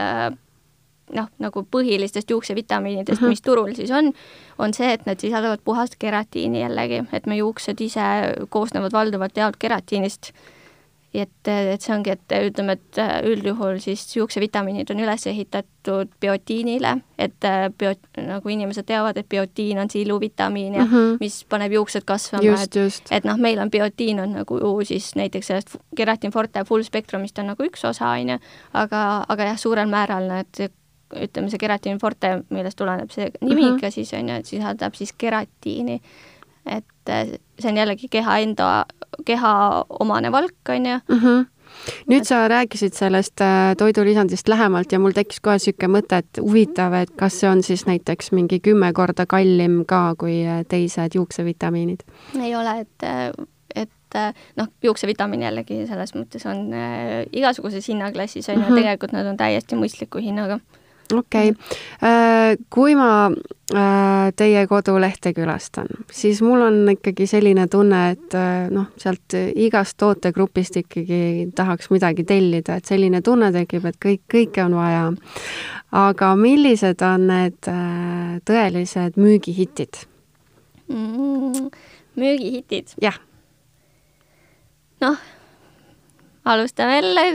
noh, 1.13 1.29
nagu 1.39 1.65
põhilistest 1.71 2.31
juuksevitamiinidest 2.31 3.21
mm, 3.21 3.25
-hmm. 3.25 3.29
mis 3.29 3.43
turul 3.43 3.75
siis 3.75 3.91
on, 3.91 4.13
on 4.59 4.75
see, 4.75 4.93
et 4.93 5.07
nad 5.07 5.21
sisaldavad 5.21 5.61
puhast 5.65 5.97
keratiini 5.99 6.61
jällegi, 6.61 7.03
et 7.13 7.27
me 7.27 7.37
juuksed 7.37 7.81
ise 7.81 8.01
koosnevad 8.49 8.93
valdavalt 8.93 9.37
jaolt 9.37 9.57
keratiinist 9.59 10.33
et, 11.14 11.48
et 11.48 11.83
see 11.83 11.92
ongi, 11.94 12.14
et 12.14 12.35
ütleme, 12.48 12.74
et 12.74 12.98
üldjuhul 13.29 13.79
siis 13.83 14.03
juuksevitamiinid 14.16 14.90
on 14.90 15.03
üles 15.05 15.27
ehitatud 15.31 16.11
biotiinile, 16.20 16.94
et 17.18 17.48
bio, 17.79 17.92
nagu 18.18 18.53
inimesed 18.55 18.87
teavad, 18.88 19.18
et 19.20 19.29
biotiin 19.31 19.79
on 19.79 19.90
silluvitamiin 19.90 20.74
ja 20.74 20.85
mm 20.85 20.90
-hmm. 20.90 21.16
mis 21.20 21.44
paneb 21.48 21.72
juuksed 21.72 22.05
kasvama, 22.05 22.62
et, 22.62 22.79
et 23.11 23.24
noh, 23.24 23.38
meil 23.38 23.59
on 23.59 23.70
biotiin 23.70 24.20
on 24.20 24.33
nagu 24.33 24.61
siis 24.85 25.14
näiteks 25.14 25.46
sellest 25.46 25.77
keratin 25.96 26.31
forte 26.31 26.64
full 26.64 26.83
spektrumist 26.83 27.38
on 27.38 27.46
nagu 27.46 27.62
üks 27.62 27.85
osa, 27.88 28.09
on 28.09 28.29
ju, 28.29 28.38
aga, 28.72 29.24
aga 29.29 29.44
jah, 29.44 29.59
suurel 29.59 29.88
määral 29.88 30.29
need 30.29 30.70
ütleme, 31.14 31.50
see 31.50 31.59
keratin 31.59 31.98
forte, 31.98 32.42
millest 32.50 32.77
tuleneb 32.77 33.11
see 33.11 33.31
nimi 33.40 33.62
mm 33.62 33.77
-hmm. 33.77 33.81
ka 33.81 33.90
siis 33.90 34.12
on 34.12 34.29
ju, 34.29 34.35
et 34.35 34.46
sisaldab 34.46 34.94
siis 34.94 35.12
keratiini 35.12 36.00
et 36.66 36.85
see 37.59 37.71
on 37.71 37.77
jällegi 37.77 38.09
keha 38.11 38.38
enda, 38.45 38.69
keha 39.25 39.85
omane 40.01 40.33
valk, 40.33 40.57
on 40.69 40.87
ju 40.87 41.01
mm. 41.09 41.19
-hmm 41.19 41.45
nüüd 42.07 42.25
sa 42.25 42.49
rääkisid 42.49 42.95
sellest 42.95 43.40
äh, 43.40 43.75
toidulisandist 43.79 44.49
lähemalt 44.49 44.93
ja 44.93 44.99
mul 44.99 45.12
tekkis 45.12 45.40
kohe 45.40 45.57
niisugune 45.59 45.90
mõte, 45.97 46.21
et 46.23 46.38
huvitav, 46.40 46.95
et 46.95 47.11
kas 47.19 47.40
see 47.40 47.49
on 47.51 47.62
siis 47.62 47.87
näiteks 47.87 48.31
mingi 48.33 48.61
kümme 48.61 48.93
korda 48.93 49.27
kallim 49.27 49.85
ka 49.85 50.14
kui 50.19 50.47
äh, 50.47 50.62
teised 50.69 51.19
juuksevitamiinid? 51.19 52.07
ei 52.40 52.55
ole, 52.57 52.81
et, 52.81 53.03
et 53.75 53.90
et 54.15 54.35
äh, 54.37 54.46
noh, 54.57 54.69
juuksevitamiin 54.83 55.42
jällegi 55.42 55.83
selles 55.88 56.15
mõttes 56.15 56.46
on 56.46 56.69
äh, 56.77 57.25
igasuguses 57.33 57.88
hinnaklassis 57.90 58.48
on 58.48 58.55
ju 58.55 58.61
mm 58.61 58.67
-hmm. 58.69 58.81
tegelikult 58.81 59.13
nad 59.13 59.27
on 59.27 59.37
täiesti 59.37 59.77
mõistliku 59.77 60.23
hinnaga. 60.23 60.61
Okei 61.13 61.50
okay., 61.50 62.57
kui 62.71 62.94
ma 62.96 63.09
äh, 63.29 64.33
teie 64.37 64.67
kodulehte 64.71 65.33
külastan, 65.37 65.90
siis 66.13 66.40
mul 66.44 66.63
on 66.65 66.79
ikkagi 66.94 67.27
selline 67.29 67.67
tunne, 67.71 68.00
et 68.15 68.37
äh, 68.38 68.71
noh, 68.73 68.88
sealt 69.00 69.37
igast 69.37 69.98
tootegrupist 70.00 70.79
ikkagi 70.85 71.50
tahaks 71.57 71.90
midagi 71.92 72.25
tellida, 72.29 72.79
et 72.79 72.88
selline 72.88 73.23
tunne 73.25 73.50
tekib, 73.55 73.88
et 73.90 74.00
kõik, 74.00 74.25
kõike 74.33 74.65
on 74.65 74.79
vaja. 74.79 75.05
aga 75.92 76.33
millised 76.37 77.02
on 77.07 77.29
need 77.31 77.71
äh, 77.71 78.40
tõelised 78.48 79.21
müügihitid? 79.21 80.07
mm,. 80.88 81.71
müügihitid? 82.17 82.96
jah. 83.02 83.21
noh, 85.05 85.19
alustame 86.45 86.97
jälle 86.97 87.27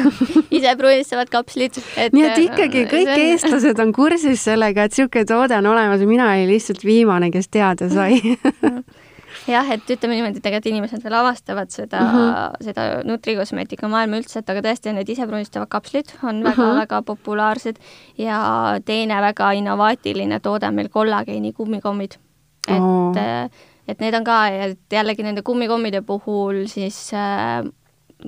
isepruunistavad 0.58 1.30
kapslid. 1.30 1.78
nii 2.12 2.26
et 2.26 2.42
ikkagi 2.46 2.84
kõik 2.90 3.08
on... 3.10 3.22
eestlased 3.28 3.80
on 3.82 3.92
kursis 3.92 4.44
sellega, 4.44 4.86
et 4.86 4.94
niisugune 4.94 5.26
toode 5.28 5.56
on 5.58 5.70
olemas 5.72 6.02
ja 6.02 6.10
mina 6.10 6.28
olin 6.32 6.50
lihtsalt 6.50 6.84
viimane, 6.84 7.30
kes 7.34 7.50
teada 7.50 7.88
sai 7.92 8.20
jah, 9.54 9.70
et 9.74 9.90
ütleme 9.90 10.16
niimoodi, 10.18 10.42
tegelikult 10.44 10.70
inimesed 10.70 11.02
veel 11.04 11.16
avastavad 11.18 11.72
seda 11.74 12.04
mm, 12.04 12.20
-hmm. 12.20 12.64
seda 12.68 12.86
nutrikosmeetika 13.08 13.90
maailma 13.90 14.20
üldse, 14.22 14.38
et 14.42 14.54
aga 14.54 14.62
tõesti, 14.68 14.94
need 14.94 15.10
isepruunistavad 15.10 15.70
kapslid 15.72 16.14
on 16.22 16.44
väga-väga 16.44 17.00
mm 17.00 17.00
-hmm. 17.00 17.04
populaarsed 17.06 17.82
ja 18.18 18.38
teine 18.84 19.20
väga 19.20 19.52
innovaatiline 19.58 20.40
toode 20.40 20.66
on 20.66 20.74
meil 20.74 20.88
kollageeni 20.88 21.52
kummikommid. 21.52 22.18
et 22.68 22.80
oh., 22.80 23.16
et 23.88 24.00
need 24.00 24.14
on 24.14 24.24
ka, 24.24 24.46
et 24.46 24.78
jällegi 24.92 25.22
nende 25.22 25.42
kummikommide 25.42 26.02
puhul 26.02 26.66
siis 26.66 27.10
äh, 27.14 27.66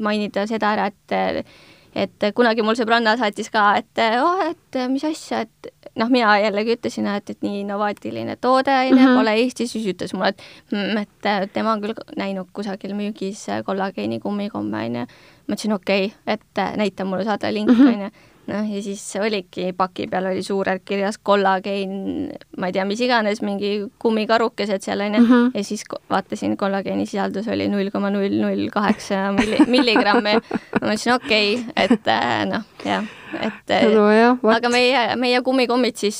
mainida 0.01 0.47
seda 0.51 0.75
ära, 0.75 0.91
et 0.91 1.47
et 1.95 2.25
kunagi 2.35 2.65
mul 2.67 2.75
sõbranna 2.75 3.13
saatis 3.15 3.53
ka, 3.55 3.77
et 3.79 4.01
oh, 4.19 4.41
et 4.49 4.79
mis 4.91 5.05
asja, 5.07 5.45
et 5.45 5.69
noh, 6.01 6.11
mina 6.11 6.33
jällegi 6.43 6.75
ütlesin, 6.75 7.07
et, 7.07 7.31
et 7.31 7.47
nii 7.47 7.61
innovaatiline 7.63 8.35
toode, 8.43 8.75
onju 8.75 8.97
mm 8.97 9.05
-hmm., 9.05 9.21
pole 9.21 9.35
Eestis, 9.45 9.73
siis 9.73 9.87
ütles 9.95 10.15
mulle, 10.15 10.33
et 10.35 10.43
mm, 10.73 10.99
et 10.99 11.53
tema 11.53 11.73
on 11.73 11.83
küll 11.85 11.95
näinud 12.19 12.51
kusagil 12.53 12.97
müügis 12.99 13.47
kollageeni 13.65 14.21
kummikomme, 14.21 14.85
onju. 14.87 15.07
ma 15.47 15.55
ütlesin 15.55 15.75
okei 15.75 16.07
okay,, 16.07 16.35
et 16.35 16.77
näita 16.77 17.05
mulle, 17.05 17.25
saada 17.25 17.53
link, 17.55 17.71
onju 17.71 18.11
noh, 18.51 18.69
ja 18.75 18.83
siis 18.85 19.03
oligi, 19.21 19.71
paki 19.77 20.07
peal 20.11 20.29
oli 20.31 20.43
suurelt 20.45 20.85
kirjas 20.87 21.19
kollageen, 21.23 21.95
ma 22.59 22.71
ei 22.71 22.77
tea, 22.77 22.85
mis 22.89 23.01
iganes, 23.05 23.43
mingi 23.45 23.73
kummikarukesed 24.03 24.85
seal 24.85 25.05
onju 25.07 25.21
mm, 25.21 25.29
-hmm. 25.31 25.51
ja 25.55 25.65
siis 25.65 25.85
vaatasin, 26.11 26.57
kollageeni 26.61 27.07
sisaldus 27.07 27.49
oli 27.49 27.69
null 27.69 27.91
koma 27.93 28.11
null 28.11 28.41
null 28.41 28.69
kaheksa 28.73 29.33
milligrammi. 29.75 30.35
ma 30.81 30.87
mõtlesin, 30.87 31.15
okei 31.15 31.55
okay,, 31.61 31.85
et 31.85 32.11
noh, 32.51 32.67
jah, 32.85 33.07
et 33.41 33.75
no, 33.95 34.09
jah, 34.13 34.39
aga 34.57 34.69
meie, 34.73 35.07
meie 35.17 35.43
kummikommid 35.43 35.97
siis, 35.97 36.19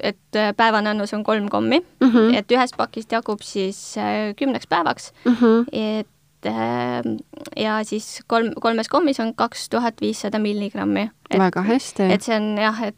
et 0.00 0.40
päevane 0.56 0.90
annus 0.90 1.14
on 1.14 1.24
kolm 1.24 1.48
kommi 1.48 1.80
mm, 1.80 2.10
-hmm. 2.10 2.34
et 2.38 2.52
ühest 2.52 2.76
pakist 2.76 3.12
jagub 3.12 3.42
siis 3.42 3.94
kümneks 4.36 4.66
päevaks 4.66 5.12
mm, 5.24 5.36
-hmm. 5.40 5.64
et 5.72 6.08
ja 6.44 7.78
siis 7.84 8.20
kolm, 8.26 8.52
kolmes 8.60 8.88
kommis 8.92 9.20
on 9.20 9.34
kaks 9.34 9.68
tuhat 9.72 10.00
viissada 10.00 10.38
milligrammi. 10.38 11.08
väga 11.38 11.62
hästi. 11.62 12.10
et 12.12 12.22
see 12.22 12.36
on 12.36 12.58
jah, 12.58 12.82
et 12.88 12.96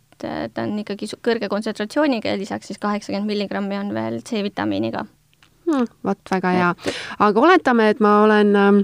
ta 0.55 0.64
on 0.64 0.78
ikkagi 0.80 1.11
kõrge 1.24 1.49
kontsentratsiooniga 1.53 2.32
ja 2.32 2.40
lisaks 2.40 2.72
siis 2.72 2.80
kaheksakümmend 2.82 3.28
milligrammi 3.28 3.78
on 3.78 3.94
veel 3.94 4.20
C-vitamiiniga 4.24 5.05
hmm,. 5.66 5.88
vot, 6.05 6.20
väga 6.30 6.55
hea. 6.57 6.74
aga 7.18 7.40
oletame, 7.40 7.90
et 7.90 8.01
ma 8.01 8.20
olen 8.24 8.57
äh, 8.57 8.80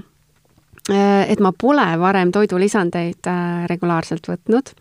et 1.31 1.39
ma 1.39 1.53
pole 1.55 1.85
varem 1.99 2.31
toidulisandeid 2.35 3.31
äh, 3.31 3.65
regulaarselt 3.71 4.27
võtnud 4.27 4.73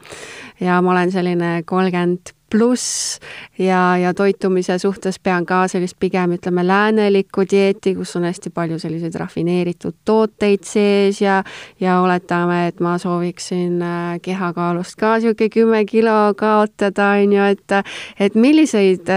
ja 0.60 0.80
ma 0.82 0.96
olen 0.96 1.12
selline 1.14 1.52
kolmkümmend 1.66 2.34
pluss 2.52 3.18
ja, 3.58 3.96
ja 3.96 4.12
toitumise 4.14 4.76
suhtes 4.78 5.18
pean 5.18 5.46
ka 5.48 5.62
sellist 5.72 5.96
pigem 6.00 6.36
ütleme 6.36 6.64
läänelikku 6.66 7.46
dieeti, 7.50 7.94
kus 7.96 8.14
on 8.20 8.28
hästi 8.28 8.52
palju 8.54 8.78
selliseid 8.82 9.16
rafineeritud 9.20 9.96
tooteid 10.04 10.66
sees 10.68 11.22
ja 11.22 11.40
ja 11.80 12.00
oletame, 12.04 12.66
et 12.68 12.80
ma 12.84 12.98
sooviksin 13.00 13.80
äh, 13.82 14.18
kehakaalust 14.22 14.98
ka 15.00 15.16
niisugune 15.16 15.50
kümme 15.52 15.84
kilo 15.88 16.34
kaotada, 16.36 17.14
on 17.22 17.32
ju, 17.38 17.48
et 17.56 17.78
et 18.20 18.36
milliseid 18.36 19.08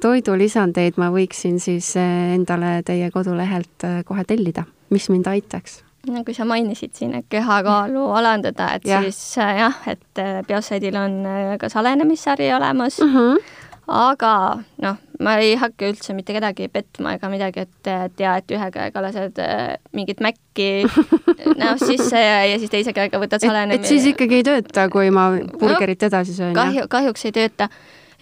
toidulisandeid 0.00 0.98
ma 0.98 1.12
võiksin 1.14 1.60
siis 1.62 1.94
endale 1.96 2.80
teie 2.86 3.10
kodulehelt 3.14 3.88
kohe 4.08 4.26
tellida, 4.28 4.66
mis 4.90 5.08
mind 5.12 5.30
aitaks? 5.30 5.82
Kui 6.02 6.34
sa 6.34 6.46
mainisid 6.48 6.94
siin, 6.98 7.14
et 7.14 7.26
kehakaalu 7.30 8.04
alandada, 8.18 8.72
et 8.76 8.86
ja. 8.88 9.00
siis 9.04 9.38
äh, 9.38 9.56
jah, 9.62 9.76
et 9.86 10.22
Biosaidil 10.48 10.96
on 10.98 11.20
ka 11.60 11.68
salenemissari 11.70 12.50
olemas 12.54 12.98
mm, 13.00 13.14
-hmm. 13.14 13.38
aga 13.86 14.58
noh, 14.82 14.98
ma 15.22 15.36
ei 15.38 15.54
hakka 15.56 15.92
üldse 15.92 16.14
mitte 16.14 16.34
kedagi 16.34 16.68
petma 16.68 17.14
ega 17.14 17.30
midagi, 17.30 17.66
et, 17.66 18.18
ja, 18.18 18.36
et 18.36 18.50
ühe 18.50 18.70
käega 18.74 19.02
lased 19.02 19.38
äh, 19.38 19.78
mingit 19.92 20.20
mäkki 20.20 20.84
näost 21.60 21.86
sisse 21.86 22.18
ja, 22.18 22.44
ja 22.50 22.58
siis 22.58 22.70
teise 22.70 22.92
käega 22.92 23.20
võtad 23.22 23.44
salenemi. 23.44 23.80
et 23.80 23.86
siis 23.86 24.06
ikkagi 24.10 24.40
ei 24.40 24.46
tööta, 24.46 24.88
kui 24.90 25.10
ma 25.10 25.30
burgerit 25.58 26.02
no, 26.02 26.06
edasi 26.10 26.34
söön? 26.34 26.54
kahju, 26.54 26.88
kahjuks 26.88 27.24
ei 27.30 27.36
tööta 27.38 27.68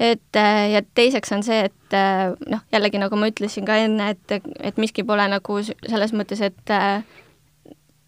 et 0.01 0.37
ja 0.73 0.83
teiseks 0.95 1.33
on 1.37 1.43
see, 1.45 1.65
et 1.69 1.97
noh, 2.49 2.61
jällegi 2.73 3.01
nagu 3.01 3.17
ma 3.21 3.29
ütlesin 3.29 3.67
ka 3.69 3.77
enne, 3.77 4.15
et, 4.15 4.45
et 4.61 4.79
miski 4.81 5.05
pole 5.05 5.27
nagu 5.29 5.59
selles 5.65 6.15
mõttes, 6.17 6.41
et 6.41 6.73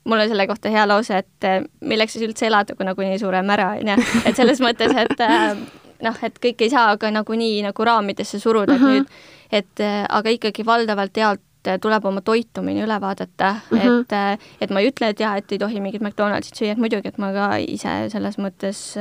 mul 0.05 0.19
on 0.19 0.29
selle 0.29 0.47
kohta 0.47 0.73
hea 0.73 0.87
lause, 0.89 1.23
et 1.23 1.47
eh, 1.49 1.61
milleks 1.81 2.17
siis 2.17 2.27
üldse 2.27 2.49
elada, 2.49 2.77
kui 2.79 2.87
nagunii 2.87 3.21
sureme 3.23 3.55
ära, 3.55 3.71
on 3.79 3.93
ju. 3.93 4.09
et 4.27 4.39
selles 4.39 4.63
mõttes, 4.67 4.95
et 5.05 5.25
eh, 5.27 5.63
noh, 6.03 6.19
et 6.27 6.43
kõike 6.43 6.67
ei 6.67 6.73
saa 6.73 6.97
ka 7.01 7.13
nagunii 7.15 7.63
nagu 7.67 7.87
raamidesse 7.87 8.41
suruda, 8.43 8.75
et 8.75 8.81
mm 8.81 8.87
-hmm. 8.87 8.99
nüüd, 8.99 9.57
et 9.63 9.81
eh, 9.87 10.03
aga 10.09 10.37
ikkagi 10.39 10.67
valdavalt 10.67 11.17
healt 11.17 11.41
tuleb 11.81 12.05
oma 12.05 12.21
toitumine 12.27 12.83
üle 12.83 13.01
vaadata 13.01 13.55
mm, 13.71 13.79
-hmm. 13.79 14.01
et, 14.35 14.41
et 14.61 14.71
ma 14.71 14.81
ei 14.81 14.89
ütle, 14.91 15.09
et 15.09 15.21
jah, 15.21 15.37
et 15.37 15.53
ei 15.53 15.59
tohi 15.59 15.81
mingit 15.81 16.03
McDonaldsit 16.03 16.57
süüa, 16.59 16.73
et 16.73 16.79
muidugi, 16.79 17.09
et 17.09 17.19
ma 17.19 17.33
ka 17.33 17.57
ise 17.57 18.09
selles 18.11 18.39
mõttes 18.39 18.99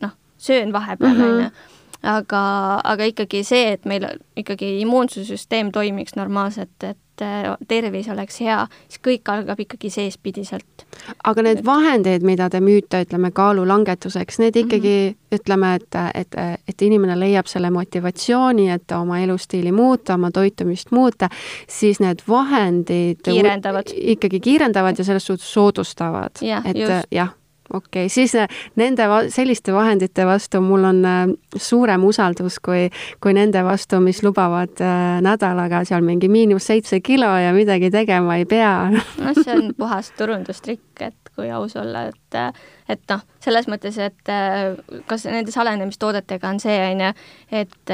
noh, 0.00 0.14
söön 0.38 0.72
vahepeal, 0.72 1.20
on 1.20 1.42
ju 1.42 1.50
aga, 2.04 2.42
aga 2.84 3.04
ikkagi 3.04 3.42
see, 3.44 3.72
et 3.76 3.84
meil 3.84 4.06
ikkagi 4.36 4.80
immuunsussüsteem 4.84 5.72
toimiks 5.72 6.16
normaalselt, 6.16 6.76
et 6.82 6.98
tervis 7.68 8.08
oleks 8.08 8.40
hea, 8.40 8.58
siis 8.88 9.00
kõik 9.04 9.30
algab 9.32 9.60
ikkagi 9.60 9.90
seespidiselt. 9.90 10.86
aga 11.24 11.42
need 11.42 11.62
vahendid, 11.64 12.22
mida 12.26 12.48
te 12.50 12.60
müüte, 12.60 13.04
ütleme, 13.04 13.30
kaalu 13.34 13.66
langetuseks, 13.68 14.38
need 14.38 14.56
ikkagi 14.56 14.94
mm 14.94 15.14
-hmm. 15.14 15.38
ütleme, 15.38 15.74
et, 15.74 16.00
et, 16.14 16.34
et 16.68 16.82
inimene 16.82 17.18
leiab 17.20 17.46
selle 17.46 17.70
motivatsiooni, 17.70 18.70
et 18.70 18.92
oma 18.92 19.20
elustiili 19.20 19.72
muuta, 19.72 20.14
oma 20.14 20.30
toitumist 20.30 20.90
muuta, 20.90 21.28
siis 21.68 22.00
need 22.00 22.22
vahendid 22.28 23.22
kiirendavad. 23.22 23.94
ikkagi 23.94 24.40
kiirendavad 24.40 24.98
ja 24.98 25.04
selles 25.04 25.26
suhtes 25.26 25.52
soodustavad. 25.52 26.30
et 26.64 26.76
jah 27.10 27.34
okei 27.72 28.04
okay,, 28.04 28.08
siis 28.08 28.34
äh, 28.34 28.48
nende, 28.76 29.06
selliste 29.28 29.72
vahendite 29.72 30.26
vastu 30.26 30.60
mul 30.60 30.84
on 30.84 31.04
äh, 31.04 31.22
suurem 31.56 32.04
usaldus 32.04 32.58
kui, 32.64 32.88
kui 33.22 33.34
nende 33.36 33.64
vastu, 33.64 34.00
mis 34.04 34.22
lubavad 34.22 34.80
äh, 34.84 35.20
nädalaga 35.24 35.84
seal 35.88 36.04
mingi 36.04 36.28
miinus 36.28 36.68
seitse 36.70 37.00
kilo 37.00 37.30
ja 37.40 37.52
midagi 37.56 37.90
tegema 37.90 38.36
ei 38.36 38.46
pea. 38.48 38.74
noh, 39.24 39.34
see 39.40 39.56
on 39.56 39.72
puhas 39.78 40.12
turundustrikk, 40.18 40.86
et 41.00 41.34
kui 41.34 41.50
aus 41.50 41.76
olla, 41.80 42.08
et 42.10 42.20
et 42.88 43.00
noh, 43.08 43.20
selles 43.40 43.66
mõttes, 43.70 43.96
et 44.02 44.30
kas 45.08 45.24
nende 45.24 45.52
salenemistoodetega 45.54 46.50
on 46.50 46.58
see, 46.60 46.76
on 46.90 47.00
ju, 47.06 47.12
et 47.62 47.92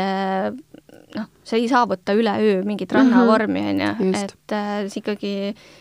noh, 1.15 1.27
sa 1.45 1.57
ei 1.57 1.69
saavuta 1.69 2.15
üleöö 2.17 2.63
mingit 2.67 2.93
rannavormi, 2.93 3.63
on 3.73 3.83
ju, 3.83 4.13
et 4.21 4.55
äh, 4.55 4.87
ikkagi 5.01 5.33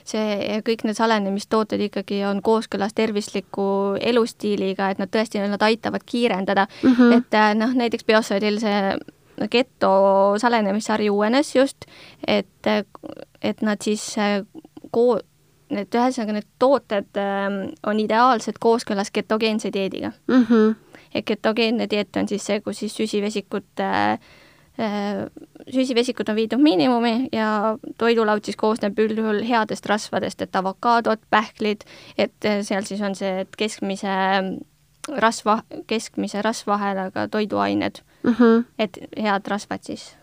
see, 0.08 0.60
kõik 0.66 0.86
need 0.88 0.98
salenemistooted 0.98 1.84
ikkagi 1.90 2.24
on 2.30 2.42
kooskõlas 2.46 2.96
tervisliku 2.98 3.98
elustiiliga, 4.02 4.90
et 4.90 5.02
nad 5.02 5.12
tõesti, 5.14 5.42
nad 5.44 5.64
aitavad 5.66 6.06
kiirendada 6.06 6.68
mm, 6.70 6.96
-hmm. 6.96 7.18
et 7.18 7.40
äh, 7.40 7.54
noh, 7.58 7.74
näiteks 7.76 8.08
Biosaidil 8.08 8.60
see 8.64 8.98
geto 9.52 9.92
salenemissari 10.38 11.10
uuenes 11.10 11.56
just, 11.56 11.86
et, 12.28 12.68
et 13.42 13.62
nad 13.62 13.82
siis 13.82 14.18
äh, 14.18 14.42
koo-, 14.92 15.22
need 15.70 15.96
ühesõnaga, 15.96 16.40
need 16.40 16.50
tooted 16.60 17.22
äh, 17.22 17.48
on 17.88 18.00
ideaalselt 18.00 18.60
kooskõlas 18.60 19.12
ketogeense 19.12 19.74
dieediga 19.74 20.12
mm. 20.28 20.46
-hmm. 20.50 20.76
ja 21.14 21.22
ketogeenne 21.22 21.90
dieet 21.90 22.16
on 22.16 22.28
siis 22.28 22.46
see, 22.46 22.62
kus 22.62 22.80
siis 22.80 22.96
süsivesikut 22.96 23.80
äh, 23.80 24.20
Äh, 24.20 24.20
süsivesikud 25.74 26.30
on 26.30 26.36
viidud 26.36 26.62
miinimumi 26.64 27.30
ja 27.36 27.78
toidulaud 27.98 28.46
siis 28.46 28.58
koosneb 28.60 29.00
üldjuhul 29.00 29.42
headest 29.48 29.86
rasvadest, 29.90 30.42
et 30.42 30.56
avokaadod, 30.56 31.22
pähklid, 31.30 31.84
et 32.18 32.48
äh, 32.48 32.62
seal 32.64 32.88
siis 32.88 33.02
on 33.04 33.16
see, 33.16 33.44
et 33.44 33.60
keskmise 33.60 34.14
rasva, 35.18 35.62
keskmise 35.88 36.42
rasvahelaga 36.46 37.28
toiduained 37.28 38.02
mm, 38.24 38.32
-hmm. 38.34 38.64
et 38.80 38.98
head 39.18 39.48
rasvad 39.48 39.84
siis. 39.84 40.16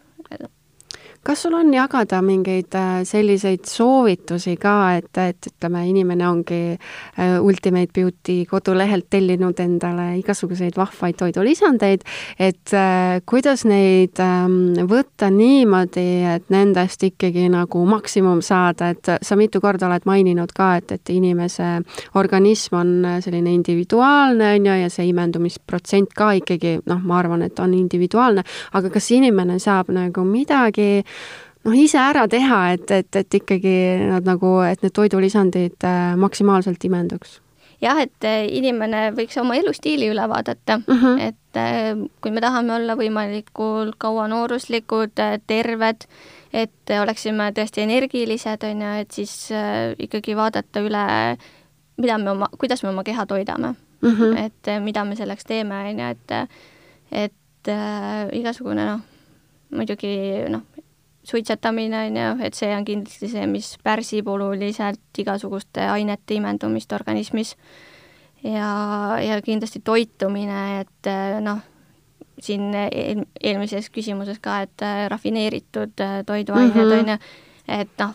Kas 1.27 1.43
sul 1.43 1.57
on 1.59 1.73
jagada 1.75 2.21
mingeid 2.23 2.75
äh, 2.79 3.01
selliseid 3.07 3.67
soovitusi 3.67 4.55
ka, 4.63 4.75
et, 5.01 5.11
et 5.19 5.49
ütleme, 5.51 5.83
inimene 5.91 6.27
ongi 6.29 6.61
äh, 6.77 7.41
Ultimate 7.43 7.91
Beauty 7.95 8.45
kodulehelt 8.47 9.09
tellinud 9.11 9.59
endale 9.63 10.13
igasuguseid 10.21 10.79
vahvaid 10.79 11.19
toidulisandeid, 11.19 12.05
et 12.39 12.75
äh, 12.77 13.19
kuidas 13.27 13.65
neid 13.67 14.21
ähm, 14.23 14.77
võtta 14.87 15.31
niimoodi, 15.35 16.07
et 16.37 16.47
nendest 16.55 17.03
ikkagi 17.09 17.49
nagu 17.51 17.83
maksimum 17.91 18.43
saada, 18.45 18.93
et 18.95 19.11
sa 19.23 19.39
mitu 19.39 19.61
korda 19.65 19.89
oled 19.91 20.07
maininud 20.07 20.55
ka, 20.55 20.77
et, 20.79 20.95
et 20.95 21.15
inimese 21.17 21.73
organism 22.15 22.79
on 22.79 22.95
selline 23.25 23.57
individuaalne, 23.57 24.53
on 24.61 24.71
ju, 24.71 24.79
ja 24.85 24.93
see 24.93 25.09
imendumisprotsent 25.11 26.15
ka 26.15 26.31
ikkagi 26.39 26.77
noh, 26.87 27.03
ma 27.03 27.19
arvan, 27.19 27.43
et 27.49 27.59
on 27.63 27.75
individuaalne, 27.75 28.47
aga 28.79 28.95
kas 28.95 29.11
inimene 29.17 29.59
saab 29.63 29.91
nagu 29.97 30.23
midagi 30.29 31.03
noh, 31.67 31.75
ise 31.75 31.99
ära 32.01 32.27
teha, 32.31 32.61
et, 32.77 32.91
et, 32.91 33.19
et 33.23 33.41
ikkagi 33.41 33.75
nad 34.11 34.29
nagu, 34.29 34.59
et 34.67 34.85
need 34.85 34.95
toidulisandid 34.97 35.87
äh, 35.87 36.15
maksimaalselt 36.21 36.85
imenduks? 36.89 37.41
jah, 37.83 37.99
et 38.01 38.25
äh, 38.25 38.47
inimene 38.57 39.11
võiks 39.17 39.37
oma 39.41 39.59
elustiili 39.59 40.09
üle 40.09 40.25
vaadata 40.31 40.79
mm, 40.79 41.03
-hmm. 41.03 41.21
et 41.29 41.61
äh, 41.61 41.91
kui 42.25 42.33
me 42.33 42.41
tahame 42.41 42.75
olla 42.79 42.97
võimalikult 42.97 43.99
kaua 43.99 44.29
nooruslikud, 44.33 45.17
terved, 45.47 46.07
et 46.53 46.95
oleksime 47.03 47.51
tõesti 47.57 47.85
energilised, 47.85 48.65
on 48.65 48.83
ju, 48.83 48.93
et 49.03 49.11
siis 49.11 49.35
ikkagi 49.99 50.37
vaadata 50.37 50.81
üle, 50.81 51.05
mida 52.01 52.19
me 52.19 52.31
oma, 52.31 52.49
kuidas 52.59 52.83
me 52.83 52.95
oma 52.95 53.05
keha 53.05 53.27
toidame 53.27 53.75
mm. 54.01 54.11
-hmm. 54.11 54.39
et 54.47 54.83
mida 54.85 55.05
me 55.05 55.17
selleks 55.17 55.45
teeme, 55.45 55.75
on 55.75 55.99
ju, 56.01 56.07
et, 56.07 56.49
et 57.13 57.69
äh, 57.69 58.29
igasugune 58.33 58.87
noh, 58.87 59.01
muidugi 59.71 60.17
noh, 60.49 60.63
suitsetamine, 61.27 62.07
on 62.07 62.17
ju, 62.21 62.33
et 62.47 62.55
see 62.55 62.71
on 62.77 62.85
kindlasti 62.87 63.31
see, 63.31 63.47
mis 63.51 63.73
pärsib 63.85 64.29
oluliselt 64.31 65.19
igasuguste 65.19 65.89
ainete 65.91 66.39
imendumist 66.39 66.93
organismis. 66.93 67.57
ja, 68.45 68.71
ja 69.23 69.41
kindlasti 69.43 69.81
toitumine, 69.85 70.85
et 70.85 71.11
noh, 71.43 71.65
siin 72.43 72.71
eel, 72.77 73.25
eelmises 73.41 73.91
küsimuses 73.91 74.39
ka, 74.45 74.61
et 74.67 74.85
äh, 74.85 75.07
rafineeritud 75.11 76.01
äh, 76.05 76.23
toiduained 76.27 76.75
mm, 76.75 76.81
-hmm. 76.81 76.99
on 77.01 77.09
ju, 77.09 77.19
et 77.81 77.99
noh, 77.99 78.15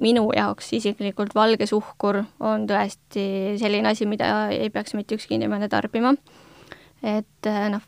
minu 0.00 0.28
jaoks 0.36 0.72
isiklikult 0.72 1.34
valge 1.34 1.66
suhkur 1.66 2.22
on 2.40 2.66
tõesti 2.70 3.58
selline 3.58 3.88
asi, 3.88 4.06
mida 4.06 4.48
ei 4.54 4.70
peaks 4.70 4.94
mitte 4.94 5.14
ükski 5.14 5.34
inimene 5.34 5.68
tarbima. 5.68 6.14
et 7.02 7.46
noh, 7.70 7.82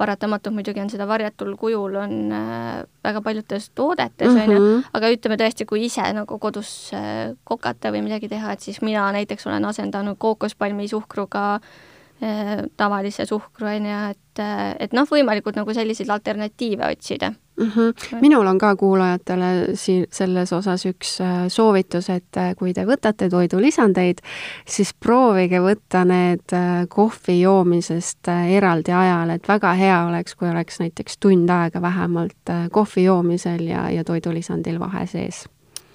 paratamatult 0.00 0.56
muidugi 0.56 0.80
on 0.82 0.90
seda 0.92 1.06
varjatul 1.08 1.52
kujul, 1.60 1.98
on 2.00 2.32
äh, 2.32 2.80
väga 3.04 3.22
paljudes 3.24 3.68
toodetes, 3.76 4.32
on 4.32 4.40
ju, 4.54 4.58
mhm. 4.58 4.88
aga 4.96 5.12
ütleme 5.12 5.38
tõesti, 5.40 5.68
kui 5.68 5.84
ise 5.88 6.06
nagu 6.16 6.40
kodus 6.42 6.72
äh, 6.96 7.30
kokata 7.44 7.92
või 7.94 8.04
midagi 8.08 8.30
teha, 8.32 8.56
et 8.56 8.64
siis 8.64 8.80
mina 8.86 9.10
näiteks 9.16 9.48
olen 9.50 9.68
asendanud 9.68 10.18
kookospalmi 10.20 10.88
suhkruga 10.90 11.44
äh, 11.60 12.56
tavalise 12.80 13.28
suhkru, 13.28 13.68
on 13.68 13.90
ju, 13.92 14.00
et, 14.14 14.44
et 14.86 14.96
noh, 14.96 15.08
võimalikult 15.10 15.60
nagu 15.60 15.76
selliseid 15.76 16.10
alternatiive 16.16 16.88
otsida 16.96 17.34
mm. 17.60 17.70
-hmm. 17.70 18.20
minul 18.20 18.46
on 18.46 18.58
ka 18.58 18.76
kuulajatele 18.76 19.44
siin 19.74 20.06
selles 20.10 20.52
osas 20.52 20.86
üks 20.86 21.20
äh, 21.20 21.48
soovitus, 21.48 22.10
et 22.10 22.36
äh, 22.36 22.54
kui 22.56 22.72
te 22.74 22.84
võtate 22.86 23.28
toidulisandeid, 23.30 24.18
siis 24.66 24.94
proovige 24.94 25.60
võtta 25.60 26.04
need 26.04 26.52
äh, 26.52 26.86
kohvi 26.88 27.40
joomisest 27.40 28.28
eraldi 28.56 28.92
ajal, 28.92 29.30
et 29.30 29.48
väga 29.48 29.74
hea 29.74 30.00
oleks, 30.06 30.34
kui 30.34 30.50
oleks 30.50 30.80
näiteks 30.80 31.18
tund 31.18 31.50
aega 31.50 31.82
vähemalt 31.82 32.54
kohvi 32.72 33.04
joomisel 33.04 33.66
ja, 33.66 33.90
ja 33.90 34.04
toidulisandil 34.04 34.80
vahe 34.80 35.06
sees. 35.06 35.44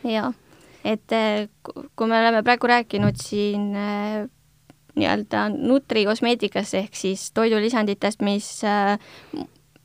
jaa, 0.03 0.33
et 0.85 1.11
kui 1.95 2.07
me 2.07 2.19
oleme 2.19 2.43
praegu 2.43 2.67
rääkinud 2.67 3.17
siin 3.21 3.73
nii-öelda 4.95 5.49
nutrikosmeetikast 5.49 6.73
ehk 6.73 6.95
siis 6.95 7.31
toidulisanditest, 7.31 8.21
mis 8.21 8.61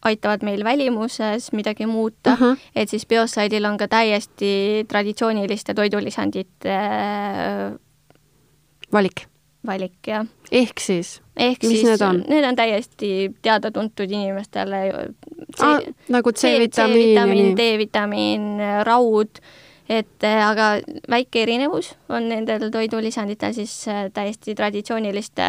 aitavad 0.03 0.45
meil 0.47 0.65
välimuses 0.65 1.53
midagi 1.53 1.87
muuta 1.87 2.33
uh, 2.33 2.41
mhm. 2.41 2.53
-huh. 2.53 2.59
et 2.75 2.89
siis 2.89 3.07
Biocidil 3.07 3.65
on 3.65 3.77
ka 3.79 3.89
täiesti 3.89 4.85
traditsiooniliste 4.89 5.75
toidulisandite 5.75 6.77
äh, 6.77 7.79
valik. 8.93 9.27
valik, 9.67 9.93
jah. 10.07 10.27
ehk 10.53 10.81
siis? 10.81 11.23
ehk 11.37 11.63
mis 11.63 11.71
siis 11.71 11.85
need 11.85 12.01
on? 12.01 12.25
Need 12.29 12.45
on 12.45 12.57
täiesti 12.57 13.35
teada-tuntud 13.43 14.11
inimestele. 14.11 14.77
Ah, 15.59 15.81
nagu 16.09 16.33
C-vitamiin, 16.33 17.57
D-vitamiin, 17.57 18.47
raud, 18.85 19.41
et 19.89 20.25
äh, 20.25 20.49
aga 20.49 20.71
väike 21.11 21.43
erinevus 21.43 21.95
on 22.09 22.29
nendel 22.29 22.71
toidulisanditel 22.71 23.53
siis 23.53 23.89
äh, 23.89 24.09
täiesti 24.13 24.55
traditsiooniliste 24.55 25.43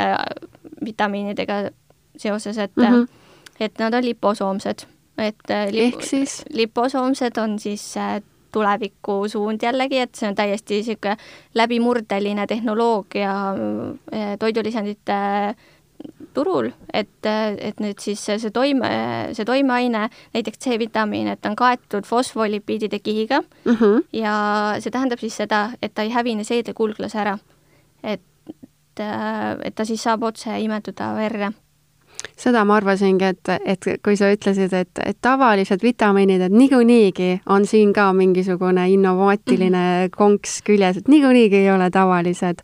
vitamiinidega 0.86 1.70
seoses, 2.18 2.58
et 2.58 2.76
mm 2.76 2.84
-hmm 2.84 3.21
et 3.62 3.80
nad 3.80 3.94
on 3.94 4.06
liposoomsed, 4.06 4.86
et 5.22 5.54
äh, 5.54 5.70
lip, 5.72 5.96
ehk 5.96 6.06
siis? 6.06 6.42
liposoomsed 6.50 7.38
on 7.42 7.60
siis 7.62 7.84
äh, 7.98 8.22
tulevikusuund 8.52 9.64
jällegi, 9.64 10.02
et 10.04 10.16
see 10.18 10.30
on 10.30 10.36
täiesti 10.36 10.82
niisugune 10.82 11.18
läbimurdeline 11.56 12.48
tehnoloogia 12.48 13.36
äh, 13.52 14.34
toidulisandite 14.40 15.20
turul, 16.34 16.72
et, 16.94 17.28
et 17.28 17.82
nüüd 17.84 18.00
siis 18.02 18.24
see 18.26 18.52
toime, 18.54 18.90
see 19.38 19.46
toimeaine, 19.46 20.08
näiteks 20.34 20.64
C-vitamiin, 20.66 21.30
et 21.36 21.46
on 21.46 21.56
kaetud 21.56 22.08
fosfolipiidide 22.10 23.00
kihiga 23.00 23.42
mm 23.42 23.76
-hmm. 23.76 24.04
ja 24.14 24.36
see 24.80 24.92
tähendab 24.92 25.20
siis 25.20 25.38
seda, 25.38 25.70
et 25.82 25.94
ta 25.94 26.02
ei 26.02 26.10
hävine 26.10 26.44
seedekulglase 26.44 27.20
ära. 27.20 27.38
et, 28.04 28.22
et 29.64 29.76
ta 29.76 29.86
siis 29.86 30.04
saab 30.04 30.24
otse 30.24 30.60
imetuda 30.60 31.14
verre 31.16 31.52
seda 32.38 32.64
ma 32.66 32.78
arvasingi, 32.80 33.28
et, 33.34 33.52
et 33.66 33.88
kui 34.04 34.18
sa 34.18 34.32
ütlesid, 34.34 34.74
et, 34.74 35.02
et 35.06 35.18
tavalised 35.22 35.84
vitamiinid, 35.84 36.42
et 36.48 36.54
niikuinii 36.54 37.32
on 37.54 37.66
siin 37.70 37.94
ka 37.94 38.12
mingisugune 38.14 38.88
innovaatiline 38.90 39.84
-hmm. 40.06 40.16
konks 40.18 40.62
küljes, 40.66 40.98
et 40.98 41.08
niikuinii 41.08 41.50
ei 41.56 41.72
ole 41.72 41.90
tavalised. 41.90 42.62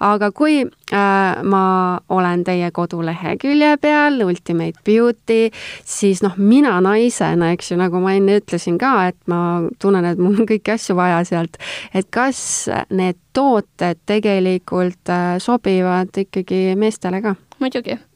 aga 0.00 0.30
kui 0.30 0.60
äh, 0.92 1.42
ma 1.42 2.00
olen 2.08 2.44
teie 2.44 2.70
kodulehekülje 2.70 3.76
peal, 3.76 4.20
Ultimate 4.22 4.80
Beauty, 4.84 5.50
siis 5.84 6.22
noh, 6.22 6.36
mina 6.36 6.80
naisena, 6.80 7.52
eks 7.52 7.70
ju, 7.70 7.76
nagu 7.76 8.00
ma 8.00 8.12
enne 8.12 8.38
ütlesin 8.40 8.78
ka, 8.78 9.08
et 9.08 9.16
ma 9.26 9.62
tunnen, 9.78 10.04
et 10.04 10.18
mul 10.18 10.40
on 10.40 10.46
kõiki 10.46 10.74
asju 10.74 10.96
vaja 10.96 11.24
sealt, 11.24 11.56
et 11.94 12.06
kas 12.10 12.68
need 12.90 13.16
tooted 13.32 13.98
tegelikult 14.06 15.08
äh, 15.08 15.38
sobivad 15.38 16.16
ikkagi 16.16 16.74
meestele 16.76 17.22
ka? 17.22 17.34
muidugi 17.60 18.09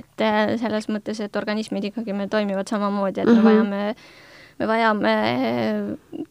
et 0.00 0.24
äh, 0.24 0.54
selles 0.60 0.88
mõttes, 0.90 1.20
et 1.22 1.36
organismid 1.36 1.90
ikkagi 1.90 2.16
meil 2.16 2.30
toimivad 2.32 2.70
samamoodi, 2.70 3.20
et 3.20 3.28
mm 3.28 3.32
-hmm. 3.32 3.44
me 3.44 3.52
mhm. 3.52 3.70
vajame, 3.70 3.94
me 4.58 4.66
vajame 4.68 5.14
äh, 5.14 6.24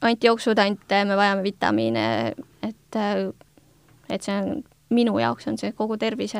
antijooksutante, 0.00 1.04
me 1.04 1.16
vajame 1.16 1.42
vitamiine, 1.42 2.34
et, 2.62 2.96
äh, 2.96 3.32
et 4.10 4.22
see 4.22 4.36
on, 4.36 4.62
minu 4.90 5.18
jaoks 5.18 5.46
on 5.46 5.58
see 5.58 5.72
kogu 5.72 5.96
tervise 5.96 6.38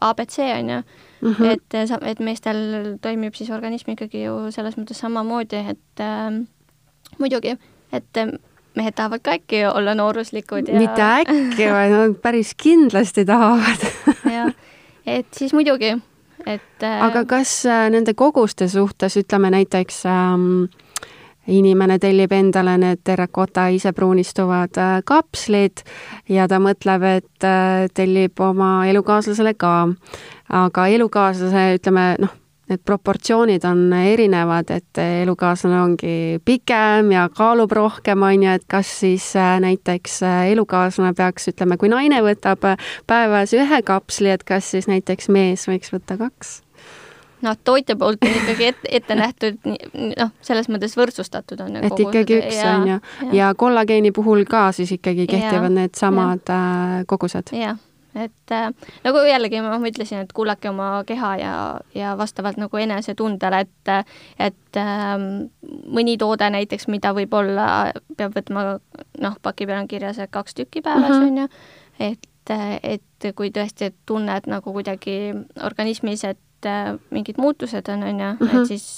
abc, 0.00 0.38
on 0.58 0.70
ju 0.70 0.82
-hmm. 1.22 1.46
et, 1.46 1.74
et 2.02 2.20
meestel 2.20 2.98
toimib 3.00 3.34
siis 3.34 3.50
organism 3.50 3.90
ikkagi 3.90 4.24
ju 4.24 4.50
selles 4.50 4.76
mõttes 4.76 4.98
samamoodi, 4.98 5.56
et 5.56 6.00
äh, 6.00 6.46
muidugi, 7.18 7.56
et 7.92 8.18
mehed 8.74 8.94
tahavad 8.94 9.22
ka 9.22 9.36
äkki 9.38 9.64
olla 9.66 9.94
nooruslikud 9.94 10.68
ja 10.68 10.78
mitte 10.78 11.02
äkki, 11.02 11.70
vaid 11.70 11.92
nad 11.94 12.16
päris 12.22 12.54
kindlasti 12.54 13.24
tahavad 13.24 13.86
jah 14.36 14.50
et 15.06 15.26
siis 15.36 15.52
muidugi, 15.54 15.94
et 16.46 16.82
äh, 16.82 17.02
aga 17.04 17.24
kas 17.28 17.64
äh, 17.66 17.86
nende 17.92 18.14
koguste 18.14 18.68
suhtes, 18.68 19.16
ütleme 19.20 19.50
näiteks 19.54 20.04
ähm, 20.10 20.46
inimene 21.46 21.98
tellib 22.00 22.32
endale 22.32 22.76
need 22.80 23.02
terrakota 23.04 23.68
ise 23.72 23.92
pruunistuvad 23.92 24.80
äh, 24.80 24.94
kapslid 25.04 25.84
ja 26.28 26.48
ta 26.48 26.60
mõtleb, 26.62 27.04
et 27.18 27.48
tellib 27.94 28.40
oma 28.40 28.86
elukaaslasele 28.88 29.54
ka. 29.54 29.74
aga 30.54 30.86
elukaaslase, 30.86 31.66
ütleme 31.78 32.08
noh, 32.20 32.32
need 32.68 32.80
proportsioonid 32.84 33.64
on 33.64 33.92
erinevad, 33.92 34.70
et 34.70 34.98
elukaaslane 35.22 35.80
ongi 35.82 36.16
pikem 36.44 37.12
ja 37.12 37.28
kaalub 37.36 37.72
rohkem, 37.72 38.22
on 38.22 38.42
ju, 38.42 38.56
et 38.58 38.66
kas 38.68 38.90
siis 39.00 39.30
äh, 39.36 39.56
näiteks 39.60 40.22
äh, 40.22 40.42
elukaaslane 40.54 41.12
peaks, 41.16 41.48
ütleme, 41.52 41.76
kui 41.80 41.92
naine 41.92 42.22
võtab 42.24 42.64
äh, 42.70 42.92
päevas 43.06 43.52
ühe 43.56 43.82
kapsli, 43.84 44.32
et 44.32 44.44
kas 44.48 44.70
siis 44.74 44.88
näiteks 44.90 45.28
mees 45.28 45.68
võiks 45.68 45.92
võtta 45.94 46.18
kaks? 46.20 46.60
noh, 47.44 47.56
tootja 47.60 47.96
poolt 48.00 48.22
on 48.24 48.32
ikkagi 48.32 48.70
ette, 48.70 48.88
ette 48.96 49.16
nähtud, 49.18 49.58
noh, 50.16 50.30
selles 50.40 50.70
mõttes 50.72 50.96
võrdsustatud 50.96 51.60
on. 51.60 51.76
et 51.84 52.00
ikkagi 52.06 52.38
üks 52.40 52.62
on 52.64 52.86
ju, 52.88 53.00
ja 53.36 53.52
kollageeni 53.52 54.14
puhul 54.16 54.46
ka 54.48 54.70
siis 54.72 54.94
ikkagi 54.96 55.28
kehtivad 55.28 55.76
needsamad 55.76 56.54
kogused? 57.10 57.52
jah 57.52 57.76
et 58.14 58.52
äh, 58.52 58.68
nagu 59.04 59.22
jällegi 59.26 59.60
ma 59.64 59.78
ütlesin, 59.78 60.24
et 60.24 60.32
kuulake 60.36 60.70
oma 60.70 60.88
keha 61.06 61.32
ja, 61.40 61.54
ja 61.94 62.14
vastavalt 62.18 62.58
nagu 62.60 62.80
enesetundele, 62.80 63.64
et, 63.66 63.92
et 64.38 64.80
äh, 64.80 65.16
mõni 65.98 66.16
toode 66.20 66.48
näiteks, 66.54 66.88
mida 66.92 67.14
võib-olla 67.16 67.66
peab 68.16 68.36
võtma, 68.38 68.66
noh, 69.22 69.36
paki 69.42 69.66
peal 69.66 69.82
on 69.82 69.90
kirjas, 69.90 70.22
et 70.22 70.32
kaks 70.34 70.58
tükki 70.60 70.84
päevas, 70.84 71.18
mhm. 71.18 71.26
on 71.26 71.44
ju, 71.44 71.48
et, 72.10 72.56
et 72.94 73.30
kui 73.36 73.52
tõesti 73.54 73.92
tunned 74.06 74.50
nagu 74.50 74.74
kuidagi 74.76 75.18
organismis, 75.66 76.24
et 76.28 76.70
äh, 76.70 76.94
mingid 77.14 77.40
muutused 77.42 77.92
on, 77.92 78.06
on 78.06 78.24
ju, 78.26 78.32
et 78.40 78.48
mhm. 78.48 78.66
siis 78.70 78.88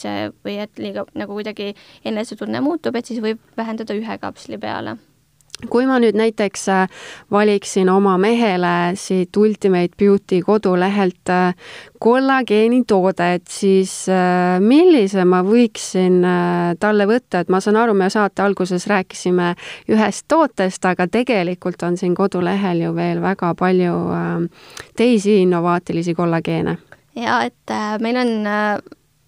või 0.44 0.60
et 0.66 0.82
liiga 0.82 1.08
nagu 1.16 1.36
kuidagi 1.38 1.72
enesetunne 2.04 2.64
muutub, 2.64 2.96
et 2.96 3.08
siis 3.08 3.24
võib 3.24 3.40
vähendada 3.56 3.96
ühe 3.96 4.20
kapsli 4.20 4.60
peale 4.60 4.98
kui 5.70 5.86
ma 5.88 5.96
nüüd 6.00 6.16
näiteks 6.18 6.66
äh, 6.68 6.88
valiksin 7.32 7.88
oma 7.88 8.16
mehele 8.20 8.92
siit 9.00 9.36
Ultimate 9.36 9.96
Beauty 9.98 10.42
kodulehelt 10.44 11.32
äh, 11.32 11.54
kollageenitoodet, 11.98 13.46
siis 13.48 13.94
äh, 14.12 14.58
millise 14.60 15.24
ma 15.24 15.40
võiksin 15.46 16.20
talle 16.80 17.06
võtta, 17.08 17.40
et 17.40 17.52
ma 17.52 17.60
saan 17.64 17.80
aru, 17.80 17.94
me 17.96 18.10
saate 18.12 18.44
alguses 18.44 18.84
rääkisime 18.90 19.54
ühest 19.92 20.26
tootest, 20.28 20.84
aga 20.84 21.08
tegelikult 21.08 21.82
on 21.88 21.96
siin 21.96 22.14
kodulehel 22.14 22.84
ju 22.84 22.92
veel 22.96 23.22
väga 23.24 23.54
palju 23.56 23.96
teisi 24.96 25.40
innovaatilisi 25.42 26.14
kollageene. 26.14 26.76
ja 27.16 27.40
et 27.48 27.76
meil 28.04 28.20
on 28.20 28.32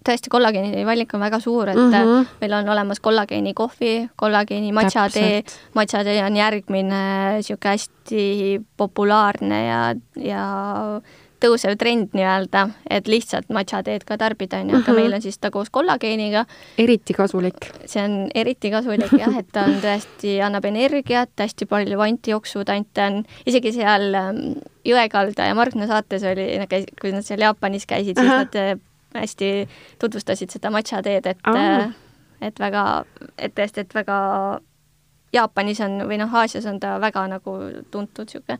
tõesti, 0.05 0.31
kollageeni 0.31 0.85
valik 0.87 1.13
on 1.13 1.23
väga 1.23 1.39
suur, 1.43 1.69
et 1.69 1.77
mm 1.77 1.93
-hmm. 1.93 2.27
meil 2.41 2.53
on 2.53 2.69
olemas 2.69 2.99
kollageeni 2.99 3.53
kohvi, 3.53 4.09
kollageeni 4.15 4.71
matša 4.71 5.09
tee, 5.13 5.43
matša 5.75 6.03
tee 6.03 6.23
on 6.25 6.35
järgmine 6.35 7.01
niisugune 7.35 7.71
hästi 7.71 8.61
populaarne 8.77 9.65
ja, 9.65 9.95
ja 10.15 10.45
tõusev 11.39 11.75
trend 11.79 12.15
nii-öelda, 12.17 12.65
et 12.91 13.07
lihtsalt 13.07 13.49
matša 13.53 13.81
teed 13.87 14.03
ka 14.07 14.17
tarbida, 14.19 14.59
on 14.59 14.73
ju, 14.73 14.79
aga 14.81 14.91
mhm. 14.91 14.99
meil 14.99 15.13
on 15.17 15.23
siis 15.23 15.39
ta 15.39 15.51
koos 15.51 15.69
kollageeniga. 15.69 16.45
eriti 16.77 17.13
kasulik. 17.13 17.69
see 17.85 18.03
on 18.03 18.17
eriti 18.35 18.71
kasulik 18.71 19.13
jah, 19.19 19.37
et 19.39 19.47
ta 19.51 19.65
on 19.69 19.79
tõesti, 19.85 20.39
annab 20.45 20.65
energiat, 20.65 21.31
hästi 21.39 21.65
palju 21.69 21.99
antijooksutante 21.99 23.07
on, 23.07 23.23
isegi 23.45 23.73
seal 23.79 24.13
ähm, 24.15 24.43
Jõekalda 24.87 25.49
ja 25.49 25.55
Margna 25.55 25.87
saates 25.87 26.23
oli, 26.23 26.45
kui 27.01 27.11
nad 27.11 27.25
seal 27.27 27.43
Jaapanis 27.43 27.85
käisid, 27.85 28.17
siis 28.19 28.29
Aha. 28.31 28.45
nad 28.45 28.79
hästi 29.15 29.51
tutvustasid 29.99 30.51
seda 30.53 30.71
matša 30.73 31.01
teed, 31.05 31.25
et 31.25 31.47
oh. 31.47 31.91
et 32.41 32.59
väga, 32.59 32.85
et 33.37 33.55
tõesti, 33.55 33.85
et 33.85 33.95
väga 33.95 34.17
Jaapanis 35.33 35.77
on 35.85 35.99
või 36.09 36.17
noh, 36.17 36.31
Aasias 36.33 36.65
on 36.65 36.79
ta 36.81 36.95
väga 37.01 37.27
nagu 37.29 37.51
tuntud 37.91 38.25
niisugune. 38.25 38.57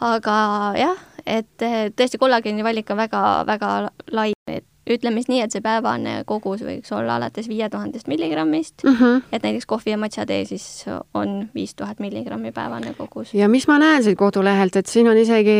aga 0.00 0.36
jah, 0.78 1.02
et 1.26 1.66
tõesti 1.96 2.20
kollageeni 2.20 2.64
valik 2.64 2.90
on 2.90 3.02
väga-väga 3.02 3.72
lai, 4.16 4.32
et 4.48 4.64
ütleme 4.90 5.20
siis 5.20 5.30
nii, 5.30 5.40
et 5.42 5.54
see 5.54 5.62
päevane 5.64 6.20
kogus 6.28 6.62
võiks 6.64 6.92
olla 6.94 7.16
alates 7.18 7.48
viie 7.50 7.68
tuhandest 7.70 8.06
milligrammist 8.10 8.84
mm, 8.84 8.94
-hmm. 8.94 9.22
et 9.32 9.42
näiteks 9.42 9.66
kohvi 9.66 9.90
ja 9.90 9.98
matša 9.98 10.26
tee 10.26 10.44
siis 10.44 10.84
on 11.14 11.48
viis 11.54 11.74
tuhat 11.74 12.00
milligrammi 12.00 12.52
päevane 12.52 12.94
kogus. 12.98 13.34
ja 13.34 13.48
mis 13.48 13.68
ma 13.68 13.78
näen 13.78 14.04
siit 14.04 14.18
kodulehelt, 14.18 14.76
et 14.76 14.86
siin 14.86 15.08
on 15.08 15.16
isegi, 15.16 15.56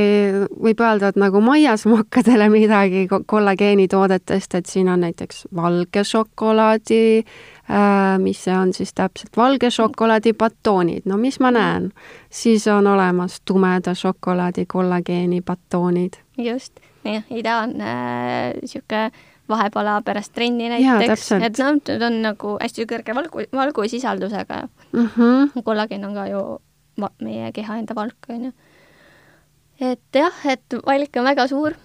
võib 0.62 0.80
öelda, 0.80 1.08
et 1.08 1.16
nagu 1.16 1.40
maiasmokkadele 1.40 2.48
midagi 2.58 3.08
kollageenitoodetest, 3.26 4.54
et 4.54 4.66
siin 4.66 4.88
on 4.88 5.00
näiteks 5.00 5.48
valge 5.54 6.04
šokolaadi 6.04 7.24
äh,, 7.70 8.18
mis 8.18 8.44
see 8.44 8.56
on 8.56 8.72
siis 8.72 8.94
täpselt, 8.94 9.36
valge 9.36 9.70
šokolaadi 9.70 10.32
batoonid, 10.34 11.02
no 11.04 11.16
mis 11.16 11.40
ma 11.40 11.50
näen, 11.50 11.90
siis 12.30 12.66
on 12.66 12.86
olemas 12.86 13.40
tumeda 13.44 13.94
šokolaadi 13.94 14.66
kollageeni 14.66 15.42
batoonid. 15.42 16.22
just 16.38 16.72
jah, 17.14 17.24
ideaalne 17.30 17.94
niisugune 18.60 19.10
vahepala 19.48 20.00
pärast 20.02 20.32
trenni 20.34 20.68
näiteks, 20.72 21.28
et 21.38 21.58
noh, 21.62 21.76
need 21.78 22.02
on 22.02 22.20
nagu 22.24 22.54
hästi 22.58 22.86
kõrge 22.90 23.14
valgu, 23.14 23.44
valgusisaldusega 23.54 24.62
mm. 24.92 25.08
-hmm. 25.16 25.62
kollageen 25.62 26.04
on 26.04 26.14
ka 26.14 26.26
ju 26.26 26.42
meie 27.22 27.52
keha 27.52 27.78
enda 27.78 27.94
valk, 27.94 28.28
on 28.28 28.44
ju. 28.48 28.52
et 29.80 30.20
jah, 30.20 30.40
et 30.44 30.78
valik 30.86 31.16
on 31.16 31.24
väga 31.24 31.46
suur 31.48 31.76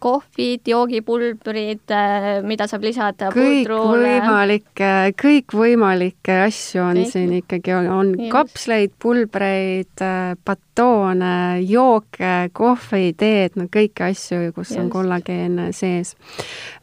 kohvid, 0.00 0.62
joogipulbrid, 0.68 1.92
äh, 1.92 2.28
mida 2.46 2.66
saab 2.70 2.84
lisada 2.86 3.28
kõikvõimalikke, 3.34 4.90
kõikvõimalikke 5.20 6.38
asju 6.46 6.82
on 6.84 7.00
Kõik. 7.00 7.10
siin 7.12 7.34
ikkagi, 7.40 7.74
on, 7.76 7.88
on 7.94 8.12
Just. 8.16 8.32
kapsleid, 8.32 8.94
pulbreid, 9.02 9.92
äh, 10.04 10.32
batoone, 10.44 11.60
jooke, 11.68 12.50
kohvi, 12.56 13.12
teed, 13.20 13.58
no 13.60 13.68
kõiki 13.72 14.06
asju, 14.08 14.50
kus 14.56 14.72
Just. 14.72 14.80
on 14.80 14.90
kollageen 14.92 15.60
sees. 15.76 16.16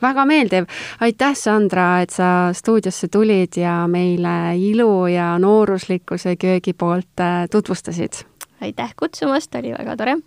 väga 0.01 0.25
meeldiv. 0.29 0.69
aitäh, 1.01 1.35
Sandra, 1.35 1.89
et 2.05 2.13
sa 2.15 2.53
stuudiosse 2.53 3.09
tulid 3.11 3.57
ja 3.57 3.79
meile 3.91 4.55
ilu 4.57 5.07
ja 5.11 5.33
nooruslikkuse 5.41 6.37
köögi 6.37 6.73
poolt 6.73 7.19
äh, 7.19 7.45
tutvustasid. 7.51 8.23
aitäh 8.61 8.93
kutsumast, 8.95 9.55
oli 9.55 9.73
väga 9.73 9.97
tore 9.97 10.17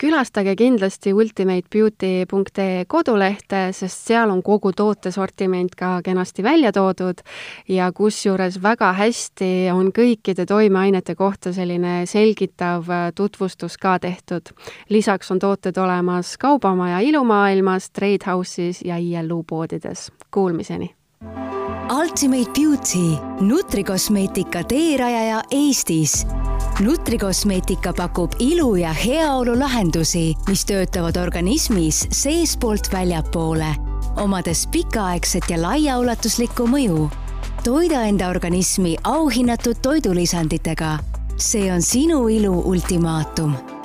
külastage 0.00 0.54
kindlasti 0.56 1.12
ultimatebeauty.ee 1.12 2.84
kodulehte, 2.88 3.62
sest 3.76 4.06
seal 4.08 4.32
on 4.32 4.42
kogu 4.42 4.72
tootesortiment 4.76 5.74
ka 5.76 5.98
kenasti 6.04 6.42
välja 6.42 6.72
toodud 6.72 7.20
ja 7.68 7.90
kusjuures 7.92 8.60
väga 8.62 8.92
hästi 8.96 9.50
on 9.74 9.90
kõikide 9.96 10.46
toimeainete 10.48 11.14
kohta 11.14 11.52
selline 11.52 12.06
selgitav 12.06 12.88
tutvustus 13.14 13.76
ka 13.78 13.98
tehtud. 13.98 14.54
lisaks 14.88 15.30
on 15.30 15.38
tooted 15.38 15.76
olemas 15.76 16.36
Kaubamaja 16.38 17.00
ilumaailmas, 17.00 17.90
Trade 17.90 18.24
House'is 18.26 18.80
ja 18.84 18.96
ILU 18.96 19.42
poodides. 19.42 20.12
Kuulmiseni! 20.30 20.99
Ultimate 22.02 22.50
Beauty, 22.60 23.16
nutrikosmeetika 23.40 24.64
teerajaja 24.64 25.42
Eestis 25.50 26.26
nutrikosmeetika 26.80 27.92
pakub 27.92 28.32
ilu 28.38 28.76
ja 28.76 28.92
heaolu 28.92 29.58
lahendusi, 29.58 30.34
mis 30.48 30.64
töötavad 30.64 31.16
organismis 31.16 32.06
seestpoolt 32.12 32.92
väljapoole, 32.92 33.74
omades 34.16 34.66
pikaaegset 34.72 35.50
ja 35.50 35.62
laiaulatuslikku 35.62 36.66
mõju. 36.66 37.10
toida 37.64 38.02
enda 38.02 38.28
organismi 38.28 38.96
auhinnatud 39.04 39.76
toidulisanditega. 39.82 40.98
see 41.36 41.72
on 41.72 41.82
sinu 41.82 42.28
ilu 42.28 42.62
ultimaatum 42.64 43.79